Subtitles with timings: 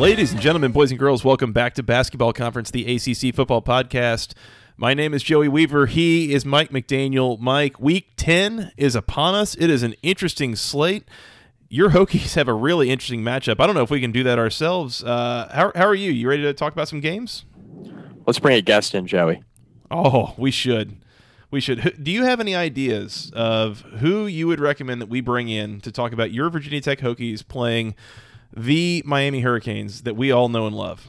[0.00, 4.32] Ladies and gentlemen, boys and girls, welcome back to Basketball Conference, the ACC Football Podcast.
[4.78, 5.84] My name is Joey Weaver.
[5.84, 7.38] He is Mike McDaniel.
[7.38, 9.54] Mike, week 10 is upon us.
[9.56, 11.04] It is an interesting slate.
[11.68, 13.60] Your Hokies have a really interesting matchup.
[13.60, 15.04] I don't know if we can do that ourselves.
[15.04, 16.10] Uh, how, how are you?
[16.10, 17.44] You ready to talk about some games?
[18.26, 19.44] Let's bring a guest in, Joey.
[19.90, 20.96] Oh, we should.
[21.50, 22.02] We should.
[22.02, 25.92] Do you have any ideas of who you would recommend that we bring in to
[25.92, 27.94] talk about your Virginia Tech Hokies playing–
[28.56, 31.08] the Miami Hurricanes that we all know and love.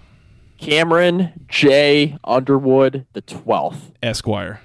[0.58, 2.17] Cameron J.
[2.23, 3.94] Underwood, the 12th.
[4.03, 4.61] Esquire.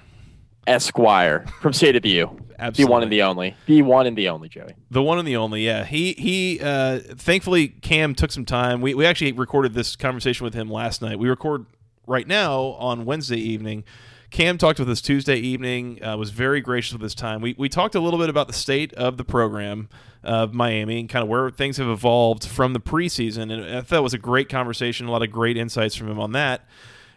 [0.67, 2.39] Esquire from State of the U.
[2.59, 2.85] Absolutely.
[2.85, 3.55] The one and the only.
[3.67, 4.73] The one and the only, Joey.
[4.89, 5.85] The one and the only, yeah.
[5.85, 8.81] He he uh thankfully Cam took some time.
[8.81, 11.19] We we actually recorded this conversation with him last night.
[11.19, 11.65] We record
[12.07, 13.83] right now on Wednesday evening.
[14.29, 17.41] Cam talked with us Tuesday evening, uh, was very gracious with his time.
[17.41, 19.87] We, we talked a little bit about the state of the program
[20.23, 23.51] of Miami and kind of where things have evolved from the preseason.
[23.51, 26.19] And I thought it was a great conversation, a lot of great insights from him
[26.19, 26.67] on that.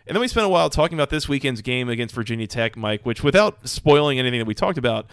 [0.07, 3.05] And then we spent a while talking about this weekend's game against Virginia Tech, Mike,
[3.05, 5.07] which without spoiling anything that we talked about,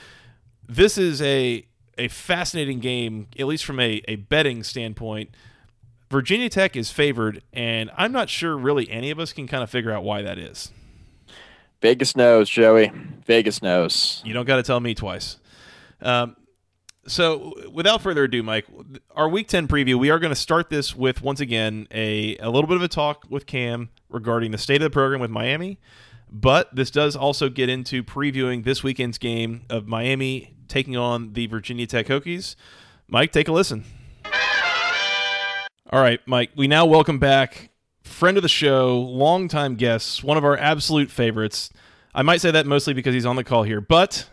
[0.68, 1.66] this is a
[1.98, 5.32] a fascinating game, at least from a, a betting standpoint.
[6.12, 9.70] Virginia Tech is favored, and I'm not sure really any of us can kind of
[9.70, 10.72] figure out why that is.
[11.82, 12.92] Vegas knows, Joey.
[13.26, 14.22] Vegas knows.
[14.26, 15.38] You don't got to tell me twice.
[16.02, 16.36] Um,
[17.06, 18.66] so, without further ado, Mike,
[19.16, 22.50] our Week 10 preview, we are going to start this with, once again, a, a
[22.50, 25.80] little bit of a talk with Cam regarding the state of the program with Miami.
[26.30, 31.48] But this does also get into previewing this weekend's game of Miami taking on the
[31.48, 32.56] Virginia Tech Hokies.
[33.08, 33.86] Mike, take a listen.
[35.90, 37.70] All right, Mike, we now welcome back
[38.08, 41.70] friend of the show, longtime guest, one of our absolute favorites.
[42.16, 44.28] I might say that mostly because he's on the call here, but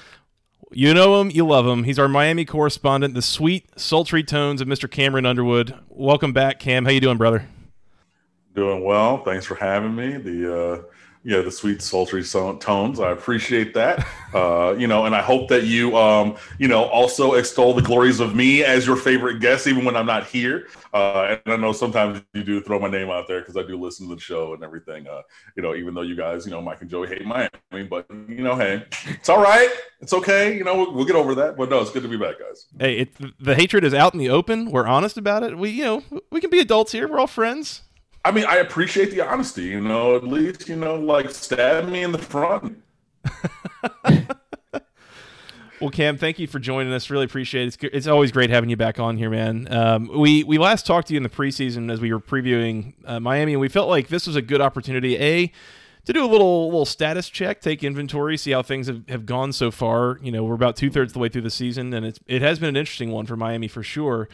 [0.72, 1.84] you know him, you love him.
[1.84, 4.90] He's our Miami correspondent, the sweet, sultry tones of Mr.
[4.90, 5.78] Cameron Underwood.
[5.88, 6.84] Welcome back, Cam.
[6.84, 7.48] How you doing, brother?
[8.54, 9.18] Doing well.
[9.18, 10.16] Thanks for having me.
[10.16, 10.82] The uh,
[11.24, 13.00] yeah, the sweet, sultry tones.
[13.00, 14.06] I appreciate that.
[14.34, 18.18] Uh, you know, and I hope that you, um, you know, also extol the glories
[18.18, 20.66] of me as your favorite guest, even when I'm not here.
[20.92, 23.80] Uh, and I know sometimes you do throw my name out there because I do
[23.80, 25.06] listen to the show and everything.
[25.06, 25.22] Uh,
[25.56, 28.42] you know, even though you guys, you know, Mike and Joey hate Miami, but you
[28.42, 29.70] know, hey, it's all right.
[30.00, 30.56] It's okay.
[30.56, 31.56] You know, we'll, we'll get over that.
[31.56, 32.66] But no, it's good to be back, guys.
[32.76, 34.72] Hey, it, the hatred is out in the open.
[34.72, 35.56] We're honest about it.
[35.56, 36.02] We, you know,
[36.32, 37.06] we can be adults here.
[37.06, 37.82] We're all friends.
[38.24, 39.64] I mean, I appreciate the honesty.
[39.64, 42.82] You know, at least you know, like stab me in the front.
[45.80, 47.10] well, Cam, thank you for joining us.
[47.10, 47.66] Really appreciate it.
[47.82, 49.68] It's, it's always great having you back on here, man.
[49.70, 53.20] Um, we we last talked to you in the preseason as we were previewing uh,
[53.20, 55.18] Miami, and we felt like this was a good opportunity.
[55.18, 55.52] A
[56.06, 59.52] to do a little little status check, take inventory, see how things have, have gone
[59.52, 60.18] so far.
[60.22, 62.58] You know, we're about two thirds the way through the season, and it's it has
[62.58, 64.28] been an interesting one for Miami for sure.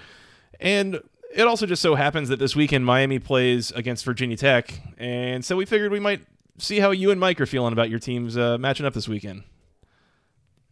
[0.61, 1.01] And
[1.35, 5.57] it also just so happens that this weekend Miami plays against Virginia Tech, and so
[5.57, 6.23] we figured we might
[6.59, 9.45] see how you and Mike are feeling about your teams uh, matching up this weekend.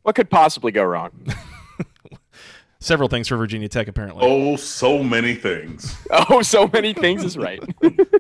[0.03, 1.13] What could possibly go wrong?
[2.81, 4.25] Several things for Virginia Tech, apparently.
[4.25, 5.97] Oh, so many things.
[6.31, 7.61] oh, so many things is right.
[7.81, 8.17] but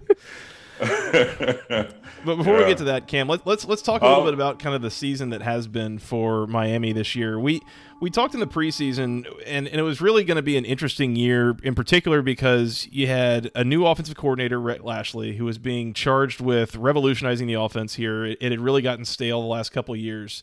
[2.24, 2.58] before yeah.
[2.58, 4.58] we get to that, Cam, let, us let's, let's talk a little um, bit about
[4.58, 7.38] kind of the season that has been for Miami this year.
[7.38, 7.62] We
[8.00, 11.16] we talked in the preseason, and, and it was really going to be an interesting
[11.16, 15.92] year, in particular because you had a new offensive coordinator, Rhett Lashlee, who was being
[15.92, 18.24] charged with revolutionizing the offense here.
[18.24, 20.42] It, it had really gotten stale the last couple years,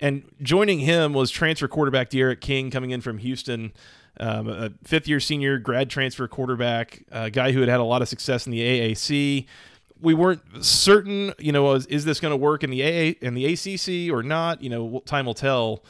[0.00, 3.72] and joining him was transfer quarterback D'Eriq King coming in from Houston.
[4.18, 8.00] Um, a fifth year senior grad transfer quarterback, a guy who had had a lot
[8.00, 9.46] of success in the AAC
[10.00, 13.34] we weren't certain, you know, is, is this going to work in the AA in
[13.34, 14.62] the ACC or not?
[14.62, 15.82] You know, time will tell.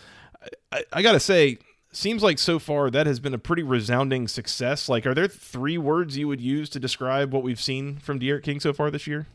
[0.72, 1.58] I, I got to say,
[1.93, 4.88] seems like so far that has been a pretty resounding success.
[4.88, 8.43] Like, are there three words you would use to describe what we've seen from D'Eriq
[8.43, 9.26] King so far this year?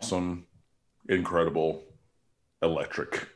[0.00, 0.46] Awesome,
[1.08, 1.82] incredible,
[2.62, 3.28] electric.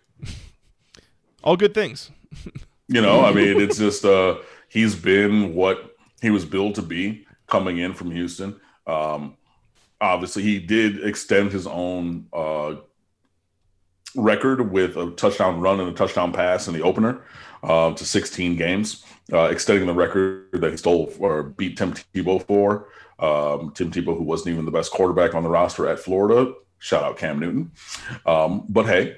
[1.44, 2.10] All good things.
[2.88, 4.38] you know, I mean, it's just uh,
[4.68, 8.60] he's been what he was billed to be coming in from Houston.
[8.86, 9.36] Um,
[10.00, 12.76] obviously, he did extend his own uh,
[14.16, 17.22] record with a touchdown run and a touchdown pass in the opener
[17.62, 22.44] uh, to 16 games, uh, extending the record that he stole or beat Tim Tebow
[22.46, 22.88] for.
[23.18, 26.52] Um, Tim Tebow, who wasn't even the best quarterback on the roster at Florida.
[26.78, 27.72] Shout out Cam Newton.
[28.26, 29.16] Um, but hey,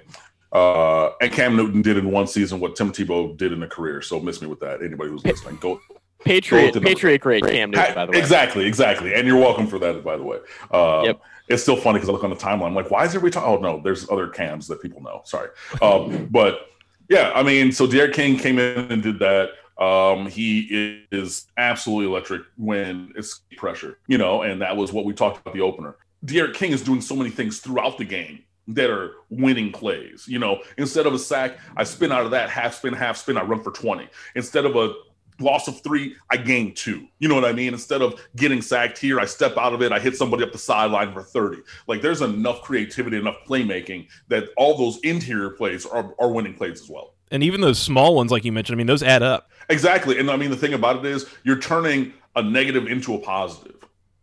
[0.52, 4.00] uh, and Cam Newton did in one season what Tim Tebow did in a career.
[4.00, 4.82] So miss me with that.
[4.82, 5.80] Anybody who's listening, go.
[6.24, 8.18] Patriot, go Patriot, great Cam Newton, by the way.
[8.18, 10.38] Exactly, exactly, and you're welcome for that, by the way.
[10.70, 11.20] Uh, yep.
[11.48, 13.48] It's still funny because I look on the timeline, I'm like, why is everybody talking?
[13.48, 15.22] Oh no, there's other cams that people know.
[15.24, 15.50] Sorry,
[15.82, 16.68] um, but
[17.08, 19.50] yeah, I mean, so D'Eriq King came in and did that.
[19.82, 25.12] Um, he is absolutely electric when it's pressure, you know, and that was what we
[25.12, 25.96] talked about the opener.
[26.24, 30.26] D'Eriq King is doing so many things throughout the game that are winning plays.
[30.28, 33.38] You know, instead of a sack, I spin out of that half spin, half spin,
[33.38, 34.08] I run for 20.
[34.34, 34.92] Instead of a
[35.40, 37.06] loss of three, I gain two.
[37.18, 37.72] You know what I mean?
[37.72, 40.58] Instead of getting sacked here, I step out of it, I hit somebody up the
[40.58, 41.62] sideline for 30.
[41.86, 46.80] Like there's enough creativity, enough playmaking that all those interior plays are, are winning plays
[46.80, 47.14] as well.
[47.30, 49.50] And even those small ones, like you mentioned, I mean, those add up.
[49.68, 50.18] Exactly.
[50.18, 53.76] And I mean, the thing about it is you're turning a negative into a positive.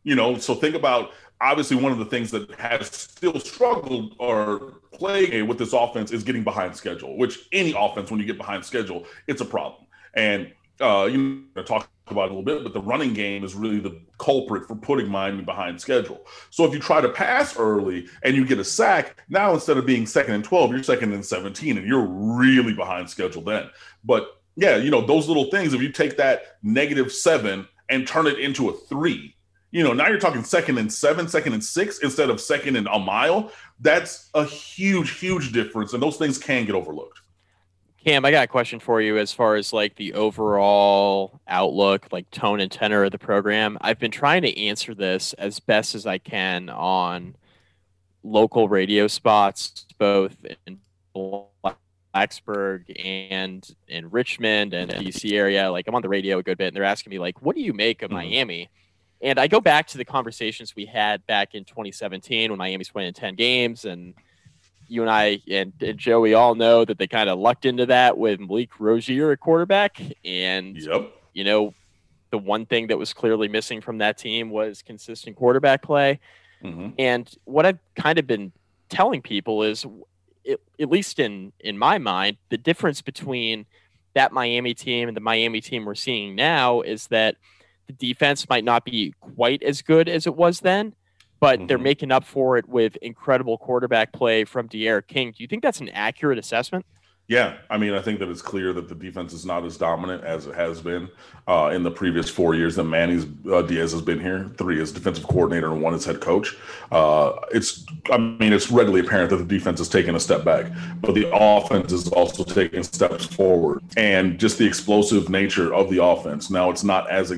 [0.03, 4.75] You know, so think about obviously one of the things that has still struggled or
[4.91, 8.63] playing with this offense is getting behind schedule, which any offense, when you get behind
[8.63, 9.85] schedule, it's a problem.
[10.13, 10.51] And
[10.81, 13.99] uh, you know, talk about a little bit, but the running game is really the
[14.17, 16.25] culprit for putting Miami behind schedule.
[16.49, 19.85] So if you try to pass early and you get a sack, now instead of
[19.85, 23.69] being second and 12, you're second and 17, and you're really behind schedule then.
[24.03, 28.27] But yeah, you know, those little things, if you take that negative seven and turn
[28.27, 29.35] it into a three,
[29.71, 32.87] you know, now you're talking second and seven, second and six instead of second and
[32.87, 33.51] a mile.
[33.81, 35.93] That's a huge, huge difference.
[35.93, 37.19] And those things can get overlooked.
[38.05, 42.29] Cam, I got a question for you as far as like the overall outlook, like
[42.29, 43.79] tone and tenor of the program.
[43.81, 47.35] I've been trying to answer this as best as I can on
[48.21, 50.37] local radio spots, both
[50.67, 50.77] in
[51.15, 55.71] Blacksburg and in Richmond and DC area.
[55.71, 57.63] Like I'm on the radio a good bit, and they're asking me like, "What do
[57.63, 58.17] you make of mm-hmm.
[58.17, 58.69] Miami?"
[59.19, 63.13] And I go back to the conversations we had back in 2017 when Miami's winning
[63.13, 64.13] 10 games and
[64.87, 68.17] you and I and, and Joey all know that they kind of lucked into that
[68.17, 70.01] with Malik Rosier at quarterback.
[70.23, 71.11] And, yep.
[71.33, 71.73] you know,
[72.31, 76.19] the one thing that was clearly missing from that team was consistent quarterback play.
[76.63, 76.89] Mm-hmm.
[76.97, 78.51] And what I've kind of been
[78.89, 79.85] telling people is,
[80.43, 83.65] it, at least in, in my mind, the difference between
[84.13, 87.35] that Miami team and the Miami team we're seeing now is that
[87.87, 90.93] the defense might not be quite as good as it was then
[91.45, 91.67] but mm-hmm.
[91.67, 95.29] they're making up for it with incredible quarterback play from D'Eriq King.
[95.29, 96.87] Do you think that's an accurate assessment?
[97.27, 100.23] Yeah, I mean, I think that it's clear that the defense is not as dominant
[100.23, 101.07] as it has been
[101.47, 104.49] uh, in the previous four years that Manny's uh, Diaz has been here.
[104.57, 106.55] Three as defensive coordinator and one as head coach.
[106.91, 110.71] Uh, it's, I mean, it's readily apparent that the defense is taking a step back,
[110.99, 116.03] but the offense is also taking steps forward, and just the explosive nature of the
[116.03, 116.49] offense.
[116.49, 117.35] Now, it's not as uh,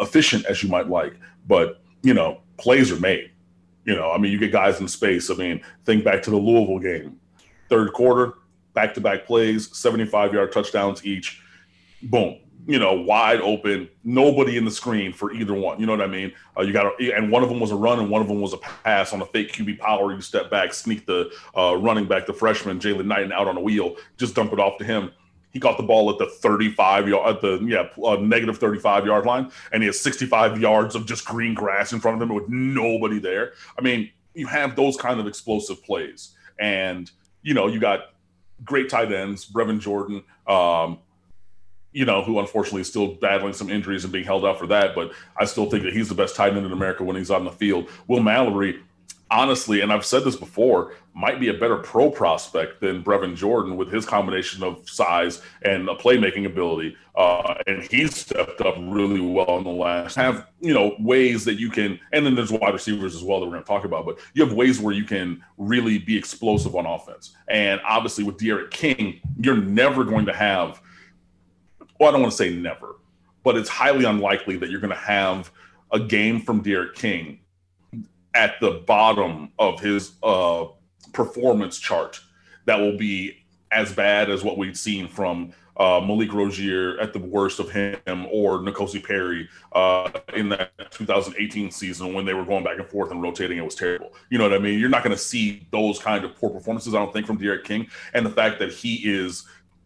[0.00, 1.14] efficient as you might like,
[1.46, 3.30] but you know, plays are made.
[3.84, 5.30] You know, I mean, you get guys in space.
[5.30, 7.20] I mean, think back to the Louisville game,
[7.68, 8.34] third quarter,
[8.72, 11.42] back to back plays, 75 yard touchdowns each.
[12.02, 12.38] Boom.
[12.66, 15.78] You know, wide open, nobody in the screen for either one.
[15.78, 16.32] You know what I mean?
[16.56, 18.54] Uh, you got, and one of them was a run, and one of them was
[18.54, 20.14] a pass on a fake QB power.
[20.14, 23.60] You step back, sneak the uh, running back, the freshman Jaylan Knighton out on a
[23.60, 25.10] wheel, just dump it off to him
[25.54, 29.24] he got the ball at the 35 yard, at the yeah uh, negative 35 yard
[29.24, 32.48] line, and he has 65 yards of just green grass in front of him with
[32.48, 33.52] nobody there.
[33.78, 37.10] I mean, you have those kind of explosive plays, and
[37.42, 38.14] you know you got
[38.64, 40.24] great tight ends, Brevin Jordan.
[40.46, 40.98] Um,
[41.92, 44.96] you know, who unfortunately is still battling some injuries and being held out for that,
[44.96, 47.44] but I still think that he's the best tight end in America when he's on
[47.44, 47.88] the field.
[48.08, 48.80] Will Mallory,
[49.34, 53.76] honestly, and I've said this before, might be a better pro prospect than Brevin Jordan
[53.76, 56.96] with his combination of size and a playmaking ability.
[57.16, 60.14] Uh, and he's stepped up really well in the last.
[60.14, 63.46] Have you know ways that you can, and then there's wide receivers as well that
[63.46, 64.06] we're going to talk about.
[64.06, 67.36] But you have ways where you can really be explosive on offense.
[67.48, 70.80] And obviously with D'Eriq King, you're never going to have.
[71.98, 72.96] Well, I don't want to say never,
[73.42, 75.52] but it's highly unlikely that you're going to have
[75.92, 77.38] a game from D'Eriq King
[78.34, 80.66] at the bottom of his uh,
[81.12, 82.20] performance chart
[82.66, 87.18] that will be as bad as what we've seen from uh, Malik Rosier at the
[87.18, 87.98] worst of him
[88.30, 93.10] or N'Kosi Perry uh, in that 2018 season when they were going back and forth
[93.10, 93.58] and rotating.
[93.58, 94.14] It was terrible.
[94.30, 94.78] You know what I mean?
[94.78, 97.64] You're not going to see those kind of poor performances, I don't think, from D'Eriq
[97.64, 97.88] King.
[98.12, 99.44] And the fact that he is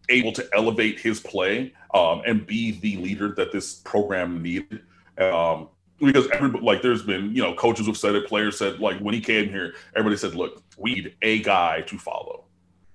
[0.09, 4.81] able to elevate his play um, and be the leader that this program needed.
[5.17, 8.99] Um, because everybody, like, there's been, you know, coaches have said it, players said, like,
[8.99, 12.45] when he came here, everybody said, look, we need a guy to follow,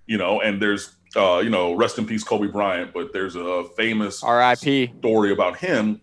[0.06, 3.64] you know, and there's, uh, you know, rest in peace, Kobe Bryant, but there's a
[3.76, 6.00] famous RIP story about him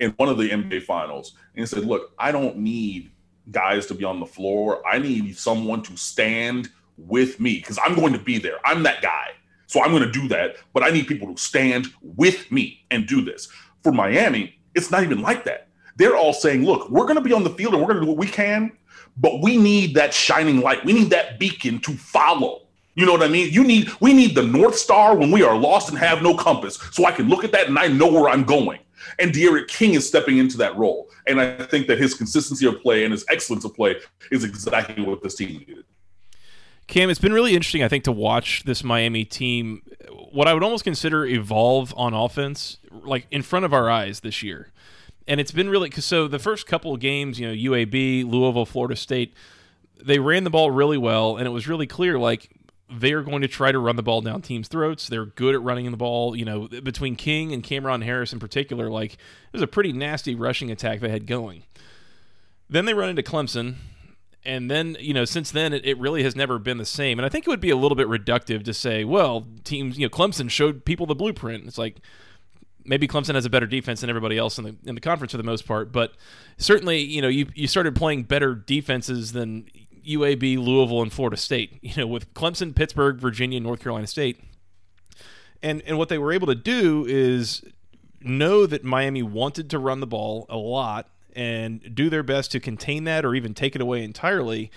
[0.00, 1.34] in one of the NBA finals.
[1.54, 3.12] And he said, look, I don't need
[3.50, 4.86] guys to be on the floor.
[4.86, 8.58] I need someone to stand with me because I'm going to be there.
[8.64, 9.30] I'm that guy.
[9.66, 10.56] So I'm going to do that.
[10.72, 13.48] But I need people to stand with me and do this.
[13.82, 15.68] For Miami, it's not even like that.
[15.96, 18.06] They're all saying, look, we're going to be on the field and we're going to
[18.06, 18.72] do what we can,
[19.16, 20.84] but we need that shining light.
[20.84, 22.62] We need that beacon to follow.
[22.94, 23.52] You know what I mean?
[23.52, 26.76] You need we need the North Star when we are lost and have no compass.
[26.92, 28.80] So I can look at that and I know where I'm going.
[29.18, 31.08] And D'Eriq King is stepping into that role.
[31.26, 33.96] And I think that his consistency of play and his excellence of play
[34.30, 35.84] is exactly what this team needed.
[36.86, 39.82] Cam, it's been really interesting, I think, to watch this Miami team,
[40.30, 44.42] what I would almost consider evolve on offense, like in front of our eyes this
[44.42, 44.72] year.
[45.26, 48.66] And it's been really because so the first couple of games, you know, UAB, Louisville,
[48.66, 49.34] Florida State,
[50.04, 52.50] they ran the ball really well, and it was really clear like
[52.90, 55.08] they are going to try to run the ball down teams' throats.
[55.08, 56.36] They're good at running the ball.
[56.36, 59.18] You know, between King and Cameron Harris in particular, like it
[59.52, 61.64] was a pretty nasty rushing attack they had going.
[62.68, 63.76] Then they run into Clemson,
[64.44, 67.18] and then you know since then it, it really has never been the same.
[67.18, 70.06] And I think it would be a little bit reductive to say, well, teams, you
[70.06, 71.66] know, Clemson showed people the blueprint.
[71.66, 71.96] It's like
[72.84, 75.38] maybe Clemson has a better defense than everybody else in the in the conference for
[75.38, 76.12] the most part, but
[76.58, 79.66] certainly you know you you started playing better defenses than
[80.06, 81.78] UAB, Louisville, and Florida State.
[81.82, 84.40] You know, with Clemson, Pittsburgh, Virginia, North Carolina State,
[85.62, 87.62] and and what they were able to do is
[88.20, 92.60] know that Miami wanted to run the ball a lot and do their best to
[92.60, 94.70] contain that or even take it away entirely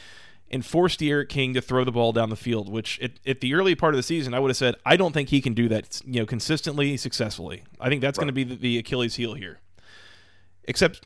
[0.52, 3.54] and force Eric King to throw the ball down the field, which at, at, the
[3.54, 5.68] early part of the season, I would have said, I don't think he can do
[5.70, 7.64] that, you know, consistently, successfully.
[7.80, 8.26] I think that's right.
[8.26, 9.60] going to be the, the, Achilles heel here.
[10.66, 11.06] Except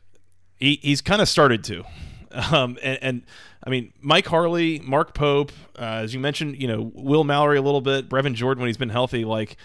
[0.58, 1.84] he, he's kind of started to.
[2.32, 3.22] Um, and, and,
[3.64, 7.62] I mean, Mike Harley, Mark Pope, uh, as you mentioned, you know, Will Mallory a
[7.64, 9.58] little bit, Brevin Jordan when he's been healthy, like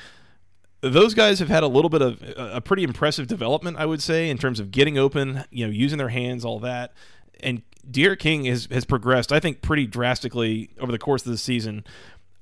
[0.81, 4.31] those guys have had a little bit of a pretty impressive development, I would say,
[4.31, 6.95] in terms of getting open, you know, using their hands, all that.
[7.41, 7.61] And
[7.91, 11.85] D'Eriq King has, has progressed, I think, pretty drastically over the course of the season.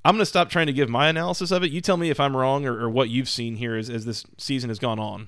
[0.05, 1.71] I'm going to stop trying to give my analysis of it.
[1.71, 4.25] You tell me if I'm wrong or, or what you've seen here as, as this
[4.37, 5.27] season has gone on.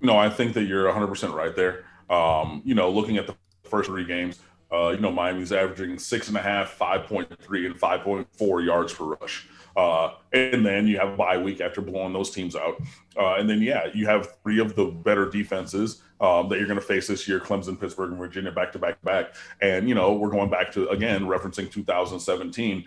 [0.00, 1.84] No, I think that you're 100% right there.
[2.10, 4.40] Um, you know, looking at the first three games,
[4.72, 7.28] uh, you know, Miami's averaging six and a half, 5.3,
[7.66, 9.48] and 5.4 yards per rush.
[9.76, 12.80] Uh, and then you have a bye week after blowing those teams out.
[13.16, 16.80] Uh, and then, yeah, you have three of the better defenses um, that you're going
[16.80, 19.34] to face this year Clemson, Pittsburgh, and Virginia back to back back.
[19.60, 22.84] And, you know, we're going back to, again, referencing 2017.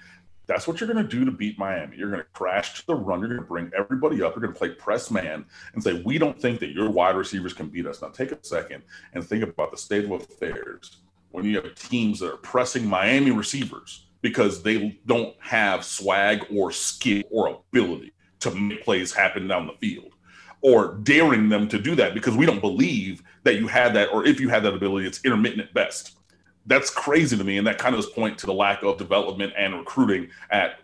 [0.48, 1.96] That's what you're going to do to beat Miami.
[1.96, 3.20] You're going to crash to the run.
[3.20, 4.34] You're going to bring everybody up.
[4.34, 7.54] You're going to play press man and say, we don't think that your wide receivers
[7.54, 8.02] can beat us.
[8.02, 8.82] Now, take a second
[9.14, 10.98] and think about the state of affairs
[11.30, 16.72] when you have teams that are pressing Miami receivers because they don't have swag or
[16.72, 20.14] skill or ability to make plays happen down the field
[20.62, 24.26] or daring them to do that because we don't believe that you had that or
[24.26, 26.18] if you had that ability it's intermittent at best
[26.66, 29.54] that's crazy to me and that kind of does point to the lack of development
[29.58, 30.80] and recruiting at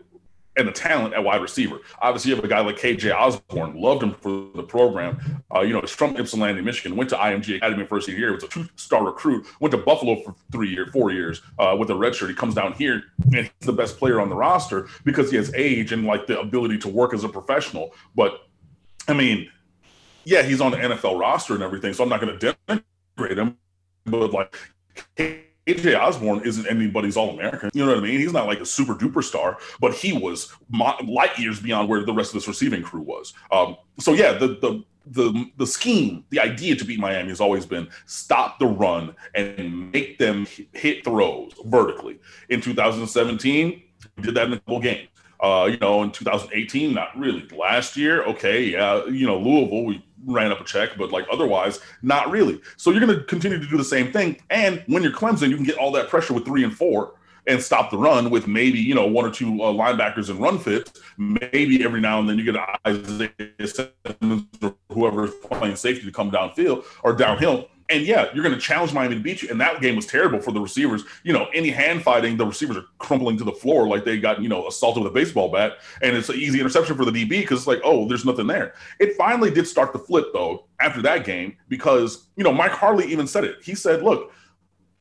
[0.57, 1.79] and the talent at wide receiver.
[2.01, 5.43] Obviously, you have a guy like KJ Osborn, loved him for the program.
[5.53, 8.47] Uh, you know, he's from Ypsilanti, Michigan, went to IMG Academy first year, was a
[8.47, 12.15] two star recruit, went to Buffalo for three years, four years uh, with a red
[12.15, 12.29] shirt.
[12.29, 15.53] He comes down here and he's the best player on the roster because he has
[15.55, 17.93] age and like the ability to work as a professional.
[18.15, 18.47] But
[19.07, 19.49] I mean,
[20.25, 23.57] yeah, he's on the NFL roster and everything, so I'm not going to denigrate him.
[24.05, 24.55] But like,
[25.17, 27.69] KJ Osborn isn't anybody's All American.
[27.73, 28.19] You know what I mean?
[28.19, 32.13] He's not like a super duper star, but he was light years beyond where the
[32.13, 33.33] rest of this receiving crew was.
[33.51, 37.65] Um, so yeah, the the the the scheme, the idea to beat Miami has always
[37.65, 42.19] been stop the run and make them hit throws vertically.
[42.49, 43.81] In 2017,
[44.17, 45.09] we did that in a couple games.
[45.39, 47.45] Uh, you know, in 2018, not really.
[47.55, 51.79] Last year, okay, yeah, you know, Louisville, we ran up a check, but like otherwise,
[52.01, 52.61] not really.
[52.77, 54.41] So you're going to continue to do the same thing.
[54.49, 57.13] And when you're Clemson, you can get all that pressure with three and four
[57.47, 60.59] and stop the run with maybe you know one or two uh, linebackers and run
[60.59, 60.99] fits.
[61.17, 62.55] Maybe every now and then you get
[62.87, 68.55] Isaiah Simmons or whoever's playing safety to come downfield or downhill and yeah, you're going
[68.55, 69.49] to challenge Miami to beat you.
[69.49, 71.03] And that game was terrible for the receivers.
[71.23, 74.41] You know, any hand fighting, the receivers are crumpling to the floor like they got,
[74.41, 75.73] you know, assaulted with a baseball bat.
[76.01, 78.73] And it's an easy interception for the DB because it's like, oh, there's nothing there.
[78.99, 83.05] It finally did start to flip, though, after that game because, you know, Mike Harley
[83.11, 83.57] even said it.
[83.63, 84.33] He said, look,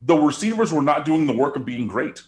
[0.03, 2.21] the receivers were not doing the work of being great.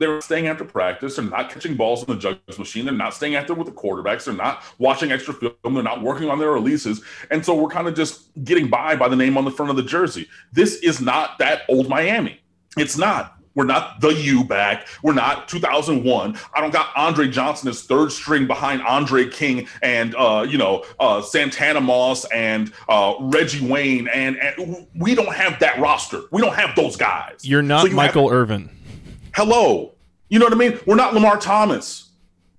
[0.00, 1.16] They're staying after practice.
[1.16, 2.86] They're not catching balls in the jugs machine.
[2.86, 4.24] They're not staying after with the quarterbacks.
[4.24, 5.52] They're not watching extra film.
[5.62, 7.02] They're not working on their releases.
[7.30, 9.76] And so we're kind of just getting by by the name on the front of
[9.76, 10.26] the jersey.
[10.52, 12.40] This is not that old Miami.
[12.78, 13.36] It's not.
[13.54, 14.86] We're not the U back.
[15.02, 16.38] We're not 2001.
[16.54, 20.84] I don't got Andre Johnson as third string behind Andre King and uh, you know
[20.98, 26.22] uh, Santana Moss and uh, Reggie Wayne, and, and, we don't have that roster.
[26.30, 27.40] We don't have those guys.
[27.42, 28.70] You're not so you Michael have, Irvin.
[29.34, 29.92] Hello,
[30.28, 30.78] you know what I mean?
[30.86, 32.10] We're not Lamar Thomas.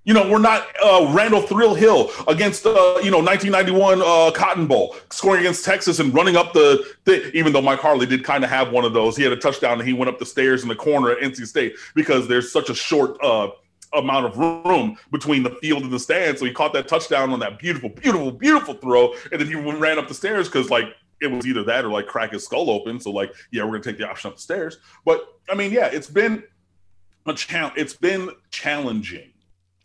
[0.03, 4.95] You know, we're not uh, Randall Thrill-Hill against uh, you know 1991 uh, Cotton Bowl,
[5.11, 8.71] scoring against Texas and running up the, even though Mike Harley did kind of have
[8.71, 9.15] one of those.
[9.15, 11.45] He had a touchdown and he went up the stairs in the corner at NC
[11.45, 13.49] State because there's such a short uh,
[13.93, 16.39] amount of room between the field and the stand.
[16.39, 19.99] So he caught that touchdown on that beautiful, beautiful, beautiful throw, and then he ran
[19.99, 20.85] up the stairs because like
[21.21, 22.99] it was either that or like crack his skull open.
[22.99, 24.79] So like, yeah, we're gonna take the option up the stairs.
[25.05, 26.43] But I mean, yeah, it's been
[27.25, 27.71] a.
[27.75, 29.31] It's been challenging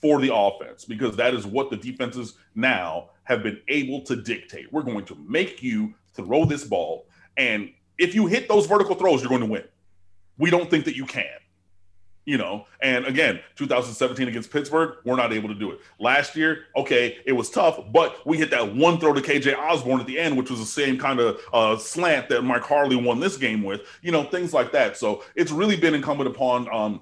[0.00, 4.72] for the offense because that is what the defenses now have been able to dictate.
[4.72, 7.06] We're going to make you throw this ball.
[7.36, 9.64] And if you hit those vertical throws, you're going to win.
[10.38, 11.24] We don't think that you can.
[12.24, 15.78] You know, and again, 2017 against Pittsburgh, we're not able to do it.
[16.00, 20.00] Last year, okay, it was tough, but we hit that one throw to KJ Osborn
[20.00, 23.20] at the end, which was the same kind of uh, slant that Mike Harley won
[23.20, 23.82] this game with.
[24.02, 24.96] You know, things like that.
[24.96, 27.00] So it's really been incumbent upon um,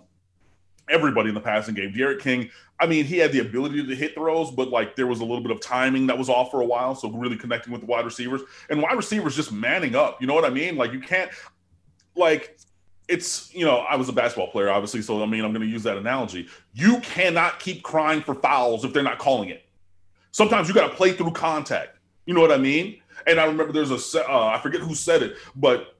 [0.89, 1.93] everybody in the passing game.
[1.93, 2.51] D'Eriq King,
[2.81, 5.41] I mean, he had the ability to hit throws, but like there was a little
[5.41, 6.95] bit of timing that was off for a while.
[6.95, 10.21] So really connecting with the wide receivers and wide receivers just manning up.
[10.21, 10.77] You know what I mean?
[10.77, 11.31] Like you can't
[12.17, 12.59] like
[13.09, 15.73] it's you know I was a basketball player obviously, so I mean I'm going to
[15.73, 16.49] use that analogy.
[16.73, 19.63] You cannot keep crying for fouls if they're not calling it.
[20.33, 21.99] Sometimes you got to play through contact.
[22.27, 23.01] You know what I mean?
[23.27, 25.97] And I remember there's a uh, I forget who said it, but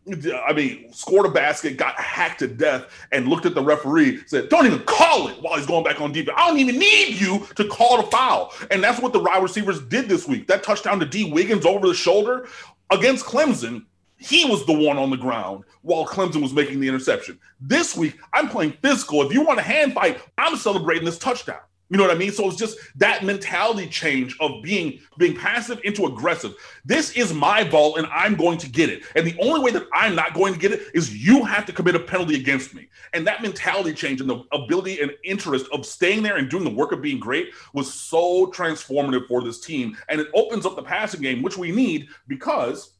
[0.47, 4.49] I mean, scored a basket, got hacked to death, and looked at the referee, said,
[4.49, 7.47] "Don't even call it." While he's going back on defense, I don't even need you
[7.57, 8.53] to call the foul.
[8.71, 10.47] And that's what the wide receivers did this week.
[10.47, 12.49] That touchdown to Dee Wiggins over the shoulder
[12.91, 13.87] against Clemson.
[14.17, 17.39] He was the one on the ground while Clemson was making the interception.
[17.61, 19.23] This week, I'm playing physical.
[19.23, 21.61] If you want a hand fight, I'm celebrating this touchdown.
[21.91, 22.33] You know what I mean?
[22.33, 26.55] So it's just that mentality change of being being passive into aggressive.
[26.85, 29.05] This is my ball and I'm going to get it.
[29.15, 31.73] And the only way that I'm not going to get it is you have to
[31.73, 32.89] commit a penalty against me.
[33.13, 36.71] And that mentality change and the ability and interest of staying there and doing the
[36.71, 39.97] work of being great was so transformative for this team.
[40.09, 42.95] And it opens up the passing game, which we need because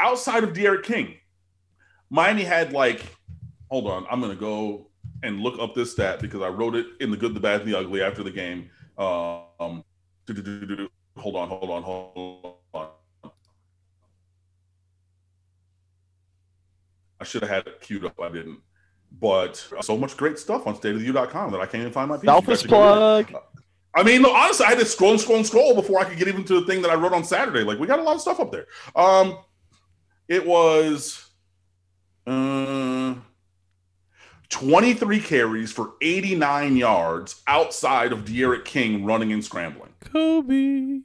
[0.00, 1.16] outside of D'Eriq King,
[2.08, 3.04] Miami had like,
[3.70, 4.88] hold on, I'm gonna go
[5.22, 7.72] and look up this stat because I wrote it in the good, the bad, and
[7.72, 8.70] the ugly after the game.
[8.98, 9.84] Um,
[11.16, 12.88] hold on, hold on, hold on.
[17.20, 18.20] I should have had it queued up.
[18.20, 18.58] I didn't.
[19.20, 22.24] But so much great stuff on stateoftheu.com that I can't even find my piece.
[22.24, 23.32] Selfish plug.
[23.94, 26.18] I mean, no, honestly, I had to scroll and scroll and scroll before I could
[26.18, 27.62] get even to the thing that I wrote on Saturday.
[27.62, 28.66] Like, we got a lot of stuff up there.
[28.96, 29.38] Um,
[30.28, 31.30] it was.
[32.26, 33.14] Uh,
[34.52, 39.94] 23 carries for 89 yards outside of D'Eriq King running and scrambling.
[40.00, 41.00] Kobe.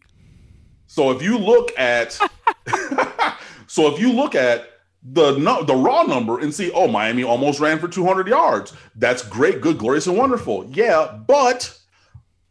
[0.87, 2.11] So if you look at
[3.67, 4.69] so if you look at
[5.01, 8.73] the no, the raw number and see, oh, Miami almost ran for 200 yards.
[8.95, 10.65] That's great, good, glorious, and wonderful.
[10.69, 11.77] Yeah, but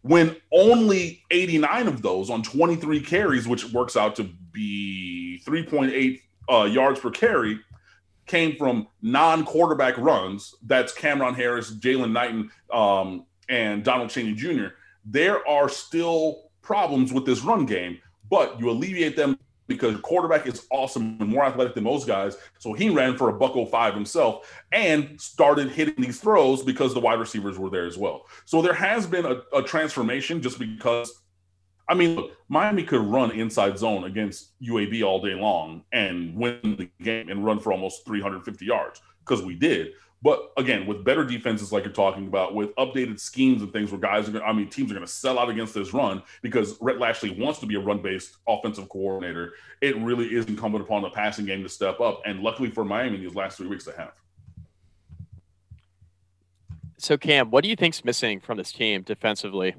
[0.01, 6.65] when only 89 of those on 23 carries, which works out to be 3.8 uh,
[6.65, 7.61] yards per carry,
[8.27, 10.55] came from non-quarterback runs.
[10.63, 14.69] That's Cameron Harris, Jaylan Knighton, um, and Donald Chaney Jr.
[15.05, 20.67] There are still problems with this run game, but you alleviate them because quarterback is
[20.71, 22.37] awesome and more athletic than most guys.
[22.59, 27.01] So he ran for a buck 05 himself and started hitting these throws because the
[27.01, 28.27] wide receivers were there as well.
[28.45, 31.23] So there has been a, a transformation just because
[31.89, 36.59] I mean, look, Miami could run inside zone against UAB all day long and win
[36.63, 39.93] the game and run for almost 350 yards because we did.
[40.23, 44.01] But again, with better defenses like you're talking about, with updated schemes and things where
[44.01, 46.23] guys are going to, I mean, teams are going to sell out against this run
[46.43, 49.53] because Rhett Lashlee wants to be a run based offensive coordinator.
[49.83, 52.23] It really is incumbent upon the passing game to step up.
[52.25, 54.13] And luckily for Miami, these last three weeks, they have.
[56.99, 59.77] So, Cam, what do you think's missing from this team defensively?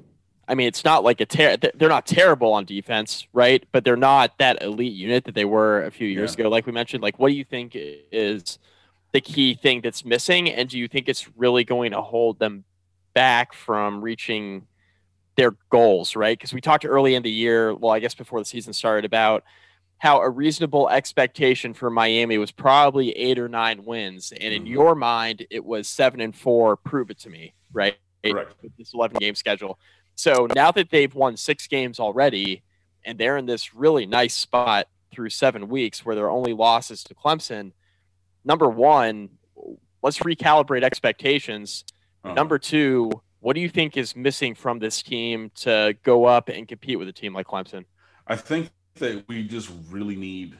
[0.48, 3.64] I mean, it's not like a ter- they're not terrible on defense, right?
[3.70, 6.42] But they're not that elite unit that they were a few years yeah.
[6.42, 6.50] ago.
[6.50, 8.58] Like we mentioned, like what do you think is
[9.12, 12.64] the key thing that's missing, and do you think it's really going to hold them
[13.14, 14.66] back from reaching
[15.36, 16.36] their goals, right?
[16.36, 19.44] Because we talked early in the year, well, I guess before the season started, about
[19.98, 24.72] how a reasonable expectation for Miami was probably eight or nine wins, and in mm-hmm.
[24.72, 26.76] your mind, it was seven and four.
[26.76, 27.96] Prove it to me, right?
[28.24, 28.54] Correct.
[28.78, 29.78] This 11 game schedule.
[30.18, 32.64] So now that they've won six games already,
[33.04, 37.14] and they're in this really nice spot through seven weeks where their only losses to
[37.14, 37.70] Clemson,
[38.44, 39.28] number one,
[40.02, 41.84] let's recalibrate expectations.
[42.24, 42.34] Uh-huh.
[42.34, 46.66] Number two, what do you think is missing from this team to go up and
[46.66, 47.84] compete with a team like Clemson?
[48.26, 50.58] I think that we just really need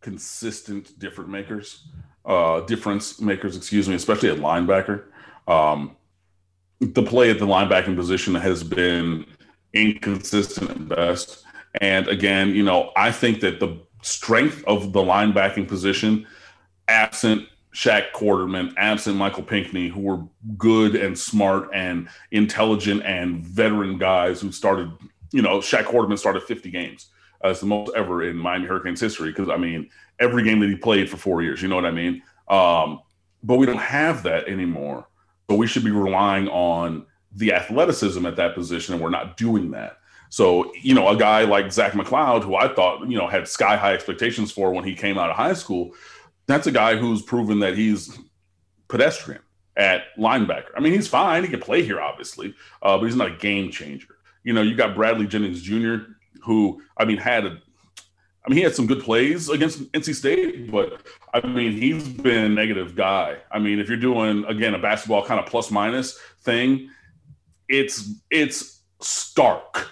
[0.00, 1.86] consistent different makers,
[2.24, 5.04] uh, difference makers, excuse me, especially at linebacker.
[5.46, 5.96] Um,
[6.80, 9.26] the play at the linebacking position has been
[9.72, 11.44] inconsistent at best.
[11.80, 16.26] And again, you know, I think that the strength of the linebacking position,
[16.88, 20.24] absent Shaq Quarterman, absent Michael Pinckney, who were
[20.56, 24.90] good and smart and intelligent and veteran guys who started,
[25.32, 27.10] you know, Shaq Quarterman started 50 games.
[27.44, 29.88] It's the most ever in Miami Hurricanes history because I mean
[30.18, 31.62] every game that he played for four years.
[31.62, 32.22] You know what I mean?
[32.48, 33.00] Um,
[33.42, 35.06] but we don't have that anymore.
[35.50, 39.72] So we should be relying on the athleticism at that position, and we're not doing
[39.72, 39.96] that.
[40.28, 43.76] So you know, a guy like Zach McCloud, who I thought you know had sky
[43.76, 45.90] high expectations for when he came out of high school,
[46.46, 48.16] that's a guy who's proven that he's
[48.86, 49.42] pedestrian
[49.76, 50.70] at linebacker.
[50.76, 53.72] I mean, he's fine; he can play here, obviously, uh, but he's not a game
[53.72, 54.18] changer.
[54.44, 56.04] You know, you got Bradley Jennings Jr
[56.42, 57.58] who I mean had a
[58.50, 62.48] mean, he had some good plays against NC State, but I mean, he's been a
[62.48, 63.38] negative guy.
[63.50, 66.90] I mean, if you're doing again a basketball kind of plus minus thing,
[67.68, 69.88] it's it's stark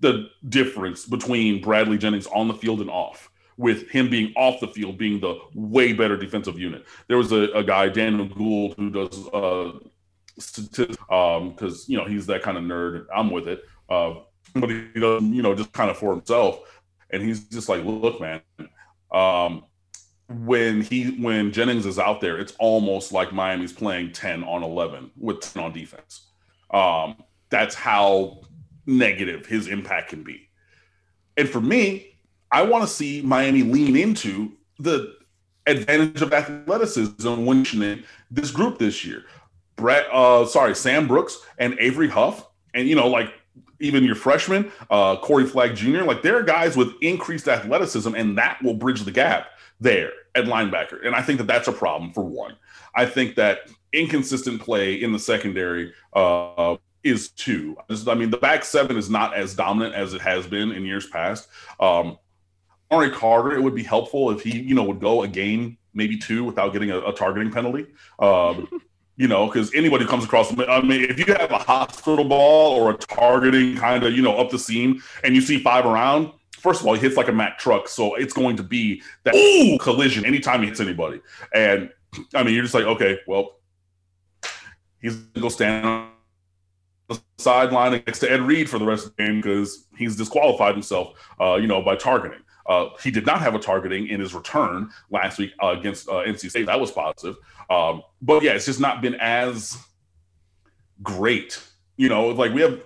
[0.00, 4.68] the difference between Bradley Jennings on the field and off, with him being off the
[4.68, 6.84] field being the way better defensive unit.
[7.06, 9.78] There was a, a guy, Daniel Gould, who does uh
[10.36, 13.06] statistics um because you know he's that kind of nerd.
[13.14, 13.62] I'm with it.
[13.88, 14.14] Uh,
[14.54, 16.60] but he does, you know, just kind of for himself.
[17.12, 18.40] And he's just like, look, man,
[19.12, 19.64] um,
[20.28, 25.10] when he when Jennings is out there, it's almost like Miami's playing 10 on 11
[25.16, 26.28] with 10 on defense.
[26.70, 27.16] Um,
[27.48, 28.42] that's how
[28.86, 30.48] negative his impact can be.
[31.36, 32.16] And for me,
[32.52, 35.14] I want to see Miami lean into the
[35.66, 39.24] advantage of athleticism when this group this year.
[39.76, 43.32] Brett, uh, sorry, Sam Brooks and Avery Huff, and you know, like
[43.80, 48.38] even your freshman, uh, Corey Flagg Jr., like there are guys with increased athleticism, and
[48.38, 49.48] that will bridge the gap
[49.80, 51.04] there at linebacker.
[51.04, 52.56] And I think that that's a problem for one.
[52.94, 57.76] I think that inconsistent play in the secondary uh, is two.
[58.06, 61.06] I mean, the back seven is not as dominant as it has been in years
[61.06, 61.48] past.
[61.78, 62.18] Um,
[62.90, 66.16] Ari Carter, it would be helpful if he, you know, would go a game, maybe
[66.16, 67.86] two, without getting a, a targeting penalty.
[68.18, 68.68] Um,
[69.20, 72.92] you know, because anybody comes across, I mean, if you have a hospital ball or
[72.92, 76.80] a targeting kind of, you know, up the seam and you see five around, first
[76.80, 77.86] of all, he hits like a Mack truck.
[77.86, 79.76] So it's going to be that Ooh!
[79.76, 81.20] collision anytime he hits anybody.
[81.52, 81.90] And
[82.34, 83.58] I mean, you're just like, okay, well,
[85.02, 86.12] he's going to go stand on
[87.10, 90.72] the sideline next to Ed Reed for the rest of the game because he's disqualified
[90.72, 92.40] himself, uh, you know, by targeting.
[92.70, 96.22] Uh, he did not have a targeting in his return last week uh, against uh,
[96.22, 96.66] NC State.
[96.66, 97.34] That was positive.
[97.68, 99.76] Um, but yeah, it's just not been as
[101.02, 101.60] great.
[101.96, 102.80] You know, like we have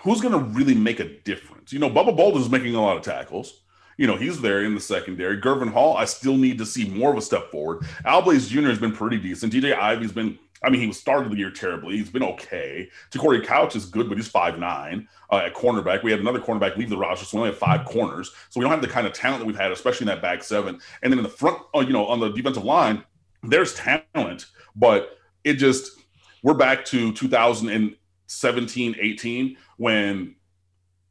[0.00, 1.72] who's going to really make a difference?
[1.72, 3.62] You know, Bubba Bolden's making a lot of tackles.
[4.00, 5.38] You know, he's there in the secondary.
[5.38, 7.84] Gurvan Hall, I still need to see more of a step forward.
[8.06, 8.68] Al Blades Jr.
[8.68, 9.52] has been pretty decent.
[9.52, 11.98] DJ Ivey's been, I mean, he was started the year terribly.
[11.98, 12.88] He's been okay.
[13.18, 16.02] Corey Couch is good, but he's five nine uh, at cornerback.
[16.02, 18.32] We had another cornerback leave the roster, so we only have five corners.
[18.48, 20.42] So we don't have the kind of talent that we've had, especially in that back
[20.42, 20.80] seven.
[21.02, 23.04] And then in the front, uh, you know, on the defensive line,
[23.42, 26.00] there's talent, but it just
[26.42, 30.36] we're back to 2017, 18 when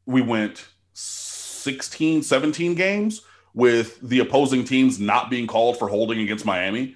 [0.08, 0.66] we went
[1.60, 3.22] 16, 17 games
[3.54, 6.96] with the opposing teams not being called for holding against Miami.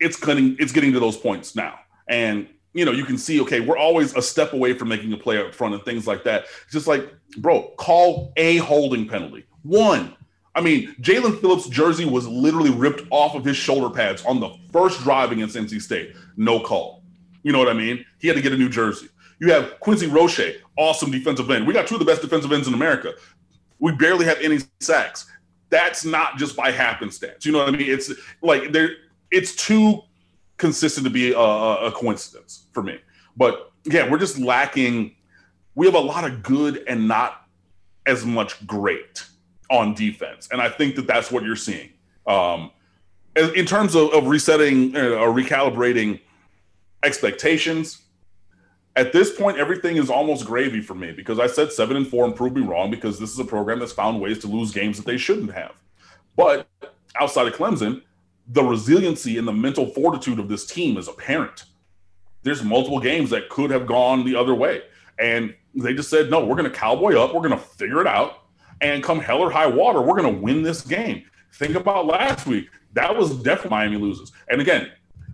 [0.00, 1.78] It's getting it's getting to those points now.
[2.08, 5.16] And you know, you can see, okay, we're always a step away from making a
[5.16, 6.46] play up front and things like that.
[6.64, 9.44] It's just like, bro, call a holding penalty.
[9.62, 10.14] One.
[10.56, 14.50] I mean, Jaelan Phillips' jersey was literally ripped off of his shoulder pads on the
[14.72, 16.14] first drive against NC State.
[16.36, 17.02] No call.
[17.42, 18.04] You know what I mean?
[18.20, 19.08] He had to get a new jersey.
[19.40, 21.66] You have Quincy Roche, awesome defensive end.
[21.66, 23.14] We got two of the best defensive ends in America.
[23.78, 25.30] We barely have any sacks.
[25.70, 27.44] That's not just by happenstance.
[27.44, 27.90] You know what I mean?
[27.90, 28.90] It's like there.
[29.30, 30.02] It's too
[30.56, 33.00] consistent to be a, a coincidence for me.
[33.36, 35.16] But yeah, we're just lacking.
[35.74, 37.46] We have a lot of good and not
[38.06, 39.24] as much great
[39.70, 40.48] on defense.
[40.52, 41.90] And I think that that's what you're seeing.
[42.26, 42.70] Um,
[43.34, 46.20] in terms of, of resetting uh, or recalibrating
[47.02, 48.02] expectations,
[48.96, 52.24] at this point, everything is almost gravy for me because I said seven and four
[52.24, 54.96] and proved me wrong because this is a program that's found ways to lose games
[54.96, 55.72] that they shouldn't have.
[56.36, 56.68] But
[57.20, 58.02] outside of Clemson,
[58.48, 61.64] the resiliency and the mental fortitude of this team is apparent.
[62.42, 64.82] There's multiple games that could have gone the other way.
[65.18, 67.34] And they just said, no, we're going to cowboy up.
[67.34, 68.42] We're going to figure it out.
[68.80, 71.24] And come hell or high water, we're going to win this game.
[71.54, 72.68] Think about last week.
[72.92, 74.32] That was definitely Miami loses.
[74.48, 74.90] And again,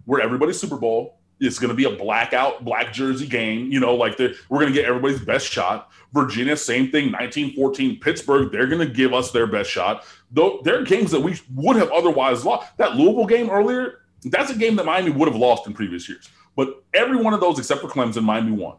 [0.06, 1.19] we're everybody's Super Bowl.
[1.40, 3.72] It's going to be a blackout, black jersey game.
[3.72, 5.90] You know, like we're going to get everybody's best shot.
[6.12, 7.06] Virginia, same thing.
[7.06, 7.98] 1914.
[7.98, 10.04] Pittsburgh, they're going to give us their best shot.
[10.30, 12.76] Though there are games that we would have otherwise lost.
[12.76, 16.28] That Louisville game earlier, that's a game that Miami would have lost in previous years.
[16.56, 18.76] But every one of those, except for Clemson, Miami won.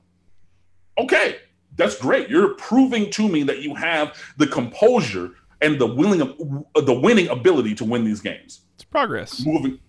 [0.98, 1.38] Okay,
[1.76, 2.30] that's great.
[2.30, 7.76] You're proving to me that you have the composure and the willing, the winning ability
[7.76, 8.62] to win these games.
[8.76, 9.46] It's progress.
[9.46, 9.80] Moving.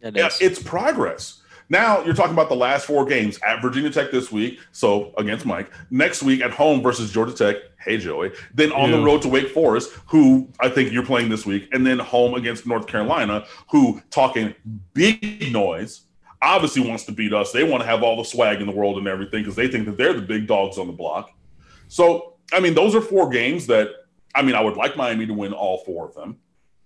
[0.00, 1.42] It yeah, it's progress.
[1.68, 5.44] Now you're talking about the last four games at Virginia Tech this week, so against
[5.44, 5.70] Mike.
[5.90, 7.56] Next week at home versus Georgia Tech.
[7.80, 8.32] Hey Joey.
[8.54, 11.86] Then on the road to Wake Forest, who I think you're playing this week, and
[11.86, 14.54] then home against North Carolina, who talking
[14.92, 16.02] big noise.
[16.42, 17.50] Obviously wants to beat us.
[17.50, 19.86] They want to have all the swag in the world and everything because they think
[19.86, 21.30] that they're the big dogs on the block.
[21.88, 23.88] So I mean, those are four games that
[24.34, 26.36] I mean, I would like Miami to win all four of them.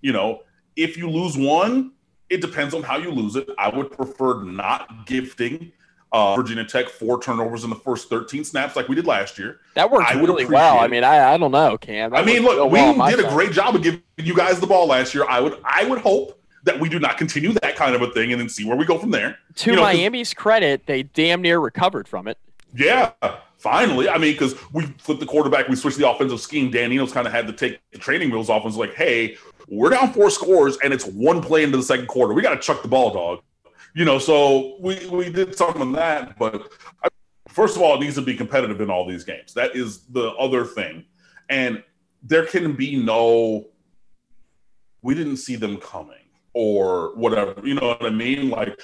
[0.00, 0.40] You know,
[0.76, 1.92] if you lose one,
[2.30, 3.48] it depends on how you lose it.
[3.58, 5.72] I would prefer not gifting
[6.12, 9.60] uh, Virginia Tech four turnovers in the first 13 snaps like we did last year.
[9.74, 10.78] That worked really well.
[10.78, 12.10] I mean, I, I don't know, Cam.
[12.10, 14.66] That I mean, look, we well did a great job of giving you guys the
[14.66, 15.24] ball last year.
[15.28, 18.32] I would I would hope that we do not continue that kind of a thing
[18.32, 19.38] and then see where we go from there.
[19.56, 22.38] To you know, Miami's credit, they damn near recovered from it.
[22.74, 23.12] Yeah,
[23.58, 24.08] finally.
[24.08, 26.70] I mean, because we flipped the quarterback, we switched the offensive scheme.
[26.70, 29.36] Dan Enos kind of had to take the training wheels off and was like, hey,
[29.68, 32.34] we're down four scores and it's one play into the second quarter.
[32.34, 33.40] We got to chuck the ball, dog.
[33.94, 36.38] You know, so we, we did some of that.
[36.38, 36.70] But
[37.02, 37.08] I,
[37.48, 39.54] first of all, it needs to be competitive in all these games.
[39.54, 41.04] That is the other thing.
[41.48, 41.82] And
[42.22, 43.66] there can be no,
[45.02, 46.19] we didn't see them coming
[46.52, 47.54] or whatever.
[47.64, 48.50] You know what I mean?
[48.50, 48.80] Like,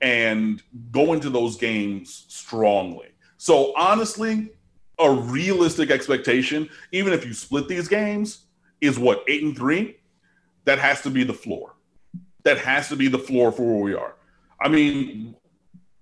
[0.00, 3.08] and go into those games strongly.
[3.36, 4.50] So honestly,
[4.98, 8.46] a realistic expectation, even if you split these games,
[8.80, 9.96] is what eight and three
[10.64, 11.74] that has to be the floor.
[12.44, 14.14] That has to be the floor for where we are.
[14.60, 15.34] I mean,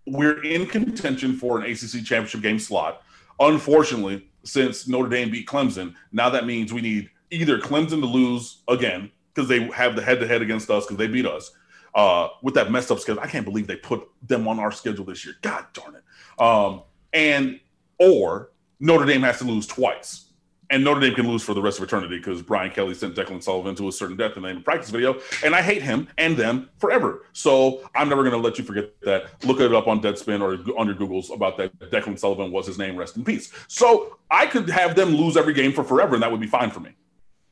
[0.06, 3.02] we're in contention for an ACC championship game slot.
[3.38, 8.62] Unfortunately, since Notre Dame beat Clemson, now that means we need either Clemson to lose
[8.68, 11.52] again because they have the head to head against us because they beat us
[11.94, 13.22] uh, with that messed up schedule.
[13.22, 15.34] I can't believe they put them on our schedule this year.
[15.42, 16.42] God darn it.
[16.42, 17.60] Um, and
[17.98, 20.26] or Notre Dame has to lose twice
[20.70, 23.42] and Notre Dame can lose for the rest of eternity because Brian Kelly sent Declan
[23.42, 26.08] Sullivan to a certain death in the name of practice video, and I hate him
[26.18, 27.26] and them forever.
[27.32, 29.44] So I'm never going to let you forget that.
[29.44, 31.78] Look it up on Deadspin or on your Googles about that.
[31.90, 32.96] Declan Sullivan was his name.
[32.96, 33.52] Rest in peace.
[33.68, 36.70] So I could have them lose every game for forever, and that would be fine
[36.70, 36.90] for me.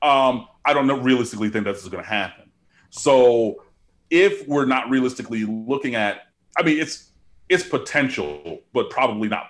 [0.03, 2.51] Um, I don't know, realistically think that's going to happen.
[2.91, 3.65] So
[4.11, 6.23] if we're not realistically looking at,
[6.57, 7.11] I mean, it's
[7.49, 9.47] it's potential, but probably not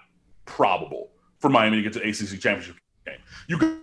[0.46, 3.18] probable for Miami to get to ACC championship game.
[3.48, 3.78] You got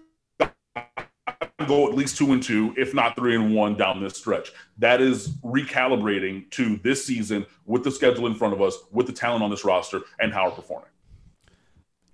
[1.67, 4.51] go at least two and two, if not three and one down this stretch.
[4.79, 9.13] That is recalibrating to this season with the schedule in front of us, with the
[9.13, 10.89] talent on this roster, and how we're performing.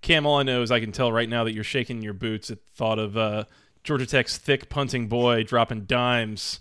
[0.01, 2.51] Cam, all I know is I can tell right now that you're shaking your boots
[2.51, 3.45] at thought of uh,
[3.87, 6.59] Georgia Tech's thick punting boy dropping dimes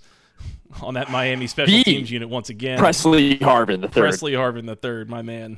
[0.80, 2.78] on that Miami special the teams unit once again.
[2.78, 4.00] Pressley Harvin the third.
[4.00, 5.56] Pressley Harvin the third, my man.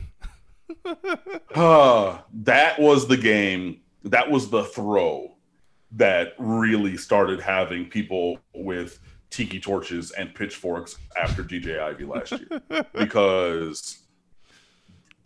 [1.54, 5.34] uh, that was the game that was the throw
[5.92, 12.62] that really started having people with tiki torches and pitchforks after DJ Ivey last year.
[12.94, 13.98] because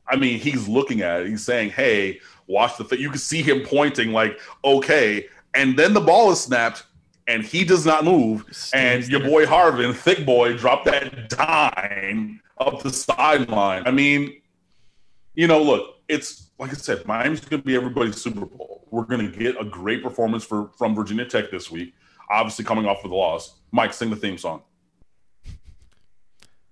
[0.08, 3.42] I mean, he's looking at it, he's saying, Hey, watch the thing." You can see
[3.42, 6.84] him pointing like, okay, and then the ball is snapped
[7.26, 8.44] and he does not move.
[8.74, 13.86] and your boy Harvin, thick boy, dropped that dime up the sideline.
[13.86, 14.40] I mean,
[15.34, 18.86] you know, look, it's like I said, Miami's going to be everybody's Super Bowl.
[18.90, 21.94] We're going to get a great performance for from Virginia Tech this week.
[22.30, 23.56] Obviously, coming off of the loss.
[23.72, 24.62] Mike, sing the theme song.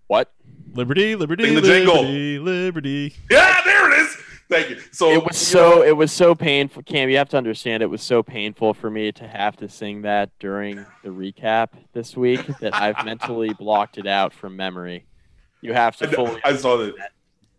[0.07, 0.33] What?
[0.75, 2.45] Liberty, liberty, sing the liberty, jingle.
[2.45, 3.15] liberty.
[3.31, 4.17] Yeah, there it is.
[4.51, 4.81] Thank you.
[4.91, 6.83] So it was so know, it was so painful.
[6.83, 10.03] Cam, you have to understand, it was so painful for me to have to sing
[10.03, 15.07] that during the recap this week that I've mentally blocked it out from memory.
[15.61, 16.41] You have to fully.
[16.45, 16.95] I, I saw that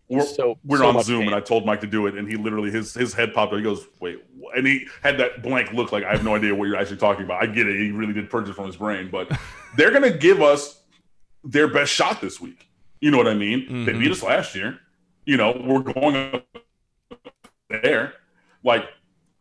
[0.09, 1.27] we're, so, we're so on Zoom, pain.
[1.27, 3.57] and I told Mike to do it, and he literally his his head popped up.
[3.57, 4.21] He goes, "Wait,"
[4.55, 7.23] and he had that blank look, like I have no idea what you're actually talking
[7.23, 7.41] about.
[7.41, 9.31] I get it; he really did purchase from his brain, but
[9.77, 10.81] they're gonna give us
[11.45, 12.67] their best shot this week.
[12.99, 13.61] You know what I mean?
[13.61, 13.85] Mm-hmm.
[13.85, 14.79] They beat us last year.
[15.25, 16.45] You know, we're going up
[17.81, 18.13] there.
[18.63, 18.85] Like,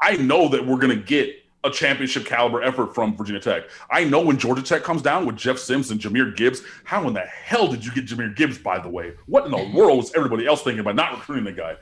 [0.00, 3.64] I know that we're going to get a championship caliber effort from Virginia Tech.
[3.90, 7.12] I know when Georgia Tech comes down with Jeff Sims and Jahmyr Gibbs, how in
[7.12, 9.12] the hell did you get Jahmyr Gibbs, by the way?
[9.26, 11.76] What in the world was everybody else thinking about not recruiting the guy?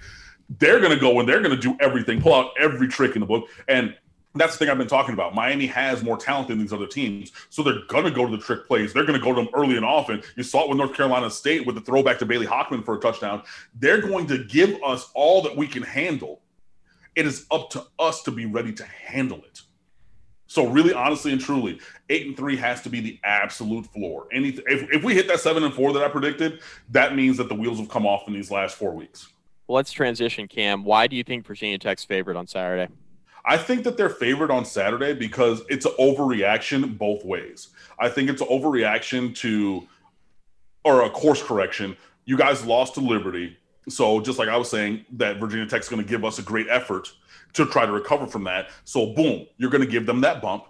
[0.58, 3.20] They're going to go and they're going to do everything, pull out every trick in
[3.20, 3.48] the book.
[3.68, 3.94] And
[4.40, 5.34] that's the thing I've been talking about.
[5.34, 8.66] Miami has more talent than these other teams, so they're gonna go to the trick
[8.66, 8.92] plays.
[8.92, 10.22] They're gonna go to them early and often.
[10.36, 13.00] You saw it with North Carolina State with the throwback to Bailey Hockman for a
[13.00, 13.42] touchdown.
[13.74, 16.40] They're going to give us all that we can handle.
[17.14, 19.62] It is up to us to be ready to handle it.
[20.48, 24.28] So really, honestly and truly, eight and three has to be the absolute floor.
[24.32, 27.48] Anything if, if we hit that seven and four that I predicted, that means that
[27.50, 29.28] the wheels have come off in these last four weeks.
[29.66, 30.84] Well, let's transition, Cam.
[30.84, 32.90] Why do you think Virginia Tech's favorite on Saturday?
[33.48, 37.68] I think that they're favored on Saturday because it's an overreaction both ways.
[37.98, 39.88] I think it's an overreaction to,
[40.84, 41.96] or a course correction.
[42.26, 43.56] You guys lost to Liberty.
[43.88, 46.66] So, just like I was saying, that Virginia Tech's going to give us a great
[46.68, 47.10] effort
[47.54, 48.68] to try to recover from that.
[48.84, 50.64] So, boom, you're going to give them that bump.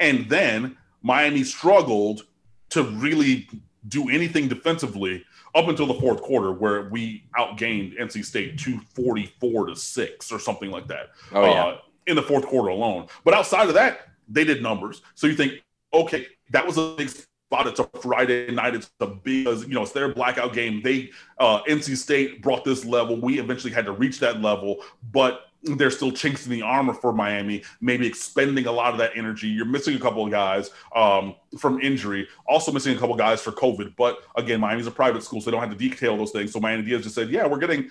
[0.00, 2.22] And then Miami struggled
[2.70, 3.50] to really
[3.86, 9.76] do anything defensively up until the fourth quarter, where we outgained NC State 244 to
[9.76, 11.10] six or something like that.
[11.32, 11.64] Oh, yeah.
[11.64, 13.06] Uh, in the fourth quarter alone.
[13.24, 15.02] But outside of that, they did numbers.
[15.14, 17.66] So you think, okay, that was a big spot.
[17.66, 18.74] It's a Friday night.
[18.74, 20.82] It's a big, you know, it's their blackout game.
[20.82, 23.20] They, uh, NC State brought this level.
[23.20, 24.78] We eventually had to reach that level,
[25.12, 29.12] but there's still chinks in the armor for Miami, maybe expending a lot of that
[29.16, 29.48] energy.
[29.48, 33.42] You're missing a couple of guys um, from injury, also missing a couple of guys
[33.42, 33.96] for COVID.
[33.96, 36.52] But again, Miami's a private school, so they don't have to detail those things.
[36.52, 37.90] So Miami Diaz just said, yeah, we're getting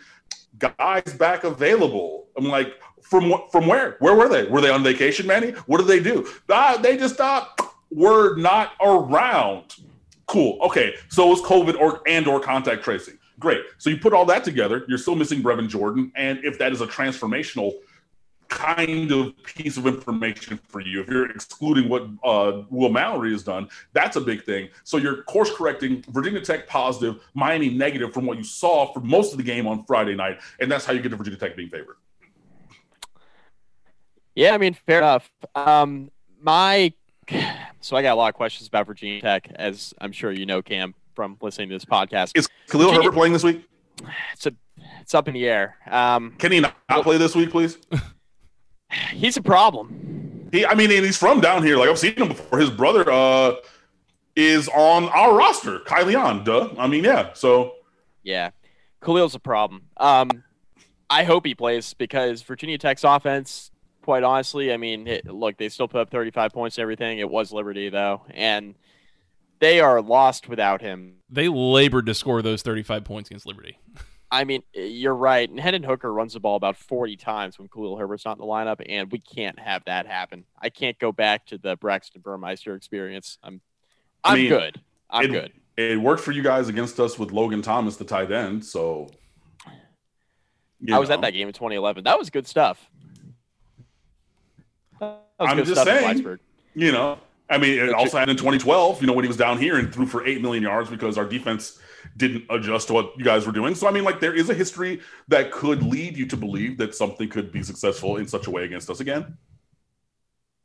[0.58, 2.28] guys back available.
[2.38, 2.76] I'm like,
[3.10, 3.96] from from where?
[4.00, 4.46] Where were they?
[4.46, 5.52] Were they on vacation, Manny?
[5.66, 6.28] What did they do?
[6.50, 9.76] Ah, they just thought were not around.
[10.26, 10.60] Cool.
[10.62, 10.96] Okay.
[11.10, 13.18] So it was COVID or and or contact tracing.
[13.40, 13.62] Great.
[13.78, 14.84] So you put all that together.
[14.88, 17.74] You're still missing Brevin Jordan, and if that is a transformational
[18.50, 21.02] kind of piece of information for you.
[21.02, 24.70] If you're excluding what uh, Will Mallory has done, that's a big thing.
[24.84, 29.32] So you're course correcting Virginia Tech positive, Miami negative from what you saw for most
[29.32, 31.70] of the game on Friday night, and that's how you get to Virginia Tech being
[31.70, 31.98] favored.
[34.38, 35.32] Yeah, I mean, fair enough.
[35.56, 36.94] Um, my
[37.82, 40.62] so I got a lot of questions about Virginia Tech, as I'm sure you know,
[40.62, 42.34] Cam, from listening to this podcast.
[42.36, 43.68] Is Khalil Virginia, Herbert playing this week?
[44.34, 44.54] It's a,
[45.02, 45.76] it's up in the air.
[45.90, 47.80] Um, Can he not, play this week, please?
[49.12, 50.50] He's a problem.
[50.52, 51.76] He, I mean, and he's from down here.
[51.76, 52.60] Like I've seen him before.
[52.60, 53.56] His brother uh,
[54.36, 56.44] is on our roster, Leon.
[56.44, 56.70] Duh.
[56.78, 57.34] I mean, yeah.
[57.34, 57.74] So
[58.24, 58.52] yeah,
[59.02, 59.88] Khalil's a problem.
[59.98, 60.44] Um,
[61.10, 63.72] I hope he plays because Virginia Tech's offense
[64.08, 64.72] quite honestly.
[64.72, 67.20] I mean, it, look, they still put up 35 points and everything.
[67.20, 68.22] It was Liberty, though.
[68.30, 68.76] And
[69.60, 71.16] they are lost without him.
[71.30, 73.78] They labored to score those 35 points against Liberty.
[74.32, 75.50] I mean, you're right.
[75.50, 78.46] And Hendon Hooker runs the ball about 40 times when Khalil Herbert's not in the
[78.46, 80.46] lineup, and we can't have that happen.
[80.58, 83.38] I can't go back to the Braxton Burmeister experience.
[83.44, 83.60] I'm,
[84.24, 84.82] I'm I mean, good.
[85.10, 85.52] I'm it, good.
[85.76, 88.64] It worked for you guys against us with Logan Thomas, the tight end.
[88.64, 89.12] So
[90.90, 91.16] I was know.
[91.16, 92.06] at that game in 2011.
[92.06, 92.90] That was good stuff.
[95.40, 96.40] I'm just saying,
[96.76, 99.58] you know, I mean, it also happened in 2012, you know, when he was down
[99.58, 101.80] here and threw for 8 million yards because our defense
[102.18, 103.76] didn't adjust to what you guys were doing.
[103.76, 106.96] So, I mean, like, there is a history that could lead you to believe that
[106.96, 109.38] something could be successful in such a way against us again.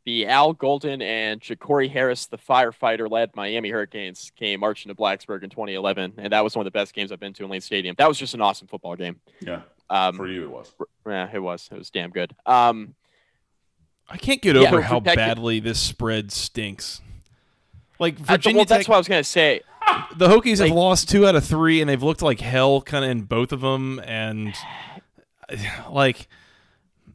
[0.05, 5.45] The Al Golden and Jacory Harris, the firefighter led Miami Hurricanes, came marching to Blacksburg
[5.45, 6.15] in 2011.
[6.19, 7.95] And that was one of the best games I've been to in Lane Stadium.
[7.99, 9.21] That was just an awesome football game.
[9.41, 9.63] Yeah.
[9.89, 10.73] Um, for you, it was.
[11.07, 11.69] Yeah, it was.
[11.71, 12.35] It was damn good.
[12.47, 12.97] Um,
[14.13, 17.01] I can't get over yeah, how badly this spread stinks.
[17.99, 19.61] Like uh, Virginia well, Tech, that's what I was gonna say.
[20.17, 23.05] The Hokies like, have lost two out of three, and they've looked like hell, kind
[23.05, 24.55] of in both of them, and
[25.91, 26.29] like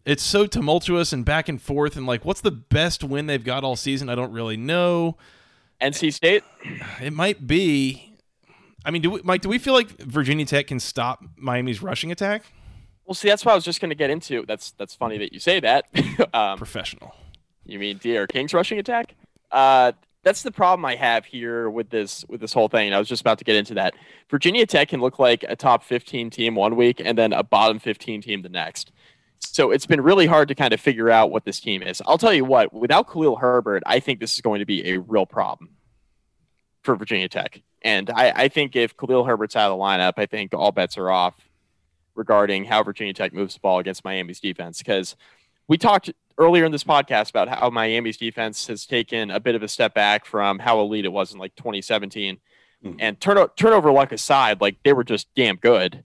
[0.05, 1.95] it's so tumultuous and back and forth.
[1.95, 4.09] And like, what's the best win they've got all season?
[4.09, 5.17] I don't really know.
[5.81, 6.43] NC State.
[7.01, 8.15] It might be.
[8.83, 9.41] I mean, do we, Mike?
[9.41, 12.43] Do we feel like Virginia Tech can stop Miami's rushing attack?
[13.07, 14.43] Well, see, that's what I was just going to get into.
[14.45, 15.85] That's that's funny that you say that.
[16.33, 17.15] um, Professional.
[17.65, 19.15] You mean D'Eriq King's rushing attack?
[19.49, 19.93] Uh,
[20.23, 22.93] that's the problem I have here with this with this whole thing.
[22.93, 23.93] I was just about to get into that.
[24.29, 27.79] Virginia Tech can look like a top 15 team one week and then a bottom
[27.79, 28.91] 15 team the next.
[29.39, 32.01] So it's been really hard to kind of figure out what this team is.
[32.05, 34.99] I'll tell you what, without Khalil Herbert, I think this is going to be a
[34.99, 35.69] real problem
[36.83, 37.61] for Virginia Tech.
[37.83, 40.97] And I, I think if Khalil Herbert's out of the lineup, I think all bets
[40.97, 41.35] are off
[42.17, 45.15] regarding how Virginia Tech moves the ball against Miami's defense because
[45.67, 49.63] we talked earlier in this podcast about how Miami's defense has taken a bit of
[49.63, 52.39] a step back from how elite it was in like 2017.
[52.83, 52.97] Mm-hmm.
[52.99, 56.03] And turn, turnover luck aside, like they were just damn good.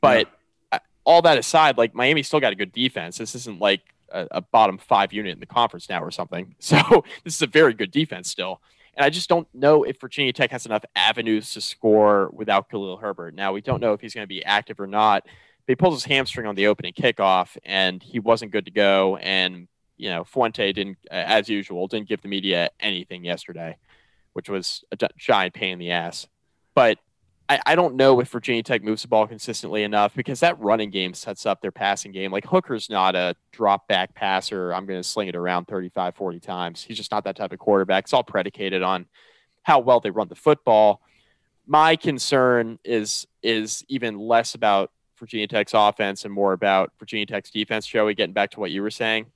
[0.00, 0.28] But
[0.72, 0.78] yeah.
[1.04, 3.18] all that aside, like Miami still got a good defense.
[3.18, 6.54] This isn't like a, a, bottom five unit in the conference now or something.
[6.60, 8.60] So this is a very good defense still.
[8.96, 12.96] And I just don't know if Virginia Tech has enough avenues to score without Khalil
[12.96, 13.34] Herbert.
[13.34, 15.26] Now we don't know if he's going to be active or not.
[15.66, 19.16] He pulls his hamstring on the opening kickoff, and he wasn't good to go.
[19.16, 23.76] And you know, Fuente didn't, as usual, didn't give the media anything yesterday,
[24.32, 26.26] which was a giant pain in the ass.
[26.74, 26.98] But
[27.48, 30.90] I, I don't know if Virginia Tech moves the ball consistently enough because that running
[30.90, 32.32] game sets up their passing game.
[32.32, 34.72] Like Hooker's not a drop back passer.
[34.72, 36.82] I'm going to sling it around 35, 40 times.
[36.82, 38.04] He's just not that type of quarterback.
[38.04, 39.06] It's all predicated on
[39.62, 41.00] how well they run the football.
[41.66, 47.50] My concern is is even less about Virginia Tech's offense and more about Virginia Tech's
[47.50, 47.86] defense.
[47.86, 49.26] Joey, getting back to what you were saying,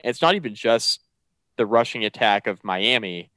[0.00, 1.02] and it's not even just
[1.56, 3.30] the rushing attack of Miami;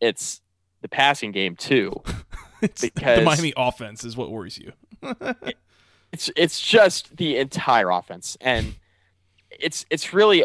[0.00, 0.40] it's
[0.80, 1.92] the passing game too.
[2.60, 4.72] because the Miami offense is what worries you.
[6.12, 8.76] it's it's just the entire offense, and
[9.50, 10.44] it's it's really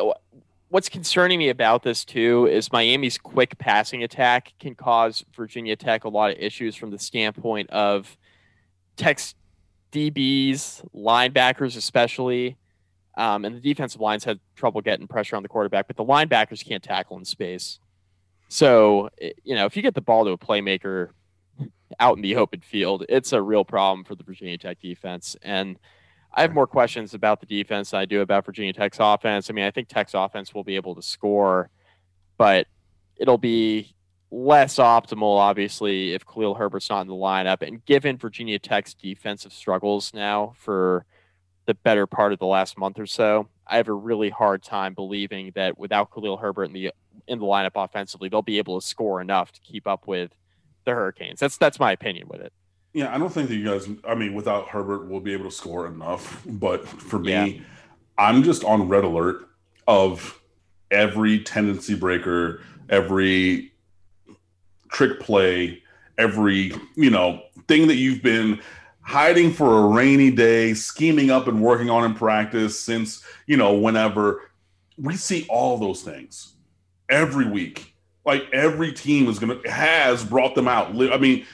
[0.69, 6.03] what's concerning me about this too is Miami's quick passing attack can cause Virginia Tech
[6.03, 8.17] a lot of issues from the standpoint of
[8.97, 9.35] Tech's
[9.91, 12.57] DBs, linebackers especially.
[13.17, 16.63] Um, and the defensive lines had trouble getting pressure on the quarterback, but the linebackers
[16.63, 17.79] can't tackle in space.
[18.49, 19.09] So,
[19.43, 21.09] you know, if you get the ball to a playmaker
[21.99, 25.35] out in the open field, it's a real problem for the Virginia Tech defense.
[25.41, 25.77] And
[26.33, 29.49] I have more questions about the defense than I do about Virginia Tech's offense.
[29.49, 31.71] I mean, I think Tech's offense will be able to score,
[32.37, 32.67] but
[33.17, 33.95] it'll be
[34.31, 37.65] less optimal, obviously, if Khalil Herbert's not in the lineup.
[37.65, 41.05] And given Virginia Tech's defensive struggles now for
[41.65, 44.93] the better part of the last month or so, I have a really hard time
[44.93, 46.91] believing that without Khalil Herbert in the
[47.27, 50.31] in the lineup offensively, they'll be able to score enough to keep up with
[50.85, 51.39] the Hurricanes.
[51.39, 52.53] That's that's my opinion with it.
[52.93, 53.87] Yeah, I don't think that you guys.
[54.07, 56.41] I mean, without Herbert, we'll be able to score enough.
[56.45, 57.63] But for me, yeah.
[58.17, 59.49] I'm just on red alert
[59.87, 60.41] of
[60.89, 63.73] every tendency breaker, every
[64.89, 65.81] trick play,
[66.17, 68.59] every you know thing that you've been
[69.01, 73.73] hiding for a rainy day, scheming up and working on in practice since you know
[73.73, 74.41] whenever.
[74.97, 76.53] We see all those things
[77.07, 77.93] every week
[78.27, 80.89] like every team is gonna has brought them out.
[80.89, 81.47] I mean,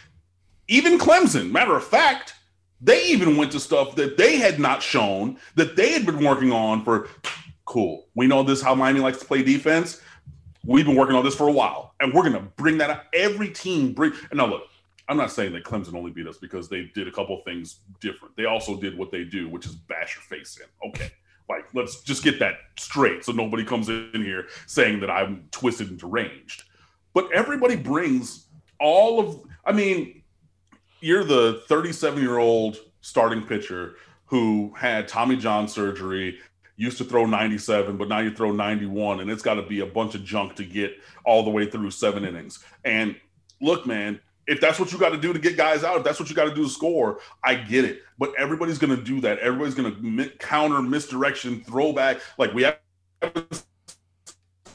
[0.67, 1.51] even Clemson.
[1.51, 2.33] Matter of fact,
[2.81, 6.51] they even went to stuff that they had not shown that they had been working
[6.51, 7.07] on for.
[7.65, 8.07] Cool.
[8.15, 10.01] We know this how Miami likes to play defense.
[10.65, 13.05] We've been working on this for a while, and we're gonna bring that up.
[13.13, 14.13] Every team bring.
[14.31, 14.63] And now look,
[15.09, 18.35] I'm not saying that Clemson only beat us because they did a couple things different.
[18.37, 20.89] They also did what they do, which is bash your face in.
[20.89, 21.11] Okay.
[21.49, 25.89] Like, let's just get that straight so nobody comes in here saying that I'm twisted
[25.89, 26.63] and deranged.
[27.13, 28.47] But everybody brings
[28.79, 30.23] all of, I mean,
[31.01, 33.95] you're the 37 year old starting pitcher
[34.25, 36.39] who had Tommy John surgery,
[36.75, 39.85] used to throw 97, but now you throw 91, and it's got to be a
[39.85, 40.95] bunch of junk to get
[41.25, 42.59] all the way through seven innings.
[42.83, 43.15] And
[43.61, 46.19] look, man, if that's what you got to do to get guys out, if that's
[46.19, 48.01] what you got to do to score, I get it.
[48.17, 49.39] But everybody's going to do that.
[49.39, 52.19] Everybody's going to mi- counter, misdirection, throwback.
[52.37, 52.77] Like we have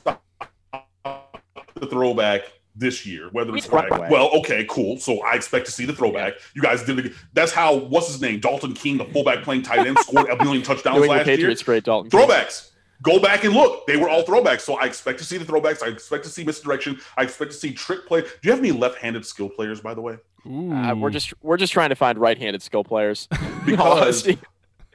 [0.04, 2.44] the throwback
[2.78, 3.90] this year, whether it's right.
[4.10, 4.98] Well, okay, cool.
[4.98, 6.34] So I expect to see the throwback.
[6.34, 6.40] Yeah.
[6.54, 7.12] You guys did it.
[7.32, 7.74] That's how.
[7.74, 8.40] What's his name?
[8.40, 11.66] Dalton Keene, the fullback playing tight end, scored a million touchdowns last Patriots year.
[11.66, 12.10] Great Dalton.
[12.10, 12.64] Throwbacks.
[12.64, 12.74] Keene.
[13.02, 13.86] Go back and look.
[13.86, 14.62] They were all throwbacks.
[14.62, 15.82] So I expect to see the throwbacks.
[15.82, 16.98] I expect to see misdirection.
[17.16, 18.22] I expect to see trick play.
[18.22, 20.18] Do you have any left-handed skill players, by the way?
[20.44, 23.28] Uh, we're just we're just trying to find right-handed skill players.
[23.66, 24.28] because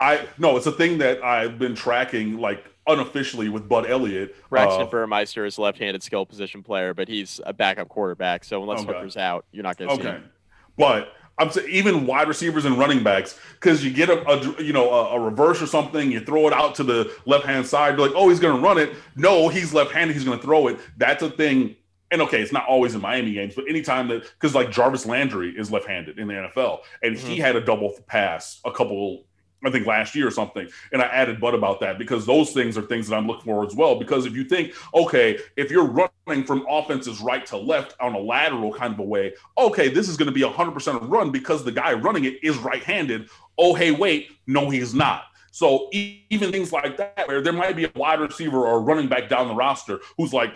[0.04, 4.36] I no, it's a thing that I've been tracking like unofficially with Bud Elliott.
[4.49, 8.43] Braxton uh, Burmeister is a left-handed skill position player, but he's a backup quarterback.
[8.43, 8.91] So unless okay.
[8.91, 10.04] Hooker's out, you're not going to okay.
[10.04, 10.30] see him.
[10.78, 14.74] But I'm saying even wide receivers and running backs because you get a, a you
[14.74, 17.97] know a, a, reverse or something, you throw it out to the left hand side.
[17.97, 18.93] You're like, oh, he's going to run it.
[19.16, 20.16] No, he's left handed.
[20.16, 20.80] He's going to throw it.
[20.97, 21.78] That's a thing.
[22.12, 25.58] And okay, it's not always in Miami games, but anytime that because like Jarvis Landry
[25.58, 27.28] is left handed in the NFL, and mm-hmm.
[27.28, 29.24] he had a double pass a couple
[29.66, 30.68] I think last year or something.
[30.91, 33.66] And I added but about that because those things are things that I'm looking for
[33.66, 33.95] as well.
[33.95, 38.20] Because if you think, okay, if you're running from offenses right to left on a
[38.20, 41.64] lateral kind of a way, okay, this is going to be 100% a run because
[41.64, 43.30] the guy running it is right handed.
[43.57, 45.26] Oh, hey, wait, no, he's not.
[45.51, 49.07] So even things like that, where there might be a wide receiver or a running
[49.07, 50.53] back down the roster who's like,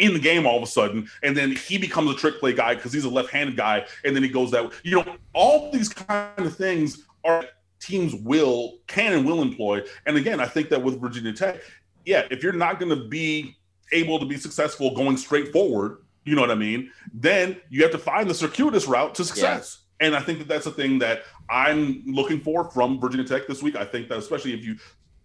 [0.00, 2.74] in the game all of a sudden, and then he becomes a trick play guy
[2.74, 4.70] because he's a left-handed guy, and then he goes that way.
[4.82, 7.44] You know, all these kind of things are
[7.84, 9.82] teams will can and will employ.
[10.06, 11.60] And again, I think that with Virginia Tech,
[12.04, 13.56] yeah, if you're not going to be
[13.92, 16.90] able to be successful going straight forward, you know what I mean?
[17.12, 19.80] Then you have to find the circuitous route to success.
[20.00, 20.06] Yeah.
[20.06, 23.62] And I think that that's a thing that I'm looking for from Virginia Tech this
[23.62, 23.76] week.
[23.76, 24.76] I think that especially if you,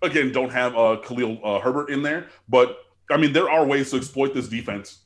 [0.02, 2.78] again, don't have uh, Khalil uh, Herbert in there, but
[3.10, 5.00] I mean, there are ways to exploit this defense.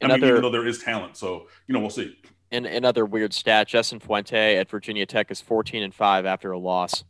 [0.00, 2.16] Another, I mean, even though there is talent, so you know, we'll see.
[2.54, 6.58] And another weird stat: Justin Fuente at Virginia Tech is 14 and five after a
[6.58, 7.02] loss.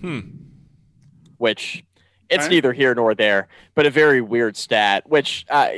[0.00, 0.20] Hmm.
[1.38, 1.84] Which
[2.28, 5.68] it's neither here nor there, but a very weird stat, which uh,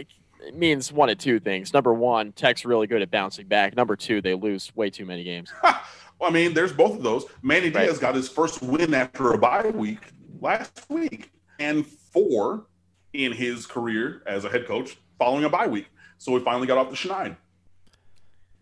[0.55, 1.75] means one of two things.
[1.75, 3.77] Number one, Tech's really good at bouncing back.
[3.77, 5.53] Number two, they lose way too many games.
[5.63, 5.81] well,
[6.23, 7.27] I mean, there's both of those.
[7.43, 7.87] Manny right.
[7.87, 10.01] Diaz got his first win after a bye week
[10.41, 12.67] last week, and four
[13.13, 15.89] in his career as a head coach following a bye week.
[16.19, 17.37] So he finally got off the schneid.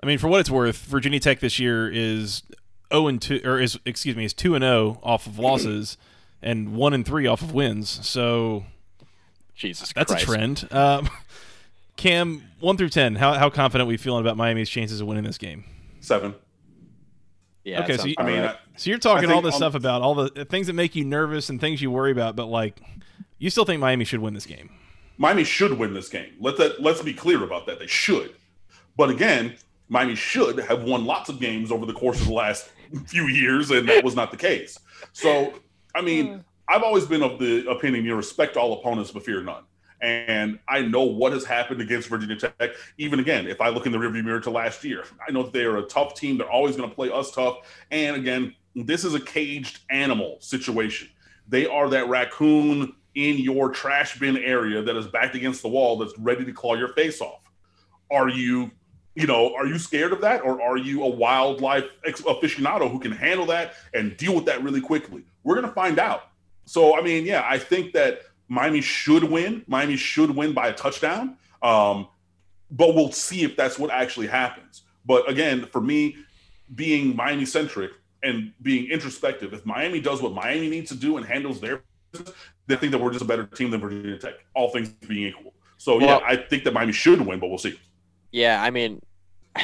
[0.03, 2.43] I mean, for what it's worth, Virginia Tech this year is
[2.93, 5.97] 0 and 2 or is excuse me, is 2 and 0 off of losses
[6.43, 8.07] and 1 and 3 off of wins.
[8.07, 8.65] So
[9.55, 10.25] Jesus That's Christ.
[10.25, 10.69] a trend.
[10.73, 11.09] Um,
[11.97, 15.25] Cam, 1 through 10, how how confident are we feeling about Miami's chances of winning
[15.25, 15.65] this game?
[16.01, 16.35] 7.
[17.65, 17.85] Yeah.
[17.85, 18.57] Okay, so you, I mean, right.
[18.77, 21.61] so you're talking all this stuff about all the things that make you nervous and
[21.61, 22.81] things you worry about, but like
[23.39, 24.71] you still think Miami should win this game?
[25.17, 26.33] Miami should win this game.
[26.41, 27.79] Let that let's be clear about that.
[27.79, 28.35] They should.
[28.97, 29.55] But again,
[29.89, 32.71] Miami should have won lots of games over the course of the last
[33.07, 34.79] few years, and that was not the case.
[35.13, 35.55] So,
[35.95, 36.41] I mean, hmm.
[36.69, 39.65] I've always been of the opinion you respect all opponents but fear none.
[40.01, 42.71] And I know what has happened against Virginia Tech.
[42.99, 45.53] Even again, if I look in the rearview mirror to last year, I know that
[45.53, 46.39] they are a tough team.
[46.39, 47.59] They're always going to play us tough.
[47.93, 51.09] And again, this is a caged animal situation.
[51.47, 55.99] They are that raccoon in your trash bin area that is backed against the wall
[55.99, 57.41] that's ready to claw your face off.
[58.11, 58.71] Are you,
[59.15, 63.13] you know, are you scared of that, or are you a wildlife aficionado who can
[63.13, 65.25] handle that and deal with that really quickly?
[65.45, 66.29] We're gonna find out.
[66.65, 69.65] So, I mean, yeah, I think that Miami should win.
[69.67, 71.37] Miami should win by a touchdown.
[71.63, 72.09] Um,
[72.71, 74.83] but we'll see if that's what actually happens.
[75.05, 76.17] But again, for me,
[76.75, 77.93] being Miami centric
[78.23, 81.83] and being introspective, if Miami does what Miami needs to do and handles their
[82.13, 82.35] business,
[82.67, 85.53] they think that we're just a better team than Virginia Tech, all things being equal.
[85.77, 87.79] So well, yeah, I think that Miami should win, but we'll see.
[88.33, 89.01] Yeah, I mean,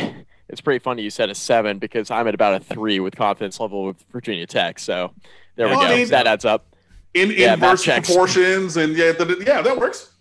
[0.49, 3.59] it's pretty funny you said a seven because I'm at about a three with confidence
[3.59, 4.79] level with Virginia Tech.
[4.79, 5.13] So
[5.57, 5.93] there well, we go.
[5.93, 6.77] I mean, that adds up.
[7.15, 10.13] In yeah, inverse proportions, and yeah, yeah, that works.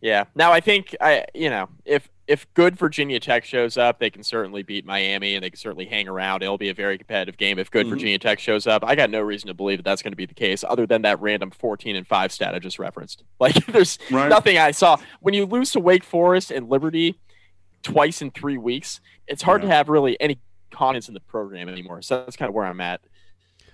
[0.00, 0.24] Yeah.
[0.34, 4.22] Now I think I, you know, if if good Virginia Tech shows up, they can
[4.22, 6.42] certainly beat Miami and they can certainly hang around.
[6.42, 7.94] It'll be a very competitive game if good mm-hmm.
[7.94, 8.84] Virginia Tech shows up.
[8.84, 11.02] I got no reason to believe that that's going to be the case, other than
[11.02, 13.24] that random 14 and five stat I just referenced.
[13.40, 14.28] Like, there's right.
[14.28, 17.18] nothing I saw when you lose to Wake Forest and Liberty
[17.82, 19.00] twice in three weeks.
[19.26, 19.68] It's hard yeah.
[19.68, 20.38] to have really any
[20.70, 22.02] confidence in the program anymore.
[22.02, 23.00] So that's kind of where I'm at.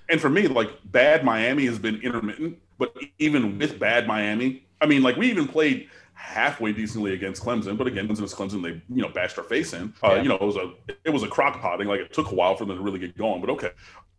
[0.09, 4.87] And for me, like bad Miami has been intermittent, but even with bad Miami, I
[4.87, 8.63] mean, like we even played halfway decently against Clemson, but again, Clemson is Clemson.
[8.63, 9.95] They you know bashed our face in.
[10.03, 10.23] Uh, yeah.
[10.23, 10.73] You know, it was a
[11.05, 11.89] it was a crock potting.
[11.89, 13.71] Like it took a while for them to really get going, but okay.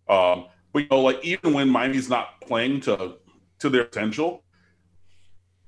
[0.08, 3.16] Um, but you know, like even when Miami's not playing to
[3.60, 4.44] to their potential,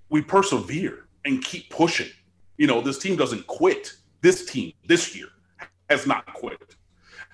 [0.10, 2.10] we persevere and keep pushing.
[2.58, 3.94] You know, this team doesn't quit.
[4.28, 5.30] This team this year
[5.90, 6.76] has not quit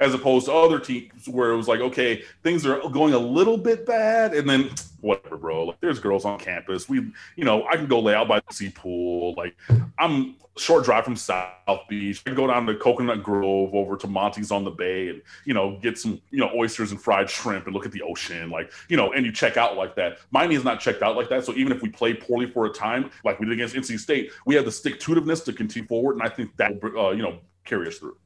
[0.03, 3.57] as opposed to other teams where it was like, okay, things are going a little
[3.57, 5.65] bit bad, and then whatever, bro.
[5.65, 6.89] Like, there's girls on campus.
[6.89, 6.97] We,
[7.37, 9.33] you know, I can go lay out by the sea pool.
[9.37, 9.55] Like,
[9.97, 11.53] I'm short drive from South
[11.87, 12.21] Beach.
[12.25, 15.53] I can go down to Coconut Grove over to Monty's on the Bay, and you
[15.53, 18.49] know, get some, you know, oysters and fried shrimp, and look at the ocean.
[18.49, 20.17] Like, you know, and you check out like that.
[20.31, 21.45] Miami is not checked out like that.
[21.45, 24.31] So even if we play poorly for a time, like we did against NC State,
[24.45, 27.21] we have the stick to itiveness to continue forward, and I think that, uh, you
[27.21, 28.17] know, carry us through.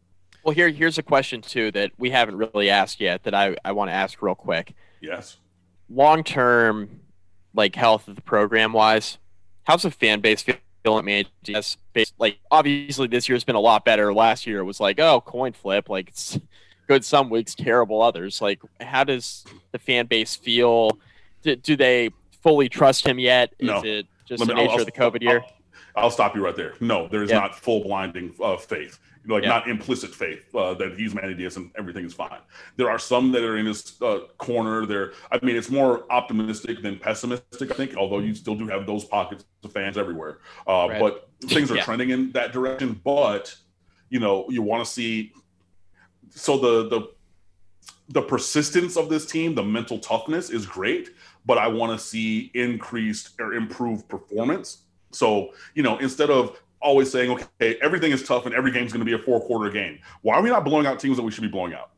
[0.48, 3.74] Well, here here's a question too that we haven't really asked yet that I, I
[3.74, 4.76] want to ask real quick.
[5.02, 5.36] Yes.
[5.90, 7.02] Long term,
[7.54, 9.18] like health of the program wise,
[9.66, 11.04] how's the fan base feeling?
[11.04, 11.26] Man,
[12.18, 14.14] like obviously this year's been a lot better.
[14.14, 16.40] Last year it was like oh coin flip, like it's
[16.88, 18.40] good some weeks, terrible others.
[18.42, 19.44] Like how does
[19.74, 20.98] the fan base feel?
[21.42, 23.54] Do, do they fully trust him yet?
[23.60, 23.82] Is no.
[23.84, 25.42] it just the nature I'll, of the COVID year?
[25.98, 26.76] I'll, I'll, stop you right there.
[26.80, 27.40] No, there is yeah.
[27.40, 28.98] not full blinding of faith
[29.28, 29.50] like yeah.
[29.50, 32.40] not implicit faith uh, that he's Manny Diaz and everything is fine.
[32.78, 34.86] There are some that are in his uh, corner.
[34.86, 37.72] There, I mean, it's more optimistic than pessimistic.
[37.72, 40.40] I think, although you still do have those pockets of fans everywhere.
[40.68, 41.00] Uh, right.
[41.00, 41.84] But things are yeah.
[41.84, 43.00] trending in that direction.
[43.04, 43.54] But
[44.10, 45.34] you know, you want to see.
[46.30, 47.10] So the the
[48.10, 51.10] the persistence of this team, the mental toughness is great,
[51.46, 54.84] but I want to see increased or improved performance.
[55.12, 58.94] So, you know, instead of always saying, okay, everything is tough and every game is
[58.94, 60.00] going to be a four quarter game.
[60.22, 61.92] Why are we not blowing out teams that we should be blowing out?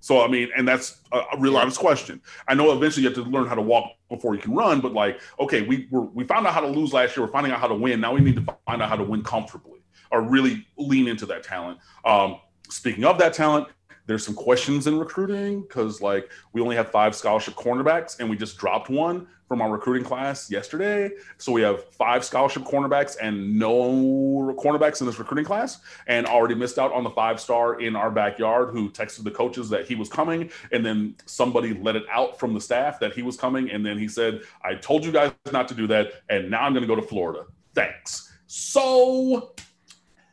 [0.00, 2.20] So I mean, and that's a, real honest question.
[2.48, 4.92] I know eventually you have to learn how to walk before you can run, but
[4.92, 7.24] like, okay, we we found out how to lose last year.
[7.24, 8.00] We're finding out how to win.
[8.00, 9.80] Now we need to find out how to win comfortably
[10.10, 11.78] or really lean into that talent.
[12.04, 13.68] Um, speaking of that talent,
[14.06, 18.36] there's some questions in recruiting because like we only have five scholarship cornerbacks and we
[18.36, 21.10] just dropped one from our recruiting class yesterday.
[21.36, 26.54] So we have five scholarship cornerbacks and no cornerbacks in this recruiting class, and already
[26.54, 29.94] missed out on the five star in our backyard who texted the coaches that he
[29.94, 33.70] was coming, and then somebody let it out from the staff that he was coming,
[33.70, 36.72] and then he said, "I told you guys not to do that, and now I'm
[36.72, 37.44] going to go to Florida.
[37.74, 39.52] Thanks." So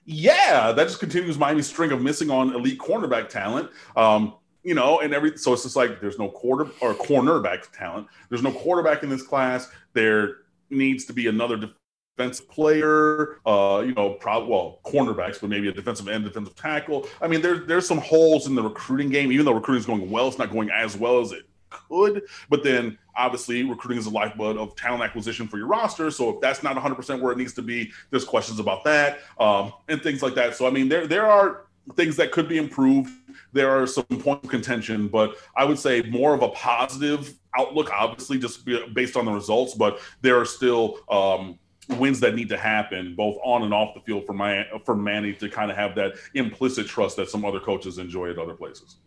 [0.10, 3.70] yeah, that just continues Miami's string of missing on elite cornerback talent.
[3.96, 4.34] Um,
[4.64, 8.08] you know, and every so it's just like there's no quarter or cornerback talent.
[8.28, 9.70] There's no quarterback in this class.
[9.94, 10.38] There
[10.72, 11.72] needs to be another
[12.18, 13.40] defensive player.
[13.46, 17.08] Uh, you know, well cornerbacks, but maybe a defensive end, defensive tackle.
[17.22, 19.32] I mean, there's there's some holes in the recruiting game.
[19.32, 22.24] Even though recruiting is going well, it's not going as well as it could.
[22.50, 26.10] But then obviously recruiting is the lifeblood of talent acquisition for your roster.
[26.10, 29.74] So if that's not 100% where it needs to be, there's questions about that um,
[29.90, 30.56] and things like that.
[30.56, 31.66] So I mean, there there are
[31.96, 33.12] things that could be improved.
[33.52, 37.92] There are some points of contention, but I would say more of a positive outlook,
[37.92, 39.74] obviously, just based on the results.
[39.74, 41.60] But there are still um,
[41.98, 45.34] wins that need to happen, both on and off the field, for my for Manny
[45.34, 48.98] to kind of have that implicit trust that some other coaches enjoy at other places.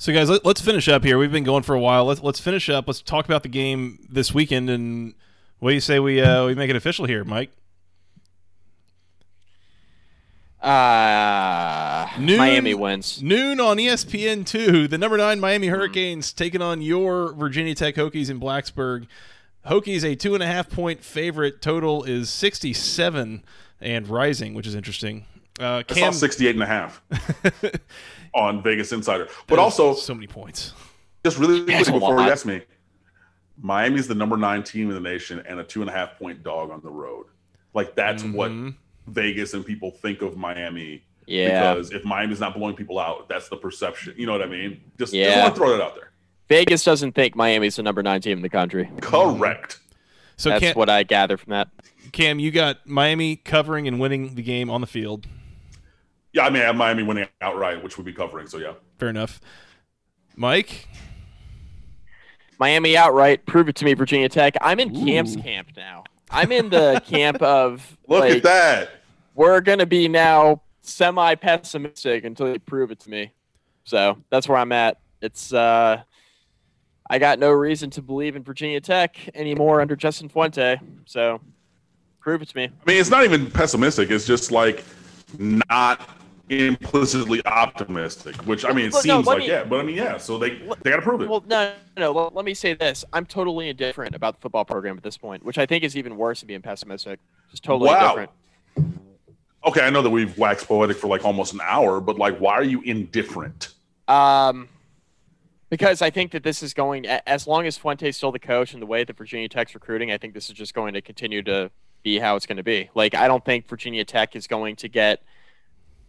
[0.00, 1.18] So, guys, let, us finish up here.
[1.18, 2.06] We've been going for a while.
[2.06, 2.86] Let's let's finish up.
[2.86, 5.12] Let's talk about the game this weekend, and
[5.58, 7.50] what do you say we uh, we make it official here, Mike?
[10.62, 13.22] Uh, noon, Miami wins.
[13.22, 14.88] Noon on ESPN two.
[14.88, 15.66] The number nine Miami.
[15.66, 16.36] Hurricanes mm.
[16.36, 19.06] taking on your Virginia Tech Hokies in Blacksburg.
[19.66, 21.60] Hokies a two and a half point favorite.
[21.60, 23.44] Total is sixty seven
[23.82, 25.26] and rising, which is interesting.
[25.60, 27.02] Uh, Cam, I saw 68 and a half.
[28.34, 29.28] on Vegas Insider.
[29.46, 30.72] But also, so many points.
[31.24, 32.62] Just really quickly before you ask me,
[33.60, 36.42] Miami's the number nine team in the nation and a two and a half point
[36.42, 37.26] dog on the road.
[37.74, 38.36] Like that's mm-hmm.
[38.66, 38.74] what
[39.06, 41.02] Vegas and people think of Miami.
[41.26, 41.74] Yeah.
[41.74, 44.14] Because if Miami's not blowing people out, that's the perception.
[44.16, 44.80] You know what I mean?
[44.98, 45.26] Just, yeah.
[45.26, 46.10] just want to throw that out there.
[46.48, 48.90] Vegas doesn't think Miami's the number nine team in the country.
[49.00, 49.78] Correct.
[50.36, 51.68] So that's Cam, what I gather from that.
[52.12, 55.26] Cam, you got Miami covering and winning the game on the field.
[56.32, 58.46] Yeah, I mean, I have Miami winning outright, which we'll be covering.
[58.46, 59.40] So yeah, fair enough.
[60.36, 60.88] Mike,
[62.58, 63.46] Miami outright.
[63.46, 64.54] Prove it to me, Virginia Tech.
[64.60, 65.04] I'm in Ooh.
[65.04, 66.04] Cam's camp now.
[66.30, 68.90] I'm in the camp of look like, at that.
[69.34, 73.32] We're gonna be now semi pessimistic until you prove it to me.
[73.84, 75.00] So that's where I'm at.
[75.20, 76.02] It's uh,
[77.08, 80.80] I got no reason to believe in Virginia Tech anymore under Justin Fuente.
[81.06, 81.40] So
[82.20, 82.64] prove it to me.
[82.64, 84.10] I mean, it's not even pessimistic.
[84.10, 84.84] It's just like
[85.38, 86.08] not
[86.50, 89.96] implicitly optimistic, which I mean, it well, seems no, like me, yeah, but I mean,
[89.96, 90.18] yeah.
[90.18, 90.50] So they
[90.82, 91.28] they got to prove it.
[91.28, 92.30] Well, no, no, no.
[92.34, 95.58] Let me say this: I'm totally indifferent about the football program at this point, which
[95.58, 97.20] I think is even worse than being pessimistic.
[97.50, 98.08] Just totally wow.
[98.08, 98.30] different.
[99.66, 102.54] Okay, I know that we've waxed poetic for like almost an hour, but like, why
[102.54, 103.74] are you indifferent?
[104.08, 104.68] Um,
[105.68, 108.82] because I think that this is going as long as Fuente's still the coach and
[108.82, 111.70] the way that Virginia Tech's recruiting, I think this is just going to continue to
[112.02, 112.90] be how it's going to be.
[112.94, 115.22] Like, I don't think Virginia Tech is going to get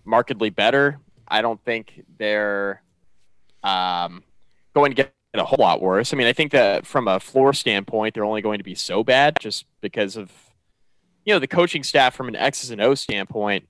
[0.05, 0.99] markedly better.
[1.27, 2.81] I don't think they're
[3.63, 4.23] um,
[4.73, 6.13] going to get a whole lot worse.
[6.13, 9.03] I mean, I think that from a floor standpoint, they're only going to be so
[9.03, 10.31] bad just because of
[11.25, 13.67] you know the coaching staff from an X's and O standpoint.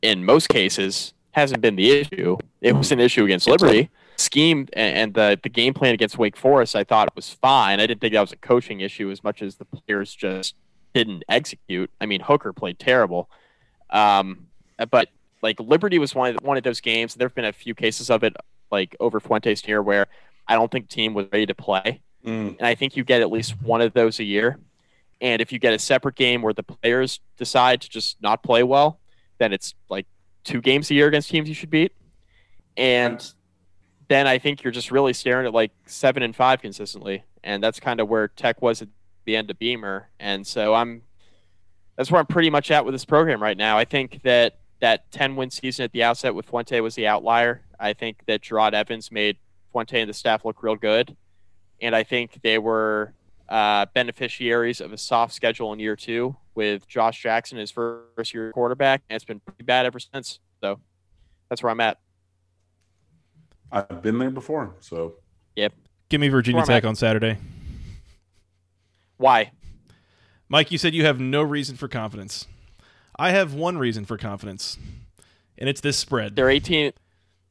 [0.00, 2.36] In most cases, hasn't been the issue.
[2.60, 3.90] It was an issue against Liberty.
[4.16, 7.80] Scheme and the the game plan against Wake Forest, I thought was fine.
[7.80, 10.54] I didn't think that was a coaching issue as much as the players just
[10.94, 11.90] didn't execute.
[12.00, 13.28] I mean, Hooker played terrible.
[13.90, 14.46] Um,
[14.90, 15.08] but
[15.42, 17.14] like Liberty was one of, one of those games.
[17.14, 18.34] There have been a few cases of it,
[18.70, 20.06] like over Fuente's here, where
[20.46, 22.56] I don't think the team was ready to play, mm.
[22.56, 24.58] and I think you get at least one of those a year.
[25.20, 28.64] And if you get a separate game where the players decide to just not play
[28.64, 28.98] well,
[29.38, 30.06] then it's like
[30.42, 31.92] two games a year against teams you should beat,
[32.76, 33.32] and
[34.08, 37.80] then I think you're just really staring at like seven and five consistently, and that's
[37.80, 38.88] kind of where Tech was at
[39.24, 41.02] the end of Beamer, and so I'm
[41.96, 43.76] that's where I'm pretty much at with this program right now.
[43.78, 47.62] I think that that 10 win season at the outset with Fuente was the outlier.
[47.78, 49.38] I think that Jerod Evans made
[49.70, 51.16] Fuente and the staff look real good.
[51.80, 53.14] And I think they were
[53.48, 58.50] uh, beneficiaries of a soft schedule in year two with Josh Jackson, as first year
[58.52, 59.02] quarterback.
[59.08, 60.40] And it's been pretty bad ever since.
[60.60, 60.80] So
[61.48, 62.00] that's where I'm at.
[63.70, 64.74] I've been there before.
[64.80, 65.14] So,
[65.54, 65.72] yep.
[66.08, 67.38] Give me Virginia Tech on Saturday.
[69.16, 69.52] Why?
[70.48, 72.48] Mike, you said you have no reason for confidence.
[73.18, 74.78] I have one reason for confidence,
[75.58, 76.36] and it's this spread.
[76.36, 76.92] They're 18.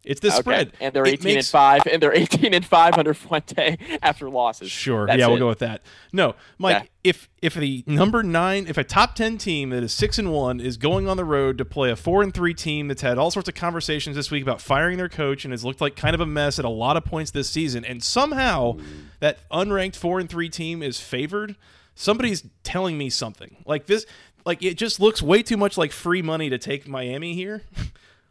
[0.04, 0.38] It's the Okay.
[0.40, 0.72] spread.
[0.80, 4.32] And they're It 18 and makes- 5 and they're 18 and 5 under Fuente after
[4.32, 4.72] losses.
[4.72, 5.06] Sure.
[5.06, 5.84] That's yeah, we'll go with that.
[6.12, 6.78] No, Mike.
[6.78, 6.90] Okay.
[7.04, 10.60] If if the number nine, if a top ten team that is six and one
[10.60, 13.30] is going on the road to play a four and three team that's had all
[13.30, 16.20] sorts of conversations this week about firing their coach and has looked like kind of
[16.22, 18.78] a mess at a lot of points this season, and somehow
[19.20, 21.56] that unranked four and three team is favored,
[21.94, 24.08] somebody's telling me something like this.
[24.46, 27.64] Like it just looks way too much like free money to take Miami here.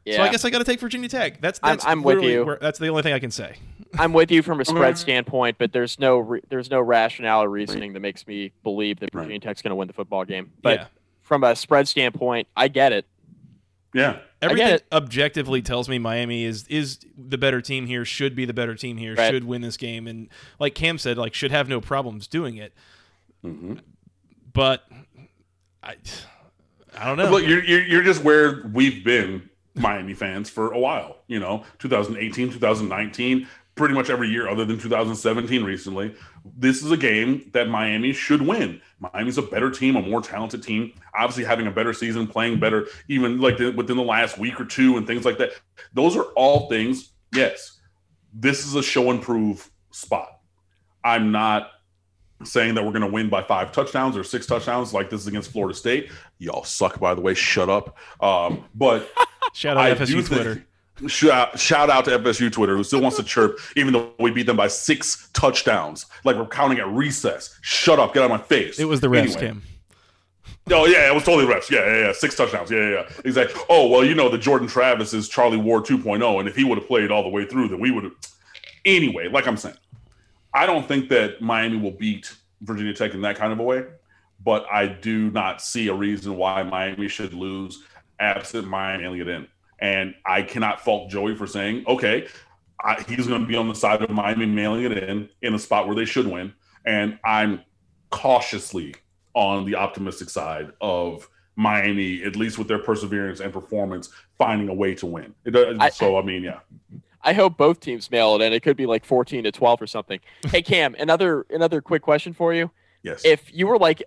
[0.05, 0.17] Yeah.
[0.17, 1.41] So I guess I got to take Virginia Tech.
[1.41, 2.45] That's I'm- I'm with you.
[2.45, 3.57] where- that's the only thing I can say.
[3.99, 7.49] I'm with you from a spread standpoint, but there's no re- there's no rationale or
[7.49, 10.53] reasoning that makes me believe that Virginia Tech's going to win the football game.
[10.63, 10.87] But Yeah.
[11.23, 13.05] from a spread standpoint, I get it.
[13.93, 14.21] Yeah.
[14.41, 14.87] Everything it.
[14.93, 18.97] objectively tells me Miami is is the better team here, should be the better team
[18.97, 19.31] here, Right.
[19.31, 20.29] should win this game, and
[20.61, 22.73] like Cam said, like should have no problems doing it.
[23.45, 23.75] Mm-hmm.
[24.53, 24.85] But
[25.83, 25.97] I,
[26.97, 27.31] I don't know.
[27.31, 31.19] Look, you're, you're you're just where we've been Miami fans for a while.
[31.27, 36.15] You know, 2018, 2019, pretty much every year other than 2017 recently.
[36.57, 38.81] This is a game that Miami should win.
[38.99, 40.93] Miami's a better team, a more talented team.
[41.15, 44.65] Obviously, having a better season, playing better, even like the, within the last week or
[44.65, 45.53] two, and things like that.
[45.95, 47.13] Those are all things.
[47.35, 47.81] Yes,
[48.35, 50.41] this is a show and prove spot.
[51.03, 51.71] I'm not
[52.45, 55.27] saying that we're going to win by five touchdowns or six touchdowns like this is
[55.27, 56.11] against Florida State.
[56.39, 57.35] Y'all suck, by the way.
[57.35, 57.97] Shut up.
[58.23, 59.11] Um, but
[59.53, 60.55] Shout out I FSU Twitter.
[60.55, 64.31] think shout, shout out to FSU Twitter who still wants to chirp, even though we
[64.31, 66.07] beat them by six touchdowns.
[66.25, 67.59] Like we're counting at recess.
[67.63, 68.15] Shut up.
[68.15, 68.79] Get out of my face.
[68.79, 69.61] It was the refs, Anyway.
[70.73, 71.71] Oh yeah, it was totally refs.
[71.71, 72.13] Yeah, yeah, yeah.
[72.13, 72.71] Six touchdowns.
[72.71, 73.09] Yeah, yeah, yeah.
[73.25, 73.61] Exactly.
[73.69, 76.79] Oh well, you know the Jordan Travis is Charlie Ward 2.0, and if he would
[76.79, 78.13] have played all the way through, then we would have.
[78.85, 79.77] Anyway, like I'm saying,
[80.53, 83.85] I don't think that Miami will beat Virginia Tech in that kind of a way,
[84.45, 87.83] but I do not see a reason why Miami should lose
[88.19, 89.47] absent Miami mailing it in.
[89.79, 92.27] And I cannot fault Joey for saying, okay,
[92.83, 95.59] I, he's going to be on the side of Miami mailing it in in a
[95.59, 96.53] spot where they should win.
[96.85, 97.63] And I'm
[98.11, 98.95] cautiously
[99.35, 104.75] on the optimistic side of Miami, at least with their perseverance and performance, finding a
[104.75, 105.35] way to win.
[105.45, 106.61] It, I- so, I mean, yeah.
[107.23, 109.87] I hope both teams mail it, and it could be like 14 to 12 or
[109.87, 110.21] something.
[110.49, 112.71] hey Cam, another another quick question for you.
[113.03, 113.23] Yes.
[113.25, 114.03] If you were like,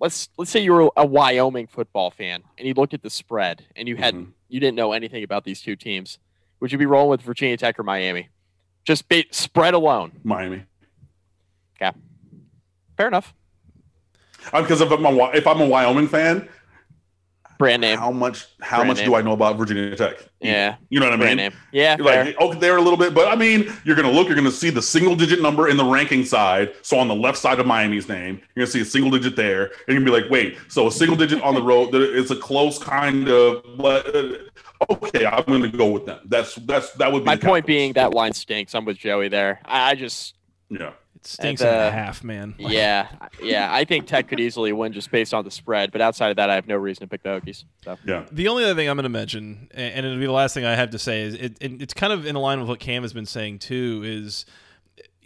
[0.00, 3.64] let's let's say you were a Wyoming football fan, and you looked at the spread,
[3.76, 4.32] and you had Mhm.
[4.48, 6.18] you didn't know anything about these two teams,
[6.60, 8.28] would you be rolling with Virginia Tech or Miami?
[8.84, 10.12] Just ba- spread alone.
[10.24, 10.62] Miami.
[11.80, 11.92] Yeah.
[12.96, 13.34] Fair enough.
[14.52, 16.48] Because if I'm a, if I'm a Wyoming fan,
[17.58, 17.98] Brand name.
[17.98, 19.06] how much how Brand much name.
[19.06, 20.16] do I know about Virginia Tech?
[20.40, 20.76] Yeah.
[20.90, 21.50] You know what I Brand mean?
[21.50, 21.60] name.
[21.72, 21.96] Yeah.
[21.98, 24.36] Like, okay, oh, they're a little bit, but I mean, you're going to look, you're
[24.36, 26.72] going to see the single digit number in the ranking side.
[26.82, 29.34] So on the left side of Miami's name, you're going to see a single digit
[29.36, 29.64] there.
[29.64, 32.16] And you're going to be like, wait, so a single digit on the road, there-
[32.16, 34.06] it's a close kind of, but,
[34.90, 36.20] okay, I'm going to go with them.
[36.26, 38.74] That's, that's, that would be My point being that line stinks.
[38.74, 39.60] I'm with Joey there.
[39.64, 40.34] I, I just
[40.68, 40.92] yeah.
[41.26, 42.54] It stinks And, in uh, a half, man.
[42.66, 43.08] Like, yeah
[43.42, 45.92] yeah I think Tech could easily win just based on the spread.
[45.92, 47.64] But outside of that, I have no reason to pick the Hokies.
[47.84, 48.24] So Yeah.
[48.32, 50.74] The only other thing I'm going to mention, and it'll be the last thing I
[50.74, 53.12] have to say, is it, it, it's kind of in line with what Cam has
[53.12, 54.02] been saying too.
[54.04, 54.46] Is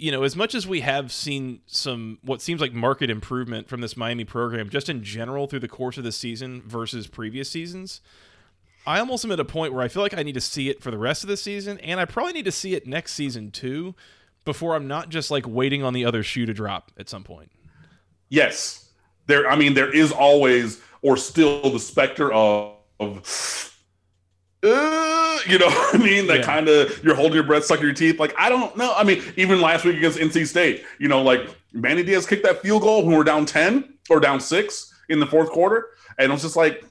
[0.00, 3.82] you know, as much as we have seen some what seems like market improvement from
[3.82, 8.00] this Miami program, just in general through the course of the season versus previous seasons,
[8.86, 10.82] I almost am at a point where I feel like I need to see it
[10.82, 13.50] for the rest of the season, and I probably need to see it next season
[13.50, 13.94] too,
[14.44, 17.50] before I'm not just like waiting on the other shoe to drop at some point.
[18.28, 18.90] Yes.
[19.26, 23.74] There, I mean, there is always or still the specter of, of
[24.62, 26.26] uh, you know what I mean?
[26.26, 26.44] That Yeah.
[26.44, 28.18] kind of you're holding your breath, sucking your teeth.
[28.20, 28.92] Like, I don't know.
[28.94, 32.60] I mean, even last week against NC State, you know, like Manny Diaz kicked that
[32.62, 35.88] field goal when we're down 10 or down six in the fourth quarter.
[36.18, 36.84] And it was just like,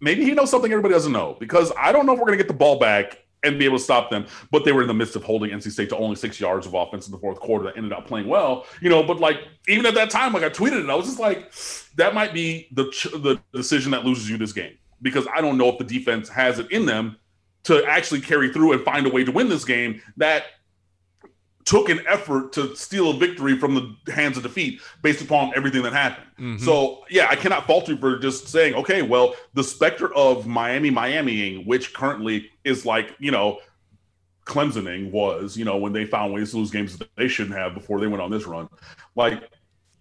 [0.00, 2.42] maybe he knows something everybody doesn't know because I don't know if we're going to
[2.44, 4.26] get the ball back and be able to stop them.
[4.50, 6.74] But they were in the midst of holding NC State to only six yards of
[6.74, 9.02] offense in the fourth quarter that ended up playing well, you know.
[9.02, 9.38] But like,
[9.68, 11.52] even at that time, like I tweeted it, I was just like,
[11.96, 12.84] that might be the,
[13.18, 16.58] the decision that loses you this game because I don't know if the defense has
[16.58, 17.16] it in them
[17.64, 20.44] to actually carry through and find a way to win this game that
[21.64, 25.82] took an effort to steal a victory from the hands of defeat based upon everything
[25.82, 26.26] that happened.
[26.38, 26.60] Mhm.
[26.60, 30.90] So yeah, I cannot fault you for just saying, okay, well, the specter of Miami
[30.90, 33.60] Miamiing, which currently is like, you know,
[34.44, 37.72] Clemsoning was, you know, when they found ways to lose games that they shouldn't have
[37.72, 38.68] before they went on this run.
[39.16, 39.42] Like,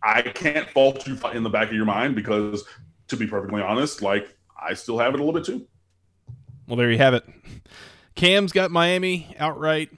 [0.04, 2.66] I can't fault you in the back of your mind because,
[3.08, 5.66] to be perfectly honest, like I still have it a little bit too.
[6.68, 7.24] Well, there you have it.
[8.16, 9.90] Cam's got Miami outright.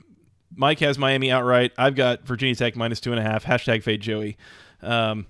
[0.55, 1.71] Mike has Miami outright.
[1.77, 3.43] I've got Virginia Tech minus two and a half.
[3.43, 4.37] Hashtag fade Joey.
[4.81, 5.25] Um,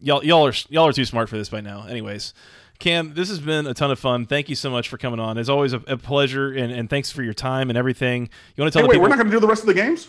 [0.00, 1.86] y'all, y'all are y'all are too smart for this by now.
[1.86, 2.34] Anyways,
[2.78, 4.26] Cam, this has been a ton of fun.
[4.26, 5.38] Thank you so much for coming on.
[5.38, 8.28] It's always a, a pleasure, and, and thanks for your time and everything.
[8.56, 9.02] You want to tell hey, the wait, people?
[9.02, 10.08] we're not going to do the rest of the games.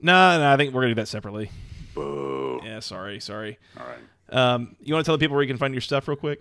[0.00, 1.50] No, nah, no, nah, I think we're gonna do that separately.
[1.94, 2.60] Boo.
[2.64, 3.58] Yeah, sorry, sorry.
[3.78, 3.98] All right.
[4.36, 6.40] Um, you want to tell the people where you can find your stuff real quick?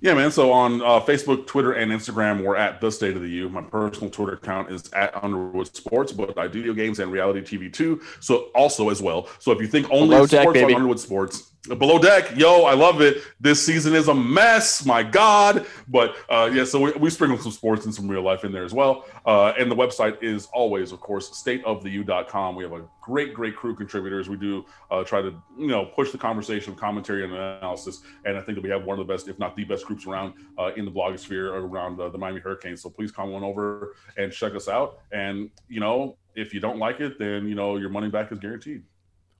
[0.00, 0.30] Yeah, man.
[0.30, 3.48] So on uh, Facebook, Twitter, and Instagram, we're at the State of the U.
[3.50, 7.40] My personal Twitter account is at Underwood Sports, but I do video games and reality
[7.40, 8.00] TV too.
[8.20, 9.28] So also as well.
[9.38, 10.74] So if you think only deck, sports on.
[10.74, 13.22] Underwood Sports, Below deck, yo, I love it.
[13.38, 15.66] This season is a mess, my God.
[15.88, 18.64] But uh, yeah, so we, we sprinkle some sports and some real life in there
[18.64, 19.04] as well.
[19.26, 22.56] Uh, and the website is always, of course, stateoftheu.com.
[22.56, 24.30] We have a great, great crew contributors.
[24.30, 28.00] We do uh, try to, you know, push the conversation, commentary, and analysis.
[28.24, 30.06] And I think that we have one of the best, if not the best, groups
[30.06, 32.80] around uh, in the blogosphere around the Miami Hurricanes.
[32.80, 35.00] So please come on over and check us out.
[35.12, 38.38] And you know, if you don't like it, then you know your money back is
[38.38, 38.82] guaranteed.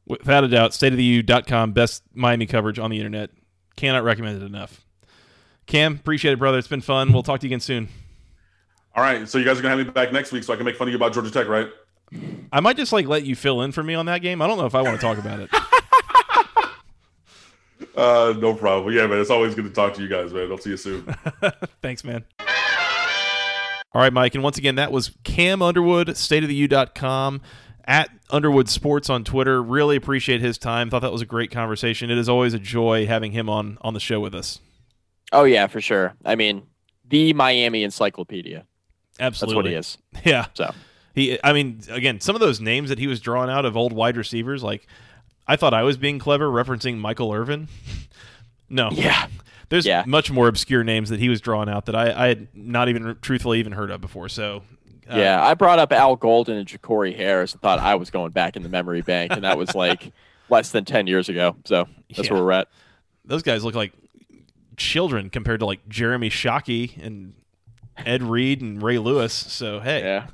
[0.06, 3.30] Without a doubt, stateoftheu.com, best Miami coverage on the internet.
[3.76, 4.84] Cannot recommend it enough.
[5.66, 6.58] Cam, appreciate it, brother.
[6.58, 7.12] It's been fun.
[7.12, 7.88] We'll talk to you again soon.
[8.96, 10.64] All right, so you guys are gonna have me back next week, so I can
[10.64, 11.68] make fun of you about Georgia Tech, right?
[12.52, 14.42] I might just like let you fill in for me on that game.
[14.42, 15.50] I don't know if I want to talk about it.
[17.96, 18.94] Uh, no problem.
[18.94, 20.50] Yeah, man, it's always good to talk to you guys, man.
[20.50, 21.02] I'll see you soon.
[21.82, 22.24] Thanks, man.
[23.92, 24.34] All right, Mike.
[24.34, 27.42] And once again, that was Cam Underwood, stateoftheu.com,
[27.90, 29.60] at Underwood Sports on Twitter.
[29.60, 30.88] Really appreciate his time.
[30.90, 32.08] Thought that was a great conversation.
[32.08, 34.60] It is always a joy having him on on the show with us.
[35.32, 36.14] Oh yeah, for sure.
[36.24, 36.62] I mean,
[37.08, 38.64] the Miami encyclopedia.
[39.18, 39.74] Absolutely.
[39.74, 40.24] That's what he is.
[40.24, 40.46] Yeah.
[40.54, 40.72] So
[41.14, 43.92] He, I mean, again, some of those names that he was drawing out of old
[43.92, 44.86] wide receivers, like
[45.48, 47.66] I thought I was being clever referencing Michael Irvin.
[48.68, 49.26] no, yeah,
[49.68, 50.04] there's Yeah.
[50.06, 53.16] much more obscure names that he was drawing out that I, I had not even
[53.20, 54.28] truthfully even heard of before.
[54.28, 54.62] So,
[55.10, 55.44] uh, yeah.
[55.44, 58.62] I brought up Al Golden and Jacory Harris and thought I was going back in
[58.62, 60.12] the memory bank, and that was like
[60.48, 61.56] less than ten years ago.
[61.64, 62.34] So that's Yeah.
[62.34, 62.68] where we're at.
[63.24, 63.92] those guys look like
[64.76, 67.34] children compared to like Jeremy Shockey and
[67.98, 69.32] Ed Reed and Ray Lewis.
[69.32, 70.26] So hey, Yeah.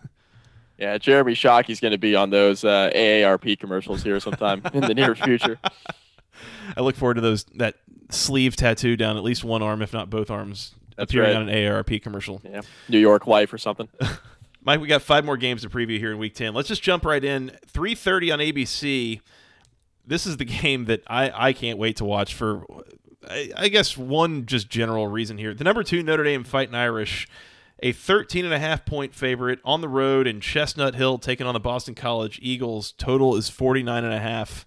[0.79, 4.93] Yeah, Jeremy Shockey's going to be on those uh, AARP commercials here sometime in the
[4.93, 5.59] near future.
[6.77, 7.77] I look forward to those that
[8.11, 11.43] sleeve tattoo down at least one arm, if not both arms, That's appearing right.
[11.43, 12.43] on an AARP commercial.
[12.45, 12.61] Yeah,
[12.91, 13.89] New York Life or something.
[14.67, 16.53] Mike, we got five more games to preview here in Week Ten.
[16.53, 17.53] Let's just jump right in.
[17.69, 19.21] Three thirty on ABC.
[20.05, 22.67] This is the game that I I can't wait to watch for.
[23.31, 25.55] I, I guess one just general reason here.
[25.55, 27.29] The number two Notre Dame Fighting Irish,
[27.81, 31.55] a 13 and a half point favorite on the road in Chestnut Hill, taking on
[31.55, 32.91] the Boston College Eagles.
[32.99, 34.67] Total is 49 and a half.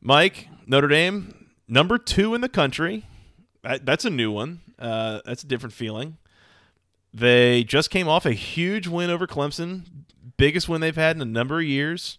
[0.00, 3.06] Mike, Notre Dame, number two in the country.
[3.62, 4.60] That, that's a new one.
[4.76, 6.16] Uh, that's a different feeling.
[7.12, 9.82] They just came off a huge win over Clemson,
[10.36, 12.18] biggest win they've had in a number of years.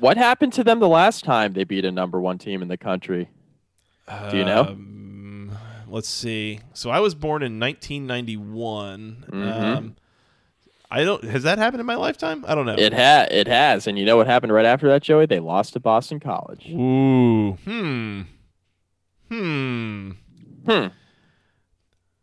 [0.00, 2.76] What happened to them the last time they beat a number one team in the
[2.76, 3.28] country?
[4.30, 4.60] Do you know?
[4.62, 5.50] Um,
[5.88, 6.60] let's see.
[6.72, 9.24] So I was born in 1991.
[9.28, 9.76] Mhm.
[9.76, 9.96] Um,
[10.90, 11.22] I don't.
[11.24, 12.44] Has that happened in my lifetime?
[12.48, 12.76] I don't know.
[12.78, 15.26] It ha it has, and you know what happened right after that, Joey?
[15.26, 16.66] They lost to Boston College.
[16.70, 17.52] Ooh.
[17.64, 18.22] Hmm.
[19.28, 20.10] Hmm.
[20.66, 20.86] Hmm.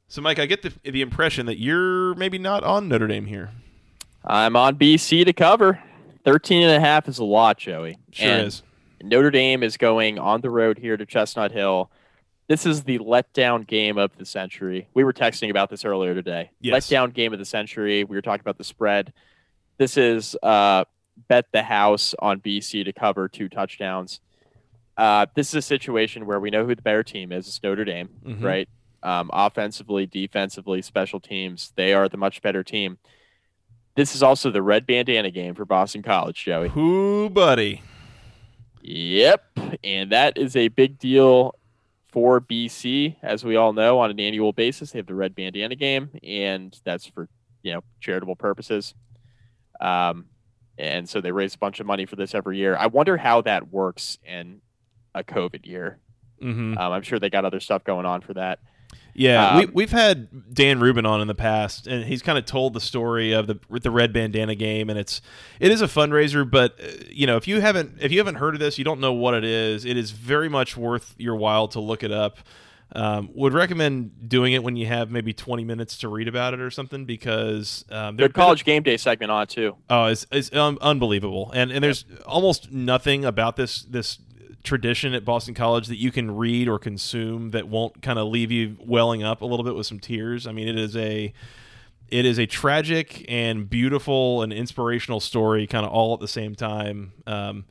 [0.07, 3.51] So, Mike, I get the the impression that you're maybe not on Notre Dame here.
[4.23, 5.79] I'm on BC to cover.
[6.23, 7.97] 13 and a half is a lot, Joey.
[8.11, 8.63] Sure And is.
[9.03, 11.91] Notre Dame is going on the road here to Chestnut Hill.
[12.47, 14.87] This is the letdown game of the century.
[14.95, 16.49] We were texting about this earlier today.
[16.61, 16.87] Yes.
[16.89, 18.03] Letdown game of the century.
[18.03, 19.13] We were talking about the spread.
[19.77, 20.85] This is uh,
[21.27, 24.19] bet the house on BC to cover two touchdowns.
[24.97, 27.47] Uh, this is a situation where we know who the better team is.
[27.47, 28.43] It's Notre Dame, Mhm.
[28.43, 28.69] right?
[29.05, 32.97] Um, offensively, defensively, special teams, they are the much better team.
[33.95, 36.69] This is also the red bandana game for Boston College, Joey.
[36.69, 37.83] Who, buddy?
[38.81, 39.59] Yep.
[39.83, 41.53] And that is a big deal
[42.11, 44.91] for BC, as we all know, on an annual basis.
[44.91, 47.29] They have the red bandana game, and that's for
[47.61, 48.95] you know charitable purposes.
[49.79, 50.25] Um,
[50.79, 52.75] and so they raise a bunch of money for this every year.
[52.75, 54.61] I wonder how that works in
[55.13, 55.99] a COVID year.
[56.41, 56.77] Mm-hmm.
[56.77, 58.59] Um, I'm sure they got other stuff going on for that.
[59.17, 62.45] Yeah, we, Um, we've had Dan Rubin on in the past, and he's kind of
[62.45, 65.21] told the story of the the red bandana game, and it's
[65.59, 66.49] it is a fundraiser.
[66.49, 68.99] But uh, you know, if you haven't if you haven't heard of this, you don't
[68.99, 69.85] know what it is.
[69.85, 72.39] It is very much worth your while to look it up.
[72.91, 76.61] Um, would recommend doing it when you have maybe 20 minutes to read about it
[76.61, 79.75] or something because um, Their college game day segment on it, too.
[79.89, 84.19] Oh, it's, it's um, unbelievable, and and there's almost nothing about this this
[84.65, 88.51] tradition at Boston College that you can read or consume that won't kind of leave
[88.51, 90.45] you welling up a little bit with some tears.
[90.45, 91.33] I mean, it is a
[92.09, 96.55] it is a tragic and beautiful and inspirational story, kind of all at the same
[96.55, 97.13] time.
[97.25, 97.65] Um,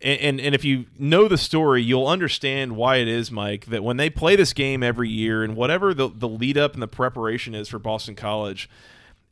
[0.00, 3.96] and and if you know the story, you'll understand why it is, Mike, that when
[3.98, 7.54] they play this game every year and whatever the the lead up and the preparation
[7.54, 8.68] is for Boston College,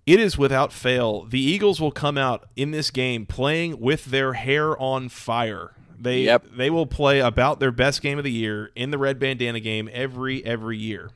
[0.07, 4.34] it is without fail the Eagles will come out in this game playing with their
[4.34, 5.72] hair on fire.
[6.01, 6.46] They Yep.
[6.57, 9.88] they will play about their best game of the year in the red bandana game
[9.92, 11.11] every every year.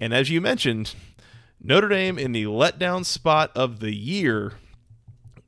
[0.00, 0.94] And as you mentioned,
[1.62, 4.52] Notre Dame in the letdown spot of the year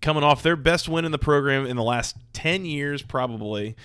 [0.01, 3.76] coming off their best win in the program in the last 10 years, probably.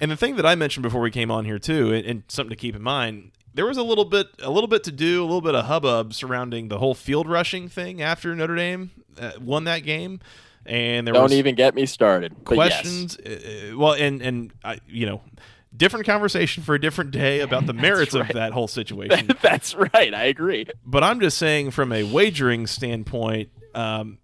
[0.00, 2.50] And the thing that I mentioned before we came on here too, and, and something
[2.50, 5.26] to keep in mind, there was a little bit, a little bit to do, a
[5.26, 8.90] little bit of hubbub surrounding the whole field rushing thing after Notre Dame
[9.20, 10.20] uh, won that game,
[10.68, 12.34] and there Don't even get me started.
[12.44, 12.80] But yes.
[12.82, 13.18] questions.
[13.18, 15.22] uh, well, and and I, you know,
[15.74, 19.30] different conversation for a different day about the merits of that whole situation.
[19.42, 20.14] That's right.
[20.14, 20.66] I agree.
[20.84, 24.18] but I'm just saying from a wagering standpoint, um,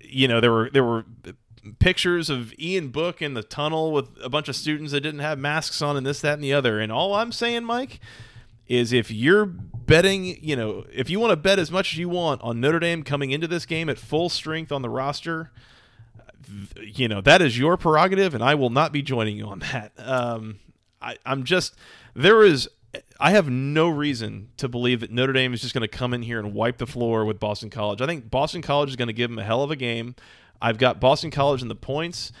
[0.00, 1.04] you know, there were there were
[1.78, 5.38] pictures of Ian Book in the tunnel with a bunch of students that didn't have
[5.38, 6.80] masks on and this, that, and the other.
[6.80, 8.00] And all I'm saying, Mike,
[8.66, 12.08] is if you're betting, you know, if you want to bet as much as you
[12.08, 15.50] want on Notre Dame coming into this game at full strength on the roster,
[16.80, 19.92] you know, that is your prerogative, and I will not be joining you on that.
[19.98, 20.58] Um,
[21.00, 21.74] I, I'm just
[22.14, 22.68] there is.
[23.18, 26.20] I have no reason to believe that Notre Dame is just going to come in
[26.22, 28.02] here and wipe the floor with Boston College.
[28.02, 30.14] I think Boston College is going to give them a hell of a game.
[30.60, 32.32] I've got Boston College in the points.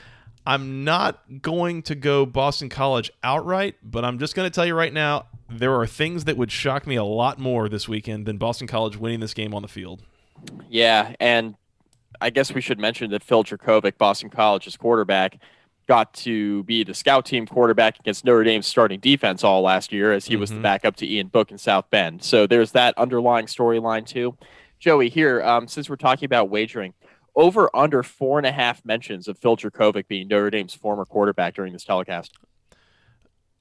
[0.44, 4.74] I'm not going to go Boston College outright, but I'm just going to tell you
[4.74, 8.38] right now there are things that would shock me a lot more this weekend than
[8.38, 10.02] Boston College winning this game on the field.
[10.68, 11.54] Yeah, and
[12.22, 15.38] I guess we should mention that Phil Jurkovec, Boston College's quarterback,
[15.88, 20.12] got to be the scout team quarterback against Notre Dame's starting defense all last year
[20.12, 20.62] as he was the Mhm.
[20.62, 22.22] backup to Ian Book in South Bend.
[22.22, 24.36] So there's that underlying storyline too.
[24.78, 26.94] Joey, here, um, since we're talking about wagering,
[27.34, 31.54] over under four and a half mentions of Phil Jurkovec being Notre Dame's former quarterback
[31.54, 32.32] during this telecast.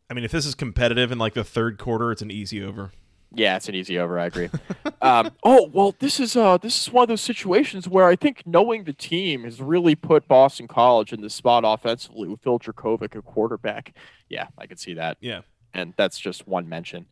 [0.10, 2.92] I mean, if this is competitive in like the third quarter, it's an easy over.
[3.34, 4.20] Yeah, it's an easy over.
[4.20, 4.50] I agree.
[5.02, 8.44] um, oh well, this is uh this is one of those situations where I think
[8.46, 13.16] knowing the team has really put Boston College in the spot offensively with Phil Jurkovec
[13.16, 13.96] at quarterback.
[14.30, 15.42] Yeah, I could see that, Yeah.
[15.74, 17.06] and that's just one mention.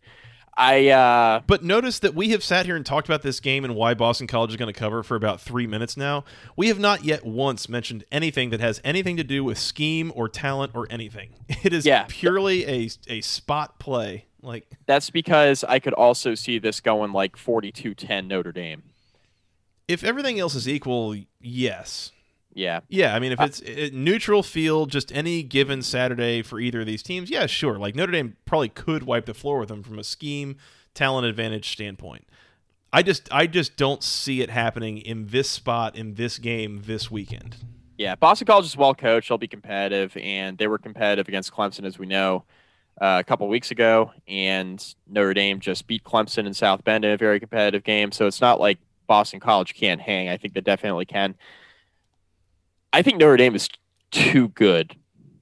[0.58, 3.76] I uh, But notice that we have sat here and talked about this game and
[3.76, 6.26] why Boston College is going to cover for about three minutes now.
[6.58, 10.28] We have not yet once mentioned anything that has anything to do with scheme or
[10.28, 11.30] talent or anything.
[11.64, 12.06] It is Yeah.
[12.10, 14.26] purely a, a spot play.
[14.42, 18.84] Like, that's because I could also see this going like 42-10 Notre Dame.
[19.88, 22.12] if everything else is equal, yes.
[22.54, 26.60] Yeah, Yeah, I mean, if uh, it's a neutral field, just any given Saturday for
[26.60, 27.78] either of these teams, yeah, sure.
[27.78, 30.58] Like Notre Dame probably could wipe the floor with them from a scheme,
[30.94, 32.28] talent advantage standpoint.
[32.92, 37.12] I just, I just don't see it happening in this spot in this game this
[37.12, 37.56] weekend.
[37.98, 38.16] yeah.
[38.16, 39.30] Boston College is well coached.
[39.30, 42.46] They'll be competitive, and they were competitive against Clemson, as we know.
[43.00, 47.12] Uh, a couple weeks ago, and Notre Dame just beat Clemson in South Bend in
[47.12, 48.12] a very competitive game.
[48.12, 48.78] So it's not like
[49.08, 50.30] Boston College can't hang.
[50.30, 51.36] I think they definitely can.
[52.92, 53.70] I think Notre Dame is
[54.12, 54.96] too good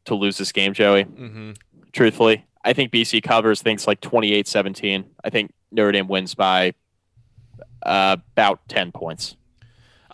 [0.05, 1.05] to lose this game, Joey.
[1.05, 1.51] Mm-hmm.
[1.93, 5.05] Truthfully, I think BC covers things like 28 17.
[5.23, 6.73] I think Notre Dame wins by
[7.83, 9.36] uh, about 10 points.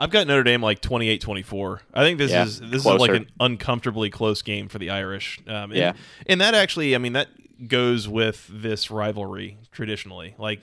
[0.04, 1.80] I've got Notre Dame like 28-24.
[1.94, 2.96] I think this Yeah, is this closer.
[2.96, 5.40] is like an uncomfortably close game for the Irish.
[5.48, 5.94] Um, and, Yeah.
[6.28, 7.30] and that actually, I mean, that
[7.68, 10.36] goes with this rivalry traditionally.
[10.38, 10.60] Like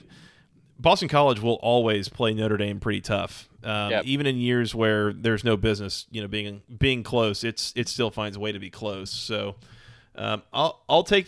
[0.79, 4.05] Boston College will always play Notre Dame pretty tough, um, Yep.
[4.05, 7.43] even in years where there's no business, you know, being being close.
[7.43, 9.09] It's it still finds a way to be close.
[9.11, 9.55] So
[10.15, 11.27] um, I'll I'll take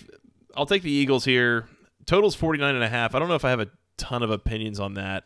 [0.55, 1.67] I'll take the Eagles here.
[2.05, 3.15] Total's 49 and a half.
[3.15, 5.25] I don't know if I have a ton of opinions on that.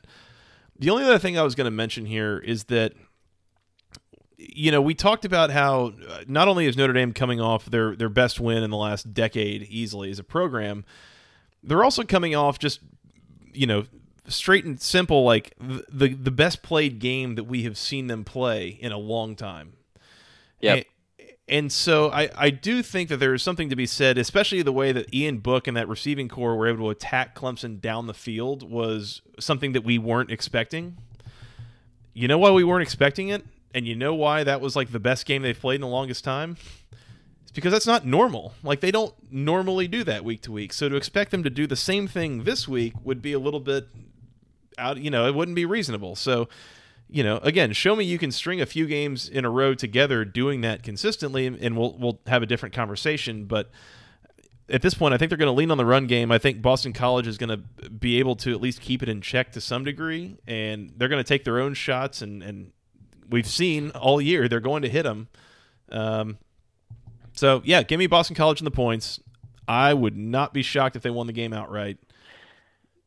[0.79, 2.93] The only other thing I was going to mention here is that
[4.37, 7.95] you know we talked about how uh, not only is Notre Dame coming off their
[7.95, 10.85] their best win in the last decade easily as a program,
[11.63, 12.79] they're also coming off just
[13.53, 13.85] you know
[14.27, 18.67] straight and simple like the the, best played game that we have seen them play
[18.67, 19.73] in a long time.
[20.61, 20.85] Yep.
[21.49, 24.73] And, so I, I do think that there is something to be said, especially the
[24.73, 28.13] way that Ian Book and that receiving corps were able to attack Clemson down the
[28.13, 30.97] field was something that we weren't expecting.
[32.13, 33.45] You know why we weren't expecting it?
[33.73, 36.23] And you know why that was like the best game they've played in the longest
[36.23, 36.57] time?
[37.43, 38.53] It's because that's not normal.
[38.61, 40.73] Like they don't normally do that week to week.
[40.73, 43.59] So to expect them to do the same thing this week would be a little
[43.61, 43.87] bit
[44.77, 46.15] out, you know, it wouldn't be reasonable.
[46.15, 46.49] So
[47.09, 50.25] you know, again, show me you can string a few games in a row together
[50.25, 53.45] doing that consistently, and we'll we'll have a different conversation.
[53.45, 53.69] But
[54.69, 56.31] at this point, I think they're going to lean on the run game.
[56.31, 59.21] I think Boston College is going to be able to at least keep it in
[59.21, 62.21] check to some degree, and they're going to take their own shots.
[62.21, 62.71] And and
[63.29, 65.29] we've seen all year they're going to hit them.
[65.91, 66.37] Um,
[67.33, 69.19] So yeah, give me Boston College in the points.
[69.67, 71.97] I would not be shocked if they won the game outright.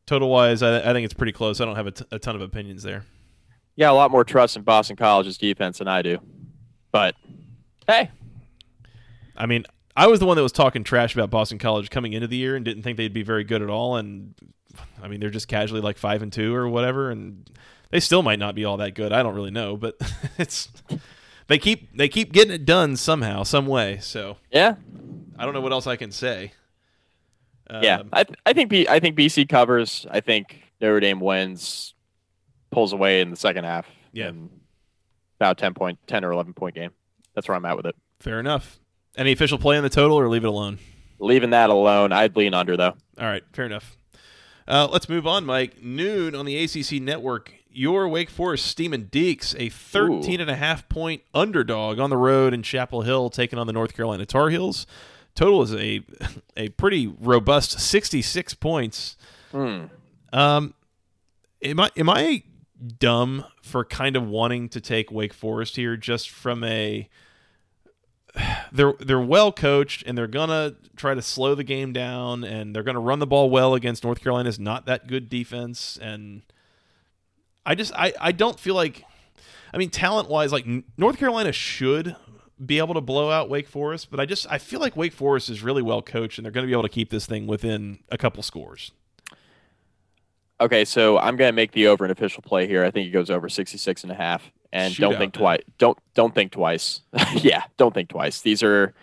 [0.05, 1.59] Total wise, I, I think it's pretty close.
[1.61, 3.05] I don't have a, t- a ton of opinions there.
[3.81, 6.19] Yeah, a lot more trust in Boston College's defense than I do.
[6.91, 7.15] But
[7.87, 8.11] hey,
[9.35, 9.65] I mean,
[9.95, 12.55] I was the one that was talking trash about Boston College coming into the year
[12.55, 13.95] and didn't think they'd be very good at all.
[13.95, 14.35] And
[15.01, 17.49] I mean, they're just casually like five and two or whatever, and
[17.89, 19.11] they still might not be all that good.
[19.11, 19.95] I don't really know, but
[20.37, 20.69] it's
[21.47, 23.97] they keep they keep getting it done somehow, some way.
[23.99, 24.75] So yeah,
[25.39, 26.51] I don't know what else I can say.
[27.67, 30.05] yeah, um, I I think B, I think BC covers.
[30.11, 31.95] I think Notre Dame wins,
[32.71, 33.87] pulls away in the second half.
[34.13, 34.31] Yeah,
[35.39, 36.91] about ten point, ten or eleven point game.
[37.35, 37.95] That's where I'm at with it.
[38.19, 38.79] Fair enough.
[39.17, 40.79] Any official play in the total, or leave it alone?
[41.19, 42.95] Leaving that alone, I'd lean under though.
[43.19, 43.97] All right, fair enough.
[44.67, 45.83] Uh, let's move on, Mike.
[45.83, 47.53] Noon on the ACC network.
[47.73, 50.41] Your Wake Forest Demon Deacs, a 13 Ooh.
[50.41, 53.93] and a half point underdog on the road in Chapel Hill, taking on the North
[53.93, 54.85] Carolina Tar Heels.
[55.35, 56.01] Total is a
[56.57, 59.15] a pretty robust 66 points.
[59.53, 59.89] Mm.
[60.33, 60.73] Um,
[61.61, 62.43] am I am I
[62.81, 67.09] dumb for kind of wanting to take Wake Forest here just from a
[68.71, 72.83] they're they're well coached and they're gonna try to slow the game down and they're
[72.83, 76.41] gonna run the ball well against North Carolina's not that good defense and
[77.65, 79.03] I just I I don't feel like
[79.73, 80.65] I mean talent wise like
[80.97, 82.15] North Carolina should
[82.63, 85.49] be able to blow out Wake Forest but I just I feel like Wake Forest
[85.49, 87.99] is really well coached and they're going to be able to keep this thing within
[88.09, 88.91] a couple scores.
[90.61, 92.85] Okay, so I'm going to make the over an official play here.
[92.85, 95.61] I think it goes over 66 and a half and don't think twice.
[95.79, 97.01] Don't don't think twice.
[97.35, 98.41] yeah, don't think twice.
[98.41, 98.93] These are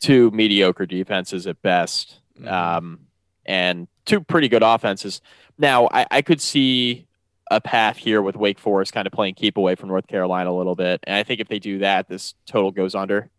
[0.00, 2.48] two mediocre defenses at best, mm-hmm.
[2.48, 3.00] um,
[3.44, 5.20] and two pretty good offenses.
[5.58, 7.06] Now, I, I could see
[7.50, 10.56] a path here with Wake Forest kind of playing keep away from North Carolina a
[10.56, 13.30] little bit, and I think if they do that, this total goes under.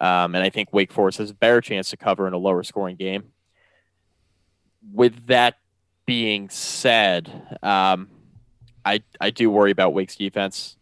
[0.00, 2.62] Um, and I think Wake Forest has a better chance to cover in a lower
[2.62, 3.32] scoring game.
[4.94, 5.56] With that
[6.06, 8.08] being said, um,
[8.84, 10.76] I I do worry about Wake's defense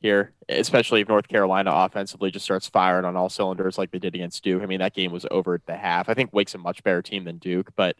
[0.00, 4.14] here, especially if North Carolina offensively just starts firing on all cylinders like they did
[4.14, 4.62] against Duke.
[4.62, 6.08] I mean, that game was over at the half.
[6.08, 7.96] I think Wake's a much better team than Duke, but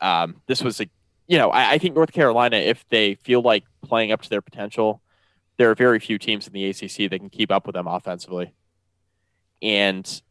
[0.00, 0.88] um, this was a
[1.26, 4.42] you know I, I think North Carolina, if they feel like playing up to their
[4.42, 5.02] potential,
[5.58, 8.54] there are very few teams in the ACC that can keep up with them offensively,
[9.60, 10.22] and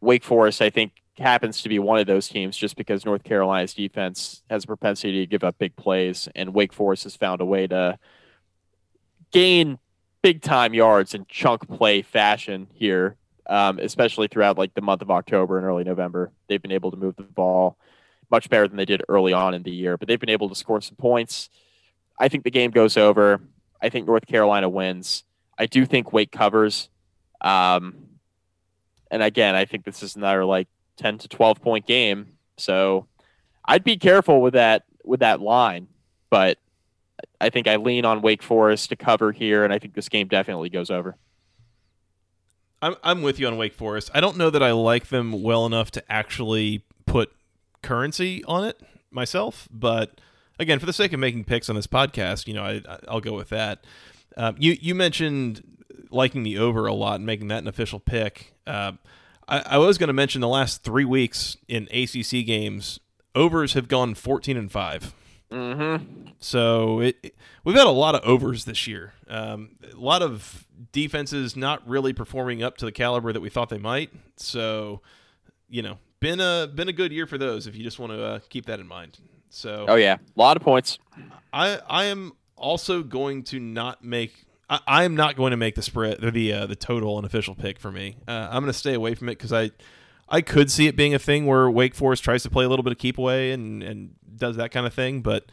[0.00, 3.74] Wake Forest, I think, happens to be one of those teams just because North Carolina's
[3.74, 7.44] defense has a propensity to give up big plays, and Wake Forest has found a
[7.44, 7.98] way to
[9.30, 9.78] gain
[10.22, 13.16] big time yards in chunk play fashion here,
[13.46, 16.32] um, especially throughout like the month of October and early November.
[16.48, 17.76] They've been able to move the ball
[18.30, 20.54] much better than they did early on in the year, but they've been able to
[20.54, 21.50] score some points.
[22.18, 23.40] I think the game goes over.
[23.82, 25.24] I think North Carolina wins.
[25.58, 26.88] I do think Wake covers.
[27.40, 28.06] Um,
[29.10, 30.68] and again, I think this is another like
[31.00, 32.34] 10 to 12 point game.
[32.58, 33.06] So
[33.64, 35.88] I'd be careful with that with that line,
[36.28, 36.58] but
[37.40, 40.28] I think I lean on Wake Forest to cover here, and I think this game
[40.28, 41.16] definitely goes over.
[42.82, 44.10] I'm I'm with you on Wake Forest.
[44.14, 47.32] I don't know that I like them well enough to actually put
[47.82, 48.80] currency on it
[49.10, 50.20] myself, but
[50.58, 53.32] again, for the sake of making picks on this podcast, you know, I, I'll go
[53.32, 53.84] with that.
[54.36, 55.62] Um, you you mentioned
[56.10, 58.54] liking the over a lot and making that an official pick.
[58.66, 58.92] Uh,
[59.50, 63.00] I, I was going to mention the last three weeks in ACC games,
[63.34, 65.14] overs have gone 14 and 5.
[65.50, 66.28] Mm-hmm.
[66.38, 67.34] So it, it,
[67.64, 69.12] we've had a lot of overs this year.
[69.28, 73.68] Um, a lot of defenses not really performing up to the caliber that we thought
[73.68, 74.10] they might.
[74.36, 75.00] So,
[75.68, 77.66] you know, been a been a good year for those.
[77.66, 79.18] If you just want to uh, keep that in mind.
[79.48, 79.86] So.
[79.88, 80.98] Oh yeah, a lot of points.
[81.52, 85.82] I I am also going to not make I, am not going to make the
[85.82, 88.16] spread or the uh, the total an official pick for me.
[88.28, 89.72] Uh, I'm going to stay away from it because I
[90.28, 92.84] I could see it being a thing where Wake Forest tries to play a little
[92.84, 95.46] bit of keep away and and does that kind of thing, but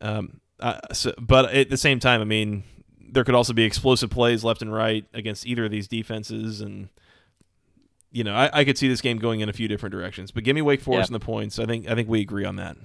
[0.00, 2.64] um, uh, so, but at the same time, I mean,
[2.98, 6.88] there could also be explosive plays left and right against either of these defenses, and
[8.10, 10.30] you know, I, I could see this game going in a few different directions.
[10.30, 11.14] But give me Wake Forest yeah.
[11.14, 11.58] and the points.
[11.58, 12.76] I think I think we agree on that.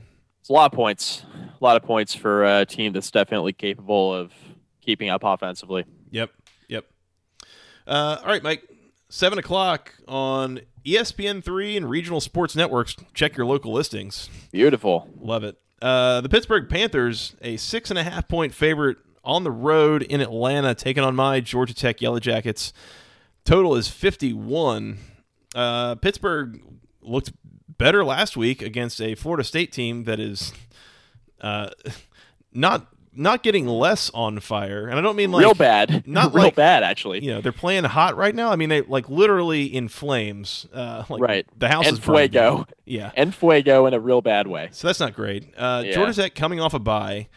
[0.41, 4.13] It's a lot of points, a lot of points for a team that's definitely capable
[4.13, 4.33] of
[4.81, 5.85] keeping up offensively.
[6.11, 6.31] Yep.
[6.67, 6.85] Yep.
[7.87, 8.67] Uh, all right, Mike.
[9.09, 12.95] Seven o'clock on ESPN three and regional sports networks.
[13.13, 14.29] Check your local listings.
[14.51, 15.09] Beautiful.
[15.19, 15.57] Love it.
[15.81, 20.21] Uh, the Pittsburgh Panthers, a six and a half point favorite on the road in
[20.21, 22.71] Atlanta, taking on my Georgia Tech Yellow Jackets.
[23.43, 24.97] Total is 51.
[25.53, 26.61] Uh, Pittsburgh
[27.01, 27.31] looked
[27.77, 30.53] better last week against a Florida State team that is
[31.41, 31.69] uh,
[32.53, 36.45] not not getting less on fire, and I don't mean like real bad, not real
[36.45, 37.23] like, bad actually.
[37.23, 38.51] You know, they're playing hot right now.
[38.51, 40.65] I mean, they like literally in flames.
[40.73, 42.65] Uh, like right, the house and is fuego.
[42.85, 44.69] Yeah, and fuego in a real bad way.
[44.71, 45.53] So that's not great.
[45.57, 45.93] Uh, Yeah.
[45.93, 47.27] Georgia Tech coming off a bye.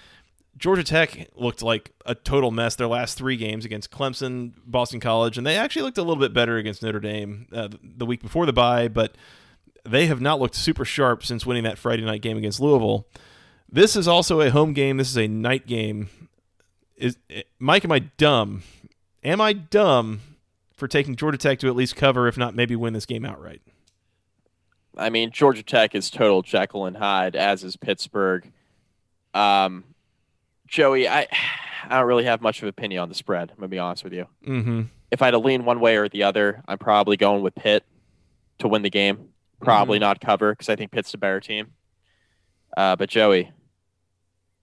[0.57, 5.37] Georgia Tech looked like a total mess their last three games against Clemson, Boston College,
[5.37, 8.47] and they actually looked a little bit better against Notre Dame uh, the week before
[8.47, 9.17] the bye, but
[9.85, 13.07] they have not looked super sharp since winning that Friday night game against Louisville.
[13.75, 14.99] This is also a home game.
[14.99, 16.09] This is a night game.
[16.97, 17.19] Is
[17.59, 17.85] Mike?
[17.85, 18.63] Am I dumb?
[19.25, 20.21] Am I dumb
[20.77, 23.63] for taking Georgia Tech to at least cover, if not maybe win this game outright?
[24.97, 28.49] I mean, Georgia Tech is total Jekyll and Hyde, as is Pittsburgh.
[29.35, 29.83] Um,
[30.69, 31.27] Joey, I
[31.85, 33.51] I don't really have much of an opinion on the spread.
[33.51, 34.29] I'm gonna be honest with you.
[34.47, 34.83] Mm-hmm.
[35.11, 37.83] If I had to lean one way or the other, I'm probably going with Pitt
[38.61, 39.31] to win the game.
[39.61, 41.73] Probably not cover because I think Pitt's a better team.
[42.77, 43.51] Uh, but Joey,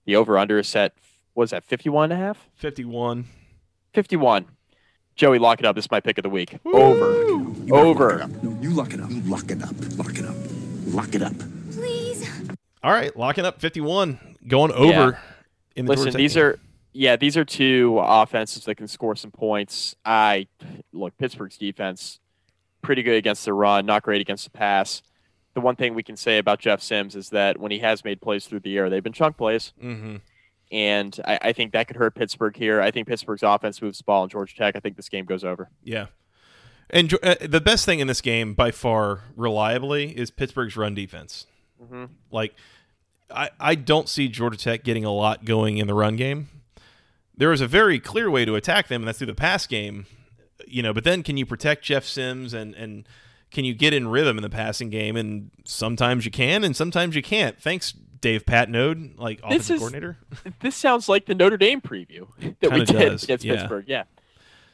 [0.04, 0.94] the over under is set.
[1.34, 1.64] What is that?
[1.64, 2.48] 51 and a half?
[2.56, 3.26] 51.
[3.94, 4.46] 51.
[5.14, 5.74] Joey, lock it up.
[5.76, 6.58] This is my pick of the week.
[6.64, 7.04] Over.
[7.70, 8.26] Over.
[8.42, 9.10] No, you lock it up.
[9.10, 9.70] You Lock it up.
[9.98, 10.34] Lock it up.
[10.86, 11.32] Lock it up.
[11.70, 12.28] Please.
[12.82, 14.18] All right, locking up 51,
[14.48, 15.10] going over Yeah.
[15.76, 16.44] in the Listen, Georgia these game.
[16.44, 16.58] are
[16.94, 19.94] yeah, these are two offenses that can score some points.
[20.04, 20.48] I
[20.92, 22.18] look Pittsburgh's defense
[22.82, 25.02] pretty good against the run, not great against the pass.
[25.54, 28.20] The one thing we can say about Jeff Sims is that when he has made
[28.20, 30.20] plays through the air, they've been chunk plays, Mhm.
[30.70, 32.80] and I, I think that could hurt Pittsburgh here.
[32.80, 34.76] I think Pittsburgh's offense moves the ball in Georgia Tech.
[34.76, 35.68] I think this game goes over.
[35.84, 36.06] Yeah.
[36.90, 41.46] And uh, the best thing in this game, by far, reliably, is Pittsburgh's run defense.
[41.82, 42.08] Mhm.
[42.30, 42.54] Like,
[43.30, 46.48] I, I don't see Georgia Tech getting a lot going in the run game.
[47.36, 50.06] There is a very clear way to attack them, and that's through the pass game.
[50.66, 53.06] You know, but then can you protect Jeff Sims and and
[53.52, 55.16] can you get in rhythm in the passing game?
[55.16, 57.60] And sometimes you can, and sometimes you can't.
[57.60, 60.18] Thanks, Dave Patenaude, like offensive is- coordinator.
[60.60, 62.26] This sounds like the Notre Dame preview
[62.60, 63.54] that we Kinda did does, against yeah.
[63.56, 63.84] Pittsburgh.
[63.86, 64.04] Yeah.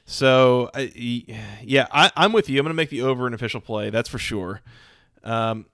[0.05, 0.91] So, I
[1.63, 2.59] yeah, I, I'm with you.
[2.59, 3.91] I'm going to make the over an official play.
[3.91, 4.63] That's for sure.
[5.23, 5.67] Um,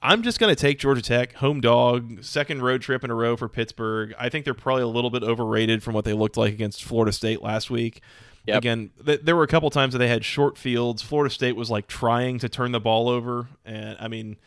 [0.00, 3.36] I'm just going to take Georgia Tech home dog, second road trip in a row
[3.36, 4.14] for Pittsburgh.
[4.18, 7.12] I think they're probably a little bit overrated from what they looked like against Florida
[7.12, 8.00] State last week.
[8.48, 8.56] Yep.
[8.56, 11.02] Again, th- there were a couple times that they had short fields.
[11.02, 14.38] Florida State was like trying to turn the ball over, and I mean,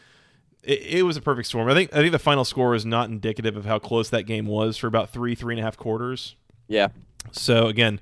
[0.64, 1.69] it, it was a perfect storm.
[1.69, 4.48] I think I think the final score is not indicative of how close that game
[4.48, 6.36] was for about three three and a half quarters.
[6.68, 6.88] Yeah.
[7.32, 8.02] So again,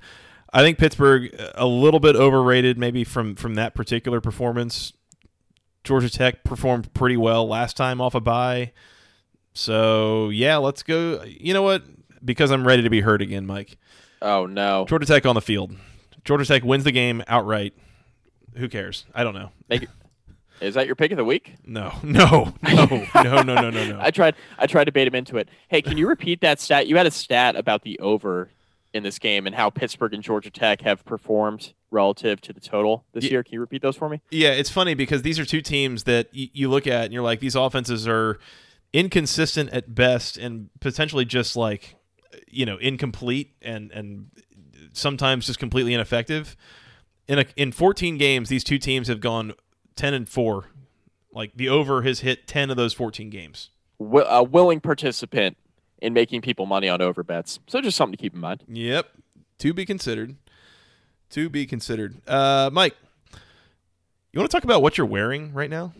[0.54, 4.94] I think Pittsburgh a little bit overrated maybe from from that particular performance.
[5.84, 8.72] Georgia Tech performed pretty well last time off a bye.
[9.52, 11.22] So yeah, let's go.
[11.24, 11.82] You know what?
[12.24, 13.76] Because I'm ready to be hurt again, Mike.
[14.22, 14.86] Oh no.
[14.88, 15.76] Georgia Tech on the field.
[16.24, 17.74] Georgia Tech wins the game outright.
[18.56, 19.06] Who cares?
[19.14, 19.50] I don't know.
[19.68, 19.90] Make it-
[20.60, 21.54] Is that your pick of the week?
[21.64, 22.84] No, no, no,
[23.14, 23.98] no, no, no, no, no.
[24.00, 24.34] I tried.
[24.58, 25.48] I tried to bait him into it.
[25.68, 26.86] Hey, can you repeat that stat?
[26.86, 28.50] You had a stat about the over
[28.92, 33.04] in this game and how Pittsburgh and Georgia Tech have performed relative to the total
[33.12, 33.42] this Ye- year.
[33.44, 34.20] Can you repeat those for me?
[34.30, 37.22] Yeah, it's funny because these are two teams that y- you look at and you're
[37.22, 38.38] like, these offenses are
[38.92, 41.96] inconsistent at best and potentially just like,
[42.48, 44.26] you know, incomplete and and
[44.92, 46.56] sometimes just completely ineffective.
[47.28, 49.52] In a, in 14 games, these two teams have gone
[49.96, 50.70] 10 and four.
[51.32, 53.70] Like the over has hit 10 of those 14 games.
[53.98, 55.56] Wi- a willing participant
[56.00, 57.60] in making people money on over bets.
[57.68, 58.64] So just something to keep in mind.
[58.68, 59.08] Yep,
[59.58, 60.36] to be considered.
[61.30, 62.16] To be considered.
[62.26, 62.96] Uh, Mike,
[64.32, 65.92] you want to talk about what you're wearing right now?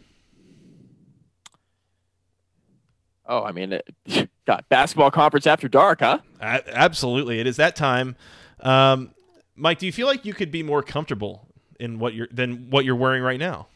[3.26, 3.72] Oh, I mean,
[4.06, 6.18] it, got basketball conference after dark, huh?
[6.40, 8.16] A- absolutely, it is that time.
[8.60, 9.14] Um,
[9.56, 12.84] Mike, do you feel like you could be more comfortable in what you're than what
[12.84, 13.66] you're wearing right now?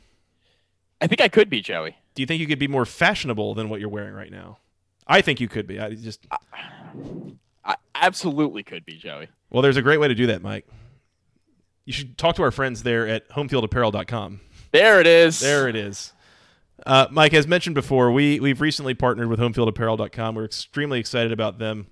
[1.00, 1.96] I think I could be Joey.
[2.14, 4.58] Do you think you could be more fashionable than what you're wearing right now?
[5.06, 5.80] I think you could be.
[5.80, 6.26] I just
[7.64, 9.28] I absolutely could be Joey.
[9.50, 10.66] well, there's a great way to do that, Mike.
[11.84, 14.40] You should talk to our friends there at homefieldapparel.com.
[14.72, 15.40] There it is.
[15.40, 16.12] There it is.
[16.86, 20.34] Uh, Mike, as mentioned before, we we've recently partnered with HomefieldApparel.com.
[20.34, 21.86] We're extremely excited about them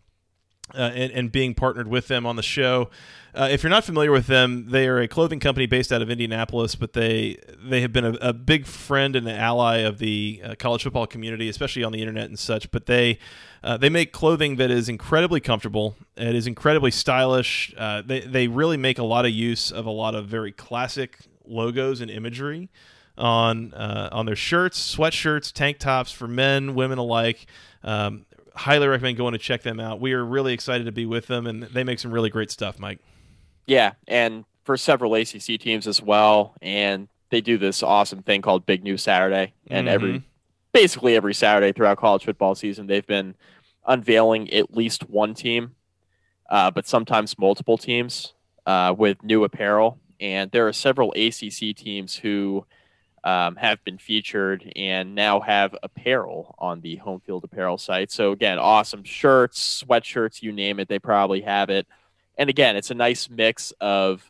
[0.74, 2.90] uh, and, and being partnered with them on the show.
[3.34, 6.10] Uh, if you're not familiar with them, they are a clothing company based out of
[6.10, 10.42] Indianapolis, but they they have been a, a big friend and an ally of the
[10.44, 12.70] uh, college football community, especially on the internet and such.
[12.70, 13.18] But they
[13.64, 15.96] uh, they make clothing that is incredibly comfortable.
[16.14, 17.74] It is incredibly stylish.
[17.78, 21.20] Uh, they they really make a lot of use of a lot of very classic
[21.46, 22.68] logos and imagery
[23.16, 27.46] on uh, on their shirts, sweatshirts, tank tops for men, women alike.
[27.82, 30.00] Um, highly recommend going to check them out.
[30.00, 32.78] We are really excited to be with them, and they make some really great stuff,
[32.78, 32.98] Mike.
[33.66, 38.66] Yeah, and for several ACC teams as well, and they do this awesome thing called
[38.66, 39.90] Big News Saturday, and Mhm.
[39.90, 40.22] every
[40.72, 43.34] basically every Saturday throughout college football season, they've been
[43.86, 45.74] unveiling at least one team,
[46.50, 48.32] uh, but sometimes multiple teams
[48.64, 49.98] uh, with new apparel.
[50.20, 52.64] And there are several ACC teams who
[53.24, 58.10] um, have been featured and now have apparel on the home field apparel site.
[58.10, 61.86] So, again, awesome shirts, sweatshirts, you name it, they probably have it.
[62.36, 64.28] And again, it's a nice mix of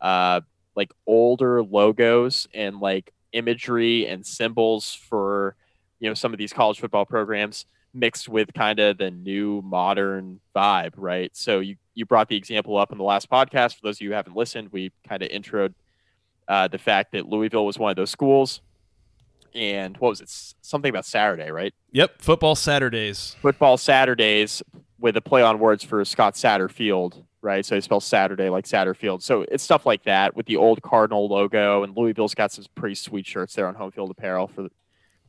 [0.00, 0.40] uh,
[0.74, 5.56] like older logos and like imagery and symbols for
[6.00, 10.40] you know some of these college football programs mixed with kind of the new modern
[10.54, 11.34] vibe, right?
[11.34, 13.76] So you you brought the example up in the last podcast.
[13.76, 15.74] For those of you who haven't listened, we kind of introed
[16.48, 18.60] uh, the fact that Louisville was one of those schools.
[19.54, 20.30] And what was it?
[20.60, 21.72] Something about Saturday, right?
[21.92, 23.36] Yep, football Saturdays.
[23.40, 24.62] Football Saturdays
[24.98, 27.64] with a play on words for Scott Satterfield, right?
[27.64, 29.22] So he spells Saturday like Satterfield.
[29.22, 31.82] So it's stuff like that with the old Cardinal logo.
[31.84, 34.68] And Louisville's got some pretty sweet shirts there on home field apparel for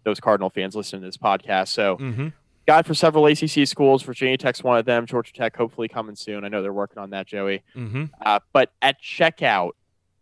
[0.03, 1.69] those Cardinal fans listening to this podcast.
[1.69, 2.27] So mm-hmm
[2.67, 4.03] got for several ACC schools.
[4.03, 5.05] Virginia Tech's one of them.
[5.05, 6.43] Georgia Tech hopefully coming soon.
[6.43, 7.63] I know they're working on that, Joey.
[7.75, 8.05] Mm-hmm.
[8.23, 9.71] Uh, but at checkout,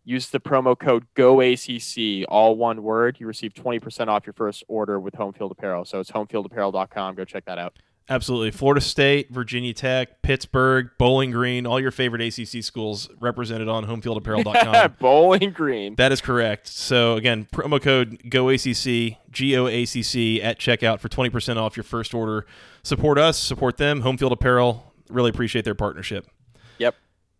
[0.06, 3.16] use the promo code GOACC, all one word.
[3.20, 5.84] You receive 20% off your first order with Home Field Apparel.
[5.84, 7.16] So it's homefieldapparel.com.
[7.16, 7.74] Go check that out.
[8.08, 8.52] Absolutely.
[8.52, 14.94] Florida State, Virginia Tech, Pittsburgh, Bowling Green, all your favorite ACC schools represented on homefieldapparel.com.
[15.00, 15.96] Bowling Green.
[15.96, 16.68] That is correct.
[16.68, 21.76] So, again, promo code GOACC, G O A C C, at checkout for 20% off
[21.76, 22.46] your first order.
[22.84, 24.94] Support us, support them, Homefield Apparel.
[25.08, 26.28] Really appreciate their partnership.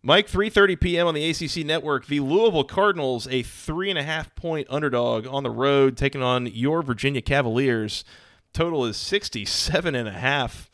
[0.06, 1.08] Mike, 3.30 p.m.
[1.08, 2.06] on the ACC Network.
[2.06, 8.04] The Louisville Cardinals, a three-and-a-half point underdog on the road, taking on your Virginia Cavaliers
[8.52, 10.70] total is 67 and a half.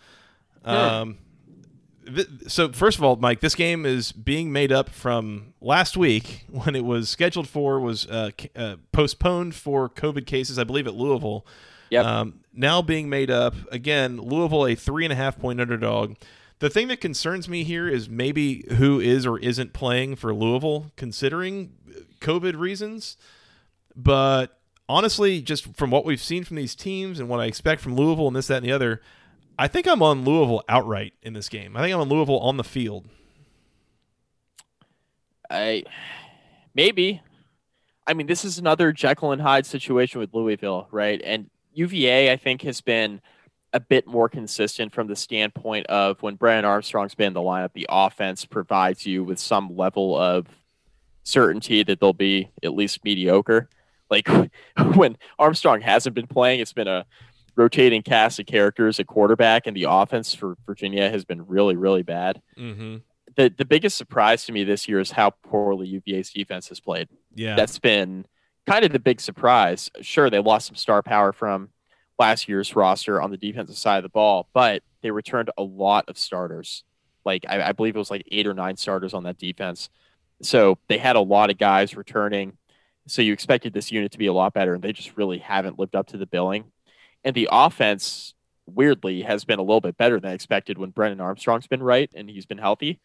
[0.67, 1.17] Um,
[2.05, 6.45] th- so first of all, Mike, this game is being made up from last week
[6.51, 10.93] when it was scheduled for was uh, uh, postponed for COVID cases, I believe, at
[10.95, 11.47] Louisville.
[11.89, 12.05] Yep.
[12.05, 16.17] Um, now being made up again, Louisville a three and a half point underdog.
[16.63, 20.93] The thing that concerns me here is maybe who is or isn't playing for Louisville,
[20.95, 21.73] considering
[22.21, 23.17] COVID reasons.
[23.97, 27.97] But honestly, just from what we've seen from these teams and what I expect from
[27.97, 29.01] Louisville and this, that, and the other,
[29.59, 31.77] I think I'm on Louisville outright in this game.
[31.77, 33.09] I think I'm on Louisville on the field.
[35.51, 35.83] I
[36.77, 37.23] maybe.
[38.07, 41.21] I mean, this is another Jekyll and Hyde situation with Louisville, right?
[41.25, 43.21] And UVA, I think, has been
[43.73, 47.73] a bit more consistent from the standpoint of when Brennan Armstrong's been in the lineup,
[47.73, 50.47] the offense provides you with some level of
[51.25, 53.69] certainty that they'll be at least mediocre.
[54.11, 54.29] Like
[54.95, 57.07] when Armstrong hasn't been playing, it's been a
[57.57, 62.03] rotating cast of characters at quarterback, and the offense for Virginia has been really, really
[62.03, 62.43] bad.
[62.59, 62.97] Mm-hmm.
[63.37, 67.09] The the biggest surprise to me this year is how poorly UVA's defense has played.
[67.35, 68.27] Yeah, that's been
[68.67, 69.91] kind of the big surprise.
[70.03, 71.71] Sure, they lost some star power from
[72.19, 76.09] last year's roster on the defensive side of the ball, but they returned a lot
[76.09, 76.85] of starters.
[77.25, 79.89] Like I, I believe it was like eight or nine starters on that defense.
[80.43, 82.57] So they had a lot of guys returning.
[83.07, 85.79] So you expected this unit to be a lot better, and they just really haven't
[85.79, 86.65] lived up to the billing.
[87.25, 88.35] And the offense,
[88.67, 92.29] weirdly, has been a little bit better than expected when Brennan Armstrong's been right and
[92.29, 93.01] he's been healthy.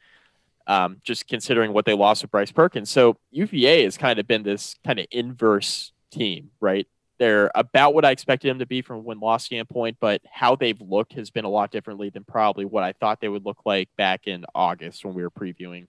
[0.66, 2.90] Um, just considering what they lost with Bryce Perkins.
[2.90, 6.88] So UVA has kind of been this kind of inverse team, right?
[7.20, 10.56] They're about what I expected them to be from a win loss standpoint, but how
[10.56, 13.62] they've looked has been a lot differently than probably what I thought they would look
[13.66, 15.88] like back in August when we were previewing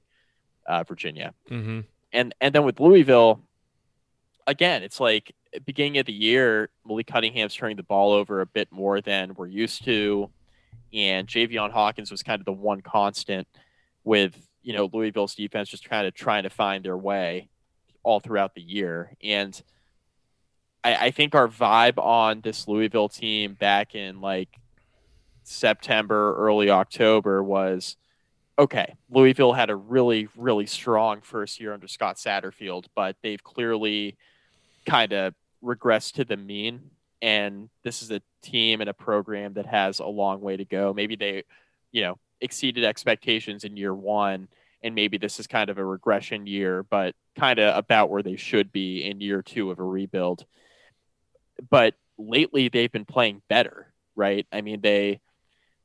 [0.66, 1.34] uh, Virginia.
[1.50, 1.80] Mm-hmm.
[2.12, 3.42] And and then with Louisville,
[4.46, 5.34] again, it's like
[5.66, 9.46] beginning of the year, Malik Cunningham's turning the ball over a bit more than we're
[9.46, 10.30] used to,
[10.92, 13.46] and Javian Hawkins was kind of the one constant
[14.04, 17.48] with you know Louisville's defense just kind of trying to find their way
[18.02, 19.12] all throughout the year.
[19.22, 19.60] And
[20.84, 24.48] I, I think our vibe on this Louisville team back in like
[25.44, 27.96] September, early October was
[28.58, 34.16] okay, Louisville had a really, really strong first year under Scott Satterfield, but they've clearly
[34.84, 36.90] kind of regressed to the mean.
[37.22, 40.92] And this is a team and a program that has a long way to go.
[40.92, 41.44] Maybe they,
[41.92, 44.48] you know, exceeded expectations in year one,
[44.82, 48.36] and maybe this is kind of a regression year, but kind of about where they
[48.36, 50.44] should be in year two of a rebuild.
[51.68, 54.46] But lately, they've been playing better, right?
[54.52, 55.20] I mean, they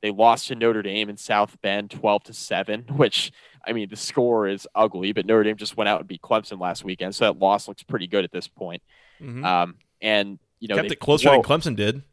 [0.02, 3.32] they lost to Notre Dame in South Bend, twelve to seven, which
[3.66, 6.60] I mean, the score is ugly, but Notre Dame just went out and beat Clemson
[6.60, 8.82] last weekend, so that loss looks pretty good at this point.
[9.22, 9.46] Mm-hmm.
[9.46, 12.04] Um, and you know, kept it closer than Clemson did.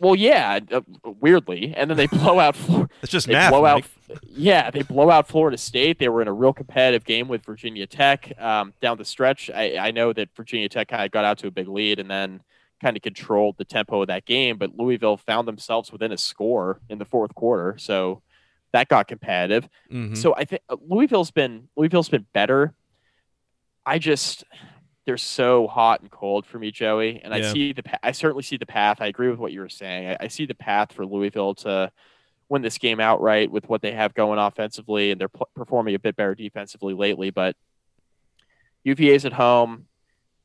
[0.00, 0.80] Well, yeah, uh,
[1.20, 2.56] weirdly, and then they blow out.
[3.02, 3.50] it's just they math.
[3.50, 3.84] Blow Mike.
[4.10, 5.98] out, yeah, they blow out Florida State.
[5.98, 9.50] They were in a real competitive game with Virginia Tech um, down the stretch.
[9.50, 12.10] I, I know that Virginia Tech kind of got out to a big lead and
[12.10, 12.40] then
[12.82, 16.80] kind of controlled the tempo of that game, but Louisville found themselves within a score
[16.88, 17.76] in the fourth quarter.
[17.78, 18.22] So
[18.72, 19.68] that got competitive.
[19.90, 20.16] Mhm.
[20.16, 22.74] So I think Louisville's been Louisville's been better.
[23.84, 24.44] I just
[25.06, 28.56] they're so hot and cold for me, Joey, and I see the I certainly see
[28.56, 29.00] the path.
[29.00, 30.08] I agree with what you were saying.
[30.08, 31.90] I, I see the path for Louisville to
[32.48, 35.98] win this game outright with what they have going offensively, and they're pl- performing a
[35.98, 37.30] bit better defensively lately.
[37.30, 37.56] But
[38.84, 39.86] UVA's at home.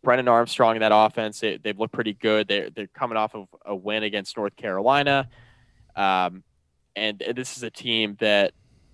[0.05, 2.47] Brennan Armstrong in that offense, they, they've looked pretty good.
[2.47, 5.27] They're they're coming off of a win against North Carolina,
[5.97, 6.43] um,
[6.95, 8.53] and this is a team that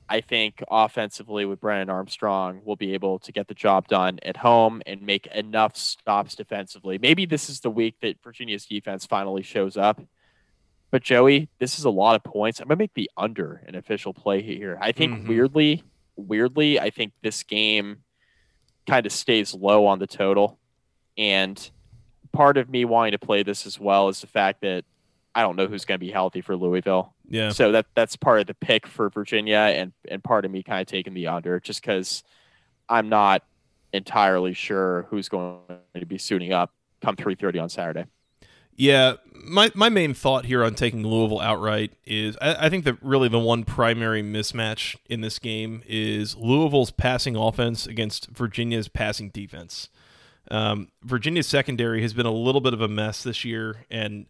[0.09, 4.37] I think offensively with Brennan Armstrong will be able to get the job done at
[4.37, 6.97] home and make enough stops defensively.
[6.97, 10.01] Maybe this is the week that Virginia's defense finally shows up.
[10.89, 12.59] But Joey, this is a lot of points.
[12.59, 14.77] I'm gonna make the under an official play here.
[14.81, 15.27] I think Mhm.
[15.27, 15.83] weirdly,
[16.17, 18.03] weirdly, I think this game
[18.87, 20.57] kind of stays low on the total.
[21.17, 21.69] And
[22.31, 24.85] part of me wanting to play this as well is the fact that
[25.33, 27.13] I don't know who's going to be healthy for Louisville.
[27.29, 27.49] yeah.
[27.51, 30.81] So that that's part of the pick for Virginia, and and part of me kind
[30.81, 32.23] of taking the under just because
[32.89, 33.43] I'm not
[33.93, 35.59] entirely sure who's going
[35.95, 38.05] to be suiting up come 3:30 on Saturday.
[38.75, 42.97] Yeah, my my main thought here on taking Louisville outright is I, I think that
[43.01, 49.29] really the one primary mismatch in this game is Louisville's passing offense against Virginia's passing
[49.29, 49.89] defense.
[50.51, 54.25] Um, Virginia's secondary has been a little bit of a mess this year, and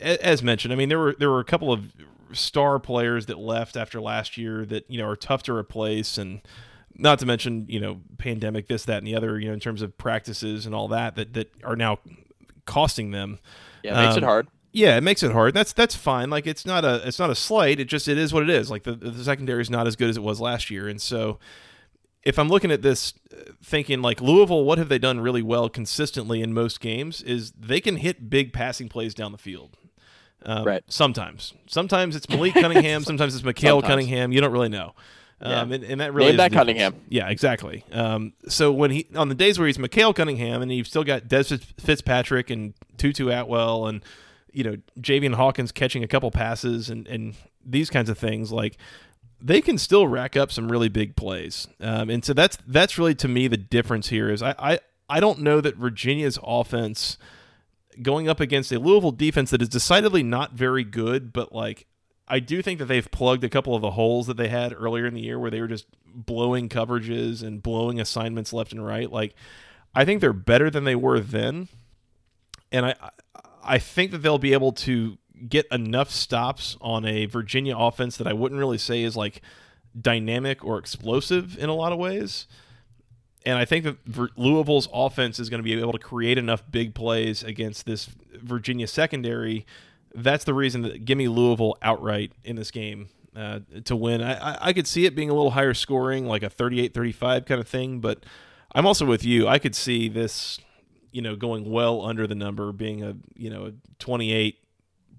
[0.00, 1.92] as mentioned, I mean there were there were a couple of
[2.32, 6.42] star players that left after last year that you know are tough to replace, and
[6.96, 9.80] not to mention you know pandemic this that and the other you know in terms
[9.82, 11.98] of practices and all that that that are now
[12.66, 13.38] costing them.
[13.82, 14.48] Yeah, it makes Um, it hard.
[14.72, 15.54] Yeah, it makes it hard.
[15.54, 16.30] That's that's fine.
[16.30, 17.80] Like it's not a it's not a slight.
[17.80, 18.70] It just it is what it is.
[18.70, 21.38] Like the the secondary is not as good as it was last year, and so
[22.24, 25.68] if I'm looking at this, uh, thinking like Louisville, what have they done really well
[25.68, 27.22] consistently in most games?
[27.22, 29.76] Is they can hit big passing plays down the field.
[30.46, 30.84] Um, Right.
[30.88, 33.02] Sometimes, sometimes it's Malik Cunningham.
[33.04, 33.90] sometimes it's Mikhail Sometimes.
[33.90, 34.32] Cunningham.
[34.32, 34.94] You don't really know.
[35.40, 35.60] Yeah.
[35.60, 36.56] Um, and, and that really Name is that the.
[36.56, 36.94] Cunningham.
[37.08, 37.84] Yeah, exactly.
[37.92, 41.24] Um, so when he on the days where he's Mikhail Cunningham and you've still got
[41.24, 44.02] Dez Fitzpatrick and Tutu Atwell and
[44.52, 47.34] you know Javian Hawkins catching a couple passes and and
[47.64, 48.76] these kinds of things like
[49.40, 51.68] they can still rack up some really big plays.
[51.80, 54.78] Um, and so that's that's really to me the difference here is I, I
[55.08, 57.18] I don't know that Virginia's offense
[58.02, 61.86] going up against a Louisville defense that is decidedly not very good, but like
[62.26, 65.06] I do think that they've plugged a couple of the holes that they had earlier
[65.06, 69.10] in the year where they were just blowing coverages and blowing assignments left and right.
[69.10, 69.34] Like
[69.94, 71.68] I think they're better than they were then.
[72.72, 72.94] And I
[73.62, 78.26] I think that they'll be able to get enough stops on a Virginia offense that
[78.26, 79.42] I wouldn't really say is like
[79.98, 82.46] dynamic or explosive in a lot of ways.
[83.46, 86.94] And I think that Louisville's offense is going to be able to create enough big
[86.94, 89.66] plays against this Virginia secondary.
[90.14, 94.22] That's the reason that give me Louisville outright in this game uh, to win.
[94.22, 97.60] I, I, could see it being a little higher scoring, like a 38 35 kind
[97.60, 98.24] of thing, but
[98.74, 99.46] I'm also with you.
[99.48, 100.58] I could see this,
[101.10, 104.58] you know, going well under the number, being a, you know, a 28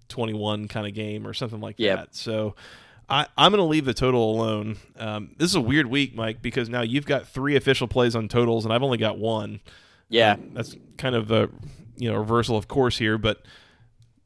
[0.10, 1.98] 21 kind of game or something like Yep.
[1.98, 2.15] that.
[2.15, 2.56] So
[3.10, 4.77] I, I'm going to leave the total alone.
[4.98, 8.27] Um, this is a weird week, Mike, because now you've got three official plays on
[8.27, 9.60] totals, and I've only got one.
[10.10, 11.49] Yeah, That's kind of a
[11.98, 13.41] you know reversal of course here, but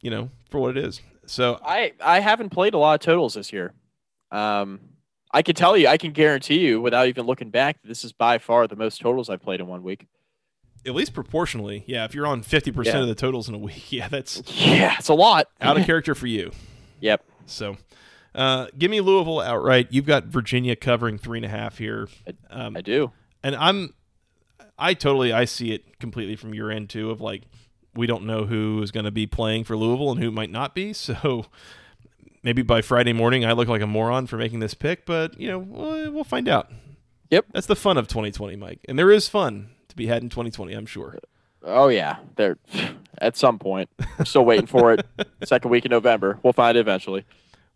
[0.02, 1.00] you know for what it is.
[1.26, 3.72] So I I haven't played a lot of totals this year.
[4.30, 4.80] Um,
[5.32, 8.38] I can tell you, I can guarantee you, without even looking back, this is by
[8.38, 10.06] far the most totals I've played in one week.
[10.86, 12.04] At least proportionally, yeah.
[12.04, 13.02] If you're on 50 percent Yeah.
[13.02, 15.48] of the totals in a week, yeah, that's Yeah, it's a lot.
[15.60, 16.52] out of character for you.
[17.00, 17.24] Yep.
[17.46, 17.76] So.
[18.32, 19.88] Uh, give me Louisville outright.
[19.90, 22.06] You've got Virginia covering three and a half here,
[22.48, 23.10] um, I do.
[23.42, 23.92] and I'm,
[24.78, 27.10] I totally I see it completely from your end too.
[27.10, 27.42] Of like,
[27.96, 30.76] we don't know who is going to be playing for Louisville and who might not
[30.76, 30.92] be.
[30.94, 31.46] So
[32.44, 35.48] maybe by Friday morning I look like a moron for making this pick, but you
[35.48, 36.70] know we'll, we'll find out.
[37.30, 37.46] Yep.
[37.52, 40.72] That's the fun of 2020, Mike, and there is fun to be had in 2020.
[40.72, 41.16] I'm sure.
[41.62, 42.58] Oh yeah, there.
[43.18, 45.06] At some point, we're still waiting for it.
[45.44, 47.26] Second week in November, we'll find it eventually.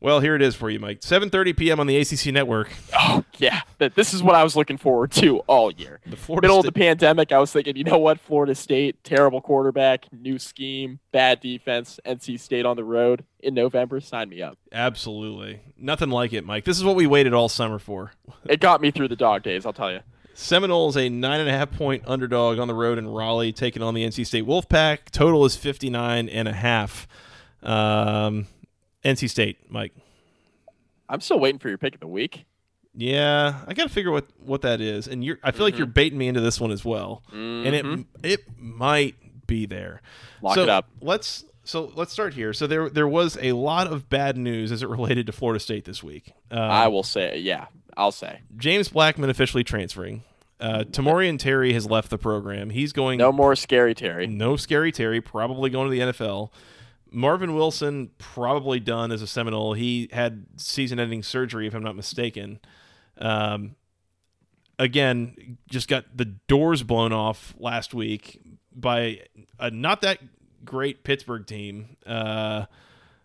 [0.01, 1.01] Well, here it is for you, Mike.
[1.01, 1.81] 7:30 p.m.
[1.81, 2.71] on the ACC network.
[2.95, 6.01] Oh yeah, this is what I was looking forward to all year.
[6.07, 8.21] The Florida Middle of the pandemic, I was thinking, you know what?
[8.21, 12.01] Florida State, terrible quarterback, new scheme, bad defense.
[12.05, 14.01] NC State on the road in November.
[14.01, 14.59] Sign me up.
[14.73, 15.61] Absolutely.
[15.79, 16.65] Nothing like it, Mike.
[16.65, 18.13] This is what we waited all summer for.
[18.47, 19.65] It got me through the dog days.
[19.65, 20.01] I'll tell you.
[20.35, 23.95] Seminoles a nine and a half point underdog on the road in Raleigh, taking on
[23.95, 25.11] the NC State Wolfpack.
[25.11, 27.07] Total is 59 and a half.
[27.63, 28.47] Um,
[29.05, 29.93] NC State, Mike.
[31.09, 32.45] I'm still waiting for your pick of the week.
[32.97, 35.39] Yeah, I got to figure what what that is, and you're.
[35.43, 38.05] I feel like you're baiting me into this one as well, and it Mhm.
[38.23, 39.17] it might
[39.47, 40.01] be there.
[40.43, 40.89] Lock so it up.
[41.01, 42.53] Let's so let's start here.
[42.53, 45.85] So there there was a lot of bad news as it related to Florida State
[45.87, 46.35] this week.
[46.53, 47.67] Uh, I will say, yeah,
[47.97, 48.41] I'll say.
[48.57, 50.23] James Blackman officially transferring.
[50.61, 52.71] Uh, Tamorrion Terry has left the program.
[52.71, 53.19] He's going.
[53.19, 54.27] No more scary Terry.
[54.27, 55.21] No scary Terry.
[55.21, 56.51] Probably going to the NFL.
[57.11, 59.75] Marvin Wilson probably done as a Seminole.
[59.75, 62.59] He had season-ending surgery, if I'm not mistaken.
[63.19, 63.77] Um,
[64.79, 68.41] again, just got the doors blown off last week
[68.75, 69.21] by
[69.61, 70.19] a not that
[70.65, 71.97] great Pittsburgh team.
[72.05, 72.67] Uh,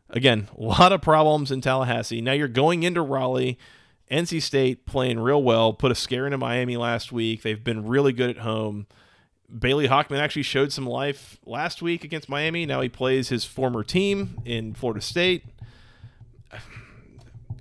[0.09, 2.21] again, a lot of problems in Tallahassee.
[2.21, 3.57] Now you're going into Raleigh.
[4.09, 7.43] NC State playing real well, put a scare into Miami last week.
[7.43, 8.87] They've been really good at home.
[9.57, 12.65] Bailey Hockman actually showed some life last week against Miami.
[12.65, 15.45] Now he plays his former team in Florida State.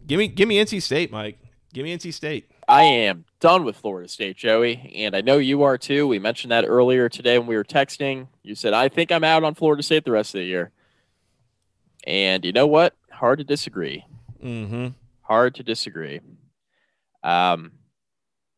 [0.07, 1.39] Give me, give me NC State, Mike.
[1.73, 2.51] Give me NC State.
[2.67, 6.07] I am done with Florida State, Joey, and I know you are too.
[6.07, 8.29] We mentioned that earlier today when we were texting.
[8.43, 10.71] You said I think I'm out on Florida State the rest of the year,
[12.05, 12.95] and you know what?
[13.11, 14.05] Hard to disagree.
[14.43, 14.89] Mm-hmm.
[15.23, 16.21] Hard to disagree.
[17.23, 17.73] Um,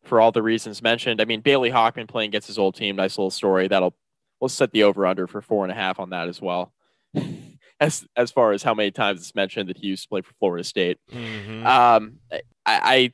[0.04, 2.96] for all the reasons mentioned, I mean Bailey Hockman playing against his old team.
[2.96, 3.68] Nice little story.
[3.68, 3.94] That'll
[4.40, 6.72] we'll set the over under for four and a half on that as well.
[7.80, 10.34] as as far as how many times it's mentioned that he used to play for
[10.38, 10.98] Florida State.
[11.10, 11.66] Mm-hmm.
[11.66, 13.12] Um, I, I,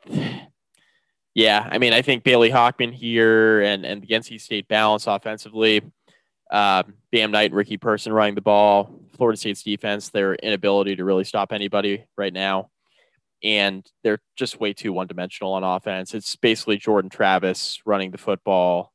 [1.35, 5.83] yeah, I mean, I think Bailey Hockman here and and the NC State balance offensively.
[6.51, 9.01] Um, Bam Knight and Ricky Person running the ball.
[9.17, 12.71] Florida State's defense, their inability to really stop anybody right now,
[13.43, 16.15] and they're just way too one dimensional on offense.
[16.15, 18.93] It's basically Jordan Travis running the football.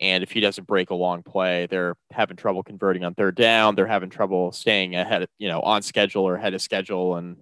[0.00, 3.76] And if he doesn't break a long play, they're having trouble converting on third down.
[3.76, 7.16] They're having trouble staying ahead, of, you know, on schedule or ahead of schedule.
[7.16, 7.36] And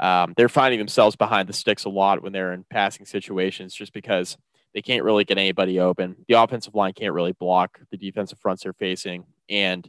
[0.00, 3.92] um, they're finding themselves behind the sticks a lot when they're in passing situations just
[3.92, 4.36] because
[4.74, 6.16] they can't really get anybody open.
[6.26, 9.24] The offensive line can't really block the defensive fronts they're facing.
[9.48, 9.88] And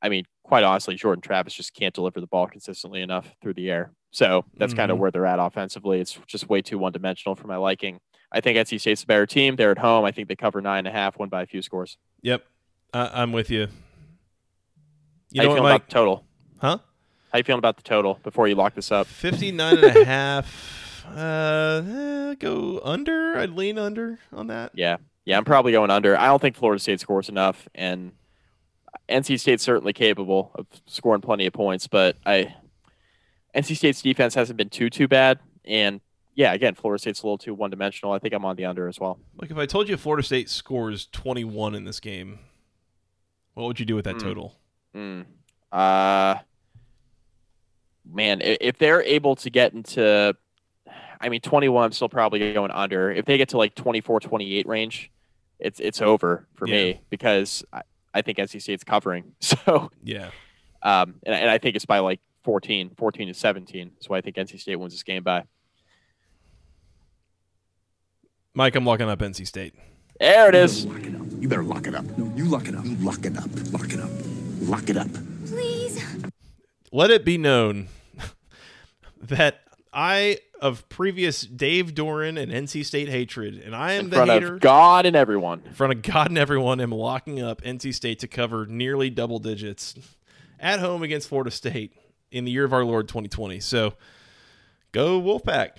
[0.00, 3.68] I mean, quite honestly, Jordan Travis just can't deliver the ball consistently enough through the
[3.68, 3.92] air.
[4.12, 4.78] So that's mm-hmm.
[4.78, 6.00] kind of where they're at offensively.
[6.00, 7.98] It's just way too one dimensional for my liking.
[8.32, 9.56] I think NC State's a better team.
[9.56, 10.04] They're at home.
[10.04, 11.98] I think they cover nine and a half, won by a few scores.
[12.22, 12.44] Yep,
[12.94, 13.68] uh, I'm with you.
[15.32, 16.24] You How know you feeling about the total?
[16.60, 16.78] Huh?
[17.32, 19.06] How you feeling about the total before you lock this up?
[19.08, 21.04] 59 and a half.
[21.14, 23.36] Uh, eh, go under.
[23.36, 24.72] I'd lean under on that.
[24.74, 24.98] Yeah.
[25.24, 26.16] Yeah, I'm probably going under.
[26.16, 28.12] I don't think Florida State scores enough, and
[29.08, 32.54] NC State's certainly capable of scoring plenty of points, but I
[33.54, 36.00] NC State's defense hasn't been too too bad, and
[36.36, 38.12] yeah, again, Florida State's a little too one dimensional.
[38.12, 39.18] I think I'm on the under as well.
[39.40, 42.38] Like if I told you Florida State scores 21 in this game,
[43.54, 44.20] what would you do with that mm.
[44.20, 44.54] total?
[44.94, 45.24] Mm.
[45.72, 46.36] Uh,
[48.04, 50.36] man, if they're able to get into,
[51.20, 53.10] I mean, 21, I'm still probably going under.
[53.10, 55.10] If they get to like 24, 28 range,
[55.58, 56.74] it's it's over for yeah.
[56.74, 57.64] me because
[58.16, 59.32] I, I think NC State's covering.
[59.40, 60.30] So yeah,
[60.82, 63.92] um, and, and I think it's by like 14, 14 to 17.
[64.00, 65.44] So I think NC State wins this game by.
[68.54, 69.74] Mike, I'm locking up NC State.
[70.18, 70.86] There it is.
[70.86, 71.26] Lock it up.
[71.40, 72.04] You better lock it up.
[72.16, 72.84] No, you lock it up.
[72.84, 73.50] You lock it up.
[73.72, 74.10] Lock it up.
[74.60, 75.08] Lock it up.
[75.46, 76.02] Please.
[76.92, 77.88] Let it be known
[79.20, 79.60] that
[79.92, 84.30] I of previous Dave Doeren and NC State hatred, and I am in the front
[84.30, 84.54] hater.
[84.54, 85.62] Of God and everyone.
[85.66, 89.38] In front of God and everyone, am locking up NC State to cover nearly double
[89.38, 89.94] digits
[90.58, 91.92] at home against Florida State
[92.30, 93.60] in the year of our Lord 2020.
[93.60, 93.94] So
[94.92, 95.72] go Wolfpack.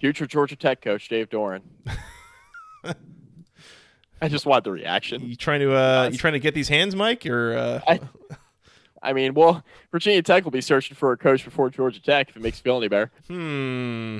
[0.00, 1.62] Future Georgia Tech coach Dave Doeren.
[4.20, 5.24] I just want the reaction.
[5.24, 7.80] You trying to uh, you trying to get these hands, Mike, or uh...
[7.86, 8.00] I,
[9.02, 12.36] I mean, well, Virginia Tech will be searching for a coach before Georgia Tech if
[12.36, 13.10] it makes you feel any better.
[13.28, 14.18] Hmm.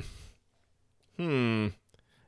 [1.17, 1.67] Hmm.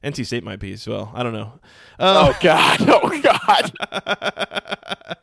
[0.04, 1.12] NC State might be as well.
[1.14, 1.54] I don't know.
[2.00, 2.80] Uh, oh God!
[2.82, 3.22] Oh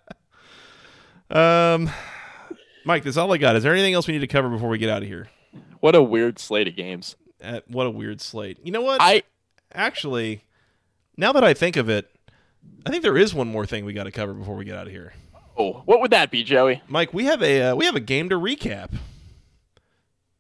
[1.30, 1.30] God!
[1.30, 1.90] um,
[2.84, 3.56] Mike, that's all I got.
[3.56, 5.28] Is there anything else we need to cover before we get out of here?
[5.80, 7.16] What a weird slate of games.
[7.42, 8.58] Uh, what a weird slate.
[8.64, 9.00] You know what?
[9.00, 9.22] I
[9.72, 10.42] actually
[11.16, 12.10] now that I think of it,
[12.86, 14.86] I think there is one more thing we got to cover before we get out
[14.86, 15.12] of here.
[15.56, 16.82] Oh, what would that be, Joey?
[16.88, 18.92] Mike, we have a uh, we have a game to recap.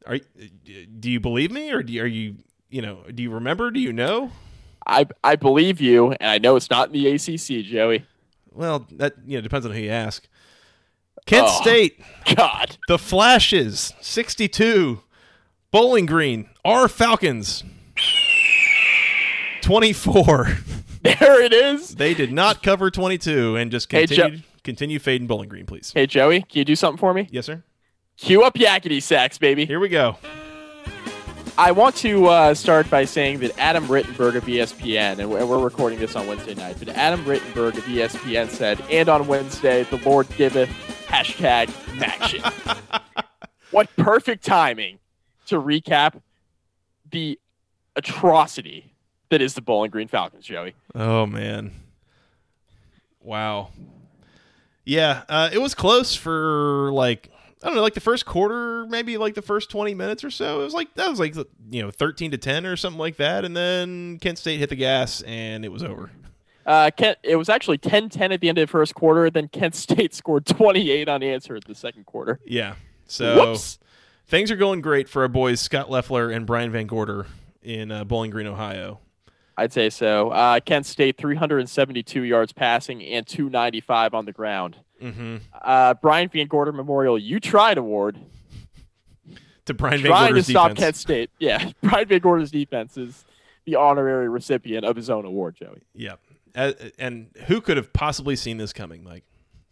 [0.06, 0.18] Are
[0.98, 2.36] do you believe me, or do, are you
[2.70, 3.70] you know do you remember?
[3.70, 4.32] Do you know?
[4.86, 8.04] I I believe you, and I know it's not in the ACC, Joey.
[8.52, 10.26] Well, that you know depends on who you ask.
[11.26, 12.02] Kent oh, State,
[12.34, 15.02] God, the Flashes, sixty-two,
[15.70, 17.64] Bowling Green, our Falcons,
[19.62, 20.58] 24.
[21.02, 21.96] There it is.
[21.96, 25.92] They did not cover 22 and just continue, hey, continue fading Bowling Green, please.
[25.94, 27.28] Hey, Joey, can you do something for me?
[27.30, 27.62] Yes, sir.
[28.16, 29.66] Cue up Yakety Sax, baby.
[29.66, 30.16] Here we go.
[31.58, 35.98] I want to uh, start by saying that Adam Rittenberg of ESPN, and we're recording
[35.98, 40.28] this on Wednesday night, but Adam Rittenberg of ESPN said, and on Wednesday, the Lord
[40.36, 40.70] giveth
[41.06, 41.70] hashtag
[42.00, 42.42] action.
[43.70, 44.98] what perfect timing
[45.46, 46.20] to recap
[47.10, 47.38] the
[47.96, 48.92] atrocity
[49.28, 50.74] that is the Bowling Green Falcons, Joey.
[50.94, 51.72] Oh, man.
[53.20, 53.70] Wow.
[54.84, 57.30] Yeah, uh, it was close for like
[57.62, 60.60] I don't know, like the first quarter, maybe like the first 20 minutes or so.
[60.60, 61.36] It was like, that was like,
[61.70, 63.44] you know, 13 to 10 or something like that.
[63.44, 66.10] And then Kent State hit the gas and it was over.
[66.66, 69.30] Uh, Kent, it was actually 10 10 at the end of the first quarter.
[69.30, 72.40] Then Kent State scored 28 unanswered the second quarter.
[72.44, 72.74] Yeah.
[73.06, 73.78] So Whoops.
[74.26, 77.26] things are going great for our boys, Scott Loeffler and Brian Van Gorder
[77.62, 78.98] in uh, Bowling Green, Ohio.
[79.56, 80.30] I'd say so.
[80.30, 84.76] Uh, Kent State 372 yards passing and 295 on the ground.
[85.00, 85.36] Mm-hmm.
[85.60, 88.18] Uh, Brian Van Gorder Memorial You Tried Award
[89.66, 90.80] to Brian Van trying Gorder's to stop defense.
[90.80, 91.30] Kent State.
[91.38, 93.24] Yeah, Brian Van Gorder's defense is
[93.64, 95.82] the honorary recipient of his own award, Joey.
[95.94, 96.20] Yep.
[96.54, 99.24] Uh, and who could have possibly seen this coming, Mike?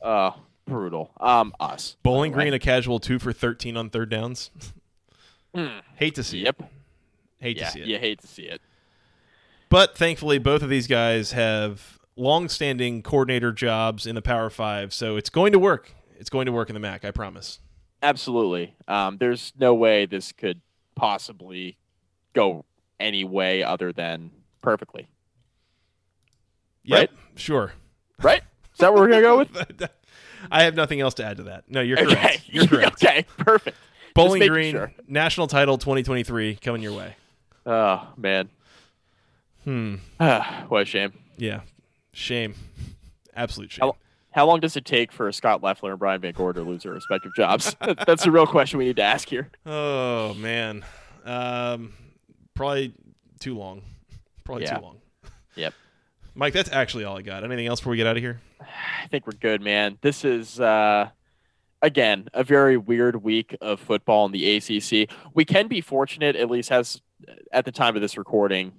[0.03, 0.33] Uh,
[0.67, 1.11] brutal.
[1.21, 1.97] Um, us.
[2.03, 4.51] Bowling Green, a casual two for 13 on third downs.
[5.55, 5.81] Mm.
[5.97, 6.61] Hate to see yep.
[6.61, 6.67] it.
[7.39, 7.87] Hate yeah, to see it.
[7.87, 8.61] You hate to see it.
[9.71, 15.17] But thankfully, both of these guys have long-standing coordinator jobs in the Power Five, so
[15.17, 15.93] it's going to work.
[16.19, 17.61] It's going to work in the MAC, I promise.
[18.03, 18.75] Absolutely.
[18.89, 20.61] Um, there's no way this could
[20.97, 21.79] possibly
[22.35, 22.65] go
[22.99, 24.31] any way other than
[24.61, 25.09] perfectly.
[26.85, 27.11] Yep, right?
[27.37, 27.73] Sure.
[28.21, 28.43] Right?
[28.73, 29.91] Is that what we're gonna go with?
[30.51, 31.65] I have nothing else to add to that.
[31.69, 32.15] No, you're okay.
[32.15, 32.43] correct.
[32.47, 33.05] You're correct.
[33.05, 33.77] okay, perfect.
[34.15, 34.93] Bowling Green sure.
[35.07, 37.15] national title 2023 coming your way.
[37.65, 38.49] Oh man.
[39.71, 39.95] Hmm.
[40.69, 41.13] what a shame.
[41.37, 41.61] Yeah.
[42.13, 42.57] Shame.
[43.37, 43.83] Absolute shame.
[43.83, 43.97] How,
[44.33, 47.31] how, long does it take for Scott Loeffler and Brian VanGorder to lose their respective
[47.37, 47.77] jobs?
[48.07, 49.49] That's the real question we need to ask here.
[49.65, 50.85] Oh man.
[51.25, 51.93] Um,
[52.55, 52.95] probably
[53.39, 53.83] too long.
[54.43, 54.77] Probably yeah.
[54.77, 54.97] too long.
[55.55, 55.75] Yep.
[56.35, 57.45] Mike, that's actually all I got.
[57.45, 58.41] Anything else before we get out of here?
[58.61, 59.99] I think we're good, man.
[60.01, 61.11] This is uh
[61.81, 65.09] again a very weird week of football in the ACC.
[65.33, 67.01] We can be fortunate, at least as
[67.53, 68.73] at the time of this recording,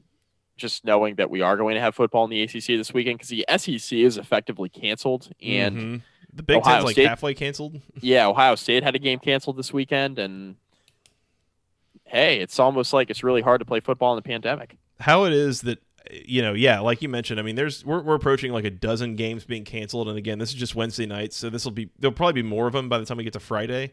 [0.57, 3.29] just knowing that we are going to have football in the ACC this weekend because
[3.29, 5.95] the SEC is effectively canceled and mm-hmm.
[6.33, 7.79] the Big Ohio Ten's like State, halfway canceled.
[8.01, 10.55] yeah, Ohio State had a game canceled this weekend, and
[12.05, 14.77] hey, it's almost like it's really hard to play football in the pandemic.
[14.99, 15.79] How it is that
[16.09, 19.15] you know, yeah, like you mentioned, I mean, there's we're, we're approaching like a dozen
[19.15, 22.13] games being canceled, and again, this is just Wednesday nights, so this will be there'll
[22.13, 23.91] probably be more of them by the time we get to Friday.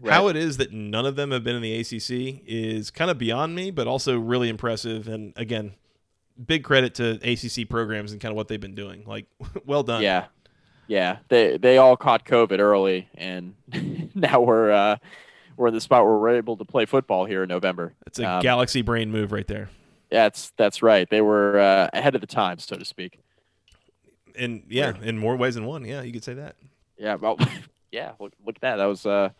[0.00, 0.14] Right.
[0.14, 3.18] How it is that none of them have been in the ACC is kind of
[3.18, 5.06] beyond me, but also really impressive.
[5.06, 5.72] And again,
[6.44, 9.04] big credit to ACC programs and kind of what they've been doing.
[9.06, 9.26] Like,
[9.66, 10.02] well done.
[10.02, 10.26] Yeah,
[10.88, 11.18] yeah.
[11.28, 13.54] They they all caught COVID early, and
[14.14, 14.96] now we're uh,
[15.56, 17.94] we're in the spot where we're able to play football here in November.
[18.06, 19.70] It's a um, galaxy brain move right there.
[20.10, 21.08] Yeah, that's that's right.
[21.08, 23.18] They were uh, ahead of the times, so to speak.
[24.36, 25.84] And yeah, in more ways than one.
[25.84, 26.56] Yeah, you could say that.
[26.98, 27.14] Yeah.
[27.14, 27.38] Well,
[27.92, 28.12] yeah.
[28.18, 28.76] Look, look at that.
[28.76, 29.30] That was uh,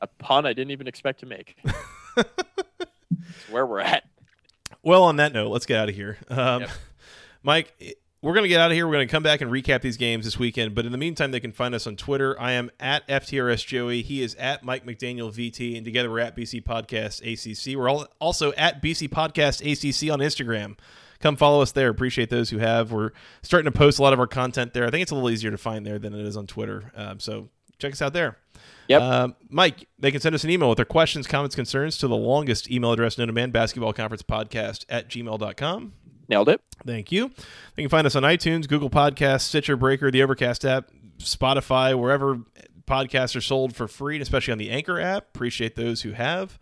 [0.00, 1.56] a pun I didn't even expect to make.
[3.50, 4.04] where we're at.
[4.82, 6.18] Well, on that note, let's get out of here.
[6.28, 6.70] Um, yep.
[7.42, 8.86] Mike, we're going to get out of here.
[8.86, 10.74] We're going to come back and recap these games this weekend.
[10.74, 12.38] But in the meantime, they can find us on Twitter.
[12.40, 14.02] I am at FTRS Joey.
[14.02, 15.76] He is at Mike McDaniel VT.
[15.76, 17.78] And together we're at BC Podcast ACC.
[17.78, 20.76] We're all also at BC Podcast ACC on Instagram.
[21.18, 21.88] Come follow us there.
[21.88, 22.92] Appreciate those who have.
[22.92, 23.10] We're
[23.42, 24.86] starting to post a lot of our content there.
[24.86, 26.92] I think it's a little easier to find there than it is on Twitter.
[26.94, 28.38] Um, so check us out there.
[28.88, 29.02] Yep.
[29.02, 32.16] Um, Mike, they can send us an email with their questions, comments, concerns to the
[32.16, 35.92] longest email address known to man, basketball conference podcast at gmail.com.
[36.28, 36.60] Nailed it.
[36.86, 37.30] Thank you.
[37.76, 42.40] They can find us on iTunes, Google Podcasts, Stitcher, Breaker, the Overcast app, Spotify, wherever
[42.86, 45.28] podcasts are sold for free, and especially on the Anchor app.
[45.34, 46.58] Appreciate those who have.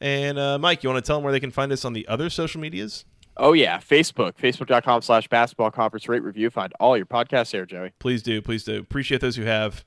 [0.00, 2.06] And uh, Mike, you want to tell them where they can find us on the
[2.08, 3.04] other social medias?
[3.36, 3.78] Oh, yeah.
[3.78, 6.50] Facebook, facebook.com slash basketball conference rate review.
[6.50, 7.92] Find all your podcasts there, Joey.
[7.98, 8.42] Please do.
[8.42, 8.78] Please do.
[8.78, 9.84] Appreciate those who have.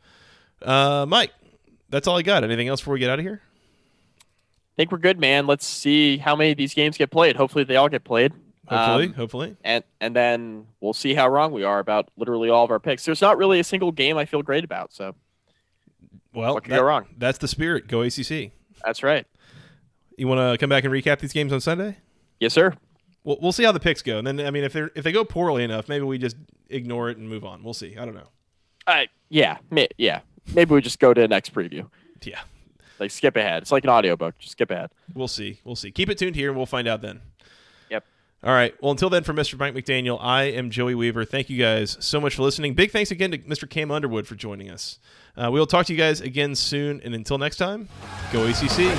[0.61, 1.31] Uh, Mike,
[1.89, 2.43] that's all I got.
[2.43, 3.41] Anything else before we get out of here?
[4.21, 5.47] I think we're good, man.
[5.47, 7.35] Let's see how many of these games get played.
[7.35, 8.33] Hopefully, they all get played.
[8.67, 12.65] Hopefully, um, hopefully, and and then we'll see how wrong we are about literally all
[12.65, 13.05] of our picks.
[13.05, 14.91] There's not really a single game I feel great about.
[14.91, 15.15] So,
[16.33, 17.05] well, what could that, go wrong?
[17.15, 17.87] That's the spirit.
[17.87, 18.51] Go ACC.
[18.83, 19.27] That's right.
[20.17, 21.97] You want to come back and recap these games on Sunday?
[22.39, 22.73] Yes, sir.
[23.23, 25.11] We'll, we'll see how the picks go, and then I mean, if they if they
[25.11, 26.35] go poorly enough, maybe we just
[26.69, 27.63] ignore it and move on.
[27.63, 27.95] We'll see.
[27.97, 28.29] I don't know.
[28.87, 29.57] Uh, yeah,
[29.97, 30.21] yeah.
[30.53, 31.89] Maybe we just go to the next preview.
[32.21, 32.41] Yeah.
[32.99, 33.63] Like skip ahead.
[33.63, 34.37] It's like an audiobook.
[34.39, 34.91] Just skip ahead.
[35.13, 35.59] We'll see.
[35.63, 35.91] We'll see.
[35.91, 37.21] Keep it tuned here and we'll find out then.
[37.89, 38.05] Yep.
[38.43, 38.73] All right.
[38.81, 39.59] Well, until then, for Mr.
[39.59, 41.25] Mike McDaniel, I am Joey Weaver.
[41.25, 42.73] Thank you guys so much for listening.
[42.73, 43.69] Big thanks again to Mr.
[43.69, 44.99] Cam Underwood for joining us.
[45.35, 47.01] Uh, we will talk to you guys again soon.
[47.03, 47.89] And until next time,
[48.31, 48.95] go ACC.